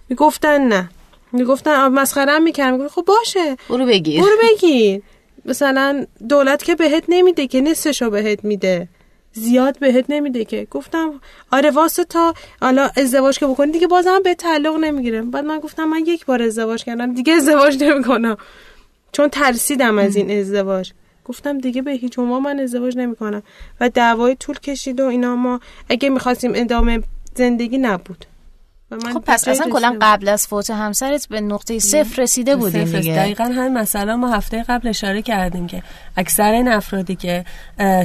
می‌گفتن 0.10 0.62
نه. 0.62 0.90
می‌گفتن 1.32 1.88
مسخره 1.88 2.40
می‌کردم 2.40 2.78
می‌گفت 2.78 2.94
خب 2.94 3.06
باشه. 3.06 3.56
برو 3.70 3.86
بگیر. 3.86 4.22
برو 4.22 4.38
بگیر. 4.44 5.02
مثلا 5.46 6.06
دولت 6.30 6.64
که 6.64 6.76
بهت 6.76 7.04
نمیده 7.10 7.48
که 7.48 7.62
نصفشو 7.62 8.10
بهت 8.10 8.44
میده. 8.46 8.88
زیاد 9.34 9.80
بهت 9.80 10.06
نمیده 10.10 10.46
که. 10.46 10.68
گفتم 10.72 11.22
آره 11.52 11.72
واسه 11.72 12.04
تا 12.04 12.34
حالا 12.62 12.90
ازدواج 12.98 13.40
که 13.40 13.48
بکنی 13.48 13.72
دیگه 13.72 13.88
بازم 13.88 14.22
به 14.24 14.36
تعلق 14.36 14.76
نمی‌گیره. 14.76 15.22
بعد 15.22 15.46
من 15.46 15.60
گفتم 15.60 15.84
من 15.84 16.04
یک 16.06 16.26
بار 16.26 16.42
ازدواج 16.42 16.84
کردم. 16.84 17.14
دیگه 17.14 17.34
ازدواج 17.34 17.84
نمی‌کنم. 17.84 18.38
چون 19.12 19.28
ترسیدم 19.30 19.98
از 19.98 20.16
این 20.16 20.40
ازدواج. 20.40 20.92
گفتم 21.26 21.58
دیگه 21.58 21.82
به 21.82 21.92
هیچ 21.92 22.20
عنوان 22.20 22.42
من 22.42 22.60
ازدواج 22.60 22.98
نمی‌کنم. 22.98 23.44
و 23.82 23.90
دعوای 23.90 24.36
طول 24.36 24.60
کشید 24.60 25.00
و 25.00 25.06
اینا. 25.06 25.36
ما 25.36 25.60
اگه 25.90 26.10
می‌خواستیم 26.10 26.52
ادامه 26.56 27.04
زندگی 27.36 27.78
نبود. 27.78 28.26
خب 29.14 29.24
پس 29.28 29.48
اصلا 29.48 29.70
کلا 29.70 29.98
قبل 30.02 30.28
از 30.28 30.48
فوت 30.48 30.70
همسرت 30.70 31.28
به 31.28 31.42
نقطه 31.42 31.80
صفر 31.80 32.22
رسیده 32.22 32.56
بودیم 32.56 32.84
دیگه. 32.84 33.16
دقیقا 33.16 33.44
همین 33.44 33.74
مثلا 33.74 34.18
ما 34.18 34.32
هفته 34.32 34.64
قبل 34.64 34.88
اشاره 34.88 35.22
کردیم 35.22 35.68
که 35.68 35.84
اکثر 36.18 36.52
این 36.52 36.68
افرادی 36.68 37.16
که 37.16 37.46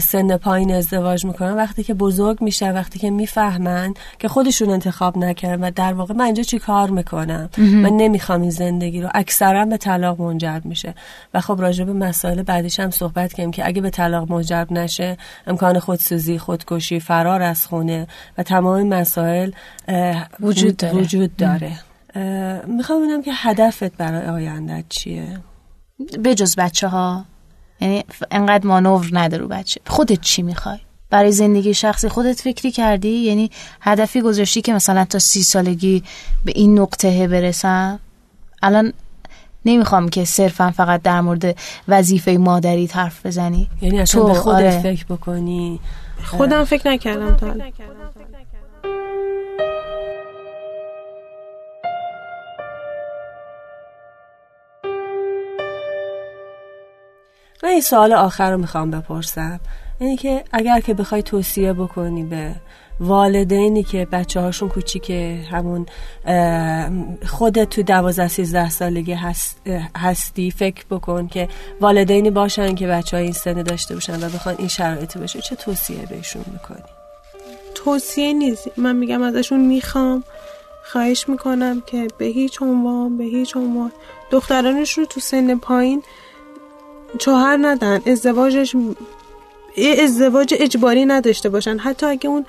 سن 0.03 0.37
پایین 0.37 0.75
ازدواج 0.75 1.25
می‌کنن 1.25 1.53
وقتی 1.53 1.83
که 1.83 1.95
بزرگ 1.95 2.43
میشه 2.43 2.71
وقتی 2.71 2.99
که 2.99 3.11
می‌فهمن 3.11 3.95
که 4.19 4.29
خودشون 4.29 4.71
انتخاب 4.71 5.19
نکردن 5.19 5.65
و 5.65 5.71
در 5.71 5.93
واقع 5.93 6.15
من 6.15 6.25
اینجا 6.25 6.43
چی 6.43 6.59
کار 6.59 6.91
می‌کنم؟ 6.91 7.49
من 7.59 7.97
نمی‌خوام 7.97 8.41
این 8.41 8.51
زندگی 8.51 9.03
رو. 9.03 9.09
اکثرا 9.15 9.65
به 9.65 9.77
طلاق 9.77 10.21
منجر 10.21 10.61
میشه. 10.65 10.95
و 11.35 11.41
خب 11.41 11.61
راجع 11.61 11.85
به 11.85 11.93
مسائل 11.93 12.43
بعدیش 12.43 12.81
هم 12.81 12.91
صحبت 12.91 13.33
کردیم 13.33 13.51
که 13.51 13.67
اگه 13.67 13.81
به 13.81 13.91
طلاق 13.91 14.33
منجر 14.33 14.67
نشه 14.71 15.17
امکان 15.47 15.79
خودسوزی 15.79 16.39
خودکشی 16.39 17.01
فرار 17.01 17.43
از 17.43 17.67
خونه 17.67 18.07
و 18.39 18.43
تمام 18.43 18.83
مسائل 18.83 19.51
وجود 20.41 20.72
وجود 20.93 21.37
داره. 21.37 21.79
می‌خوام 22.67 23.03
ببینم 23.03 23.23
که 23.23 23.31
هدفت 23.35 23.97
برای 23.97 24.27
آینده 24.27 24.85
چیه؟ 24.89 25.41
به 26.23 26.35
جز 26.35 26.57
بچه 26.57 26.89
ها 26.89 27.25
یعنی 27.81 28.05
انقدر 28.31 28.67
مانور 28.67 29.09
نده 29.13 29.37
رو 29.37 29.49
بچه. 29.49 29.81
خودت 29.87 30.21
چی 30.21 30.43
می‌خوای؟ 30.43 30.79
برای 31.11 31.33
زندگی 31.33 31.75
شخصی 31.75 32.09
خودت 32.09 32.41
فکری 32.41 32.71
کردی؟ 32.71 33.09
یعنی 33.09 33.51
هدفی 33.81 34.21
گذاشتی 34.21 34.63
که 34.63 34.75
مثلا 34.75 35.05
تا 35.05 35.19
سی 35.19 35.43
سالگی 35.43 36.03
به 36.45 36.53
این 36.55 36.79
نقطه 36.79 37.29
برسم؟ 37.29 38.01
الان 38.63 38.93
نمی‌خوام 39.65 40.09
که 40.09 40.25
صرفا 40.25 40.71
فقط 40.71 41.03
در 41.03 41.21
مورد 41.21 41.57
وظیفه 41.89 42.31
مادری 42.31 42.87
حرف 42.87 43.27
بزنی. 43.27 43.69
یعنی 43.83 44.01
اصلا 44.01 44.23
به 44.23 44.35
خودت 44.35 44.57
آره. 44.57 44.81
فکر 44.81 45.05
بکنی. 45.05 45.81
خودم 46.25 46.65
فکر 46.65 46.89
نکردم 46.89 47.37
تا 47.37 47.55
من 57.63 57.69
این 57.69 57.81
سوال 57.81 58.13
آخر 58.13 58.51
رو 58.51 58.59
می‌خوام 58.59 58.91
بپرسم. 58.91 59.61
اینه 59.99 60.17
که 60.17 60.45
اگر 60.53 60.81
که 60.81 60.95
بخوای 60.95 61.23
توصیه 61.23 61.73
بکنی 61.73 62.23
به 62.23 62.55
والدینی 63.01 63.83
که 63.83 64.07
بچه 64.13 64.41
هاشون 64.41 64.69
کوچیکه 64.69 65.45
همون 65.51 65.87
خودت 67.27 67.71
تو 67.71 67.83
دوازده 67.83 68.29
سیزده 68.29 68.71
سالگی 68.71 69.17
هستی 69.97 70.51
فکر 70.51 70.85
بکن 70.91 71.29
که 71.29 71.49
والدینی 71.81 72.31
باشن 72.31 72.75
که 72.75 72.87
بچه 72.87 73.17
های 73.17 73.25
این 73.25 73.33
سنه 73.33 73.63
داشته 73.63 73.95
باشن 73.95 74.27
و 74.27 74.29
بخوان 74.29 74.55
این 74.59 74.69
شرایطی 74.69 75.19
باشه. 75.19 75.41
چه 75.41 75.57
توصیه 75.57 76.07
بهشون 76.07 76.45
می‌کنی؟ 76.53 76.83
توصیه 77.75 78.33
نیست. 78.33 78.69
من 78.77 78.97
میگم 78.97 79.23
ازشون 79.23 79.61
می‌خوام. 79.61 80.25
خواهش 80.85 81.29
می‌کنم 81.29 81.83
که 81.87 82.09
به 82.19 82.25
هیچ 82.25 82.63
عنوان 82.63 83.19
به 83.19 83.25
هیچ 83.25 83.57
عنوان. 83.57 83.93
دخترانش 84.31 84.99
رو 84.99 85.05
تو 85.05 85.21
سن 85.21 85.59
پایین 85.59 86.03
چهار 87.19 87.59
ندن 87.63 88.01
ازدواجش 88.07 88.77
ازدواج 90.03 90.55
اجباری 90.59 91.05
نداشته 91.05 91.49
باشن. 91.49 91.79
حتی 91.79 92.07
اگه 92.07 92.29
اون 92.29 92.45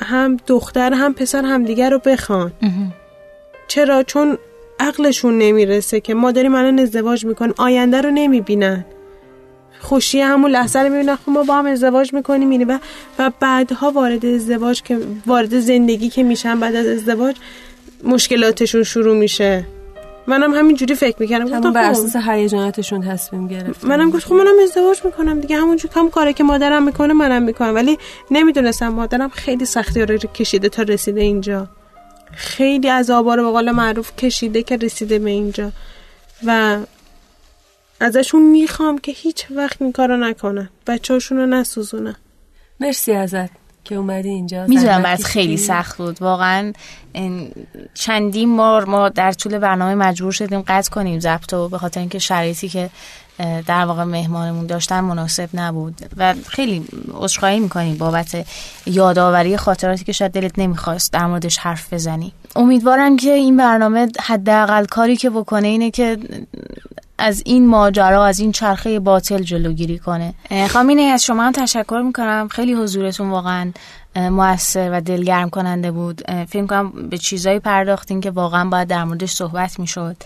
هم 0.00 0.36
دختر 0.46 0.92
هم 0.92 1.14
پسر 1.14 1.44
هم 1.44 1.64
دیگر 1.64 1.90
رو 1.90 1.98
بخوان. 1.98 2.52
چرا؟ 3.68 4.02
چون 4.02 4.38
عقلشون 4.80 5.38
نمی‌رسه 5.38 6.00
که 6.00 6.14
ما 6.14 6.32
داریم 6.32 6.54
الان 6.54 6.78
ازدواج 6.78 7.24
می‌کنیم 7.24 7.54
آینده 7.58 8.00
رو 8.00 8.10
نمی‌بینن. 8.10 8.84
خوشی 9.80 10.20
همون 10.20 10.50
لحظه 10.50 10.78
رو 10.78 10.88
می‌بینن. 10.88 11.16
خب 11.16 11.30
ما 11.30 11.42
با 11.42 11.54
هم 11.54 11.66
ازدواج 11.66 12.14
می‌کنیم 12.14 12.48
میریم 12.48 12.68
و, 12.68 12.78
و 13.18 13.30
بعدها 13.40 13.90
وارد 13.90 14.26
ازدواج 14.26 14.82
که 14.82 14.98
وارد 15.26 15.60
زندگی 15.60 16.08
که 16.08 16.22
میشن 16.22 16.60
بعد 16.60 16.76
از 16.76 16.86
ازدواج 16.86 17.36
مشکلاتشون 18.04 18.82
شروع 18.82 19.16
میشه. 19.16 19.64
منم 20.26 20.54
همینجوری 20.54 20.94
فکر 20.94 21.16
می‌کردم. 21.18 21.46
همون 21.46 21.72
بر 21.72 21.92
خب. 21.92 22.00
اساس 22.00 22.16
هیجاناتشون 22.16 23.02
تصمیم 23.02 23.48
گرفت 23.48 23.84
منم 23.84 24.10
گفت 24.10 24.26
خب 24.26 24.34
منم 24.34 24.54
ازدواج 24.62 25.04
می‌کنم 25.04 25.40
دیگه. 25.40 25.56
همونجور 25.56 25.90
کم 25.90 26.08
کاری 26.08 26.32
که 26.32 26.44
مادرم 26.44 26.82
می‌کنه 26.82 27.14
منم 27.14 27.42
می‌کنم. 27.42 27.74
ولی 27.74 27.98
نمی‌دونستم 28.30 28.88
مادرم 28.88 29.28
خیلی 29.28 29.64
سختی 29.64 30.00
رو 30.00 30.16
کشیده 30.16 30.68
تا 30.68 30.82
رسیده 30.82 31.20
اینجا. 31.20 31.68
خیلی 32.32 32.88
از 32.88 33.10
رو 33.10 33.36
به 33.36 33.50
قول 33.50 33.70
معروف 33.70 34.16
کشیده 34.16 34.62
که 34.62 34.76
رسیده 34.76 35.18
به 35.18 35.30
اینجا. 35.30 35.72
و 36.46 36.78
ازشون 38.00 38.42
می‌خوام 38.42 38.98
که 38.98 39.12
هیچ 39.12 39.46
وقت 39.50 39.82
این 39.82 39.92
کارو 39.92 40.16
نکنن. 40.16 40.68
بچه 40.86 41.14
هاشون 41.14 41.38
رو 41.38 41.46
نسوزونن. 41.46 42.16
مرسی 42.80 43.12
ازت. 43.12 43.65
که 43.86 43.94
اومدی 43.94 44.28
اینجا 44.28 44.66
می‌دونم 44.66 45.02
برات 45.02 45.24
خیلی 45.24 45.56
سخت 45.56 45.98
بود. 45.98 46.22
واقعا 46.22 46.72
چندین 47.94 48.56
بار 48.56 48.84
ما 48.84 49.08
در 49.08 49.32
طول 49.32 49.58
برنامه 49.58 49.94
مجبور 49.94 50.32
شدیم 50.32 50.64
قطع 50.66 50.90
کنیم 50.90 51.20
ضبط 51.20 51.52
و 51.52 51.68
به 51.68 51.78
خاطر 51.78 52.00
اینکه 52.00 52.18
شرایطی 52.18 52.68
که 52.68 52.90
در 53.66 53.84
واقع 53.84 54.04
مهمانمون 54.04 54.66
داشتن 54.66 55.00
مناسب 55.00 55.48
نبود. 55.54 56.00
و 56.16 56.34
خیلی 56.46 56.84
عذرخواهی 57.14 57.60
می‌کنیم 57.60 57.98
بابت 57.98 58.46
یادآوری 58.86 59.56
خاطراتی 59.56 60.04
که 60.04 60.12
شاید 60.12 60.32
دلت 60.32 60.58
نمی‌خواست 60.58 61.12
در 61.12 61.26
موردش 61.26 61.58
حرف 61.58 61.92
بزنی. 61.92 62.32
امیدوارم 62.56 63.16
که 63.16 63.30
این 63.30 63.56
برنامه 63.56 64.08
حداقل 64.20 64.84
کاری 64.84 65.16
که 65.16 65.30
بکنه 65.30 65.68
اینه 65.68 65.90
که 65.90 66.18
از 67.18 67.42
این 67.46 67.66
ماجرا 67.68 68.26
از 68.26 68.40
این 68.40 68.52
چرخه 68.52 69.00
باطل 69.00 69.42
جلوگیری 69.42 69.98
کنه. 69.98 70.34
خامینه 70.68 71.02
از 71.02 71.24
شما 71.24 71.42
هم 71.42 71.52
تشکر 71.52 72.02
می‌کنم. 72.06 72.48
خیلی 72.48 72.74
حضورتون 72.74 73.30
واقعا 73.30 73.72
موثر 74.16 74.90
و 74.92 75.00
دلگرم 75.00 75.50
کننده 75.50 75.90
بود 75.90 76.22
فکر 76.48 76.66
کنم 76.66 77.08
به 77.08 77.18
چیزایی 77.18 77.58
پرداختین 77.58 78.20
که 78.20 78.30
واقعا 78.30 78.64
باید 78.68 78.88
در 78.88 79.04
موردش 79.04 79.30
صحبت 79.30 79.78
می‌شد. 79.78 80.16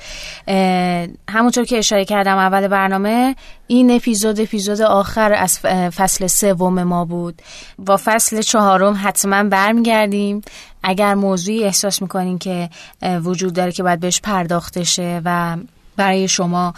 همونطور 1.28 1.64
که 1.64 1.78
اشاره 1.78 2.04
کردم 2.04 2.36
اول 2.36 2.68
برنامه 2.68 3.36
این 3.66 3.90
اپیزود 3.90 4.40
اپیزود 4.40 4.80
آخر 4.80 5.32
از 5.32 5.58
فصل 5.96 6.26
سوم 6.26 6.82
ما 6.82 7.04
بود. 7.04 7.42
با 7.78 8.00
فصل 8.04 8.42
چهارم 8.42 9.00
حتما 9.02 9.44
برمیگردیم. 9.44 10.42
اگر 10.82 11.14
موضوعی 11.14 11.64
احساس 11.64 12.02
می‌کنین 12.02 12.38
که 12.38 12.70
وجود 13.02 13.52
داره 13.52 13.72
که 13.72 13.82
باید 13.82 14.00
بهش 14.00 14.20
پرداخته 14.20 14.84
شه 14.84 15.20
و 15.24 15.56
برای 16.00 16.28
شما 16.28 16.74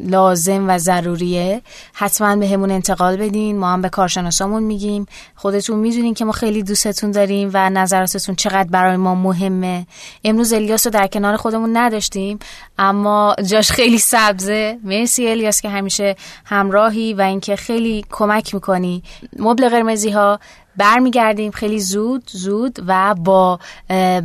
لازم 0.00 0.68
و 0.68 0.78
ضروریه. 0.78 1.62
حتما 1.92 2.36
به 2.36 2.48
همون 2.48 2.70
انتقال 2.70 3.16
بدین. 3.16 3.58
ما 3.58 3.72
هم 3.72 3.82
به 3.82 3.88
کارشناسامون 3.88 4.62
میگیم. 4.62 5.06
خودتون 5.34 5.78
می‌دونین 5.78 6.14
که 6.14 6.24
ما 6.24 6.32
خیلی 6.32 6.62
دوستتون 6.62 7.10
داریم 7.10 7.50
و 7.52 7.70
نظراتتون 7.70 8.34
چقدر 8.34 8.68
برای 8.70 8.96
ما 8.96 9.14
مهمه. 9.14 9.86
امروز 10.24 10.52
الیاس 10.52 10.86
رو 10.86 10.92
در 10.92 11.06
کنار 11.06 11.36
خودمون 11.36 11.76
نداشتیم 11.76 12.38
اما 12.78 13.36
جاش 13.46 13.70
خیلی 13.70 13.98
سبزه. 13.98 14.78
مرسی 14.84 15.28
الیاس 15.28 15.60
که 15.60 15.68
همیشه 15.68 16.16
همراهی 16.44 17.14
و 17.14 17.20
اینکه 17.20 17.56
خیلی 17.56 18.04
کمک 18.10 18.54
می‌کنی. 18.54 19.02
مبل 19.38 19.68
قرمزی 19.68 20.10
ها 20.10 20.40
برمیگردیم 20.76 21.50
خیلی 21.50 21.80
زود 21.80 22.30
زود 22.32 22.78
و 22.86 23.14
با 23.14 23.58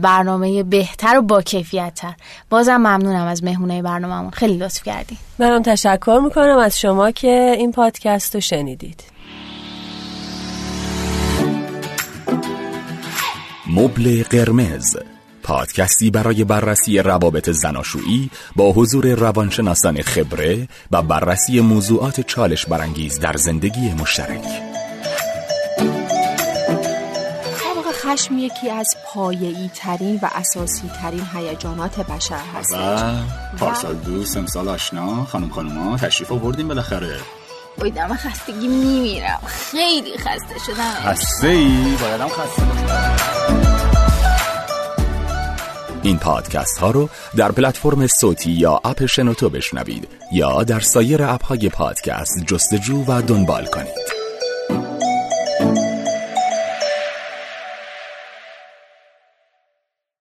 برنامه 0.02 0.64
بهتر 0.64 1.18
و 1.18 1.22
با 1.22 1.42
کیفیت 1.42 1.94
تر 1.96 2.14
بازم 2.50 2.78
ممنونم 2.78 3.28
از 3.28 3.44
مهمونه 3.44 3.82
برنامهمون. 3.82 4.32
خیلی 4.32 4.58
لطف 4.58 4.84
کردیم 4.84 5.18
منم 5.40 5.62
تشکر 5.62 6.22
می‌کنم 6.24 6.58
از 6.58 6.80
شما 6.80 7.12
که 7.12 7.56
این 7.58 7.72
پادکست 7.72 8.36
رو 8.36 8.42
شنیدید. 8.42 9.04
مبل 13.68 14.24
قرمز 14.24 14.98
پادکستی 15.44 16.12
برای 16.12 16.44
بررسی 16.44 17.00
روابط 17.00 17.50
زناشویی 17.50 18.30
با 18.56 18.72
حضور 18.72 19.08
روانشناسان 19.08 20.02
خبره 20.02 20.68
و 20.92 21.02
بررسی 21.02 21.62
موضوعات 21.62 22.22
چالش 22.22 22.66
برانگیز 22.66 23.20
در 23.20 23.34
زندگی 23.34 23.94
مشترک. 23.94 24.69
خشم 28.10 28.38
یکی 28.38 28.70
از 28.70 28.88
پایه‌ای 29.06 29.70
ترین 29.76 30.20
و 30.22 30.30
اساسی 30.36 30.92
ترین 31.02 31.28
هیجانات 31.34 32.00
بشر 32.00 32.42
هست. 32.56 32.74
و 32.74 33.58
پارسال 33.58 33.96
دوست 33.96 34.38
امسال 34.38 34.70
آشنا 34.70 35.26
خانم 35.26 35.50
خانوما 35.50 35.98
تشریف 35.98 36.32
آوردیم 36.32 36.68
بالاخره. 36.68 37.16
اوی 37.78 37.92
من 37.92 38.16
خستگی 38.16 38.68
میمیرم. 38.68 39.40
خیلی 39.46 40.18
خسته 40.18 40.60
شدم. 40.66 41.12
خسته 41.12 41.48
ای؟ 41.48 41.98
بایدم 42.02 42.28
خسته 42.28 42.62
این 46.04 46.18
پادکست 46.18 46.78
ها 46.78 46.92
رو 46.92 47.10
در 47.36 47.52
پلتفرم 47.52 48.08
صوتی 48.08 48.52
یا 48.52 48.82
اپ 48.86 49.06
شنوتو 49.06 49.50
بشنوید 49.50 50.08
یا 50.32 50.64
در 50.64 50.80
سایر 50.80 51.24
اپ 51.24 51.46
های 51.46 51.70
پادکست 51.70 52.46
جستجو 52.48 53.04
و 53.08 53.22
دنبال 53.22 53.66
کنید. 53.66 54.20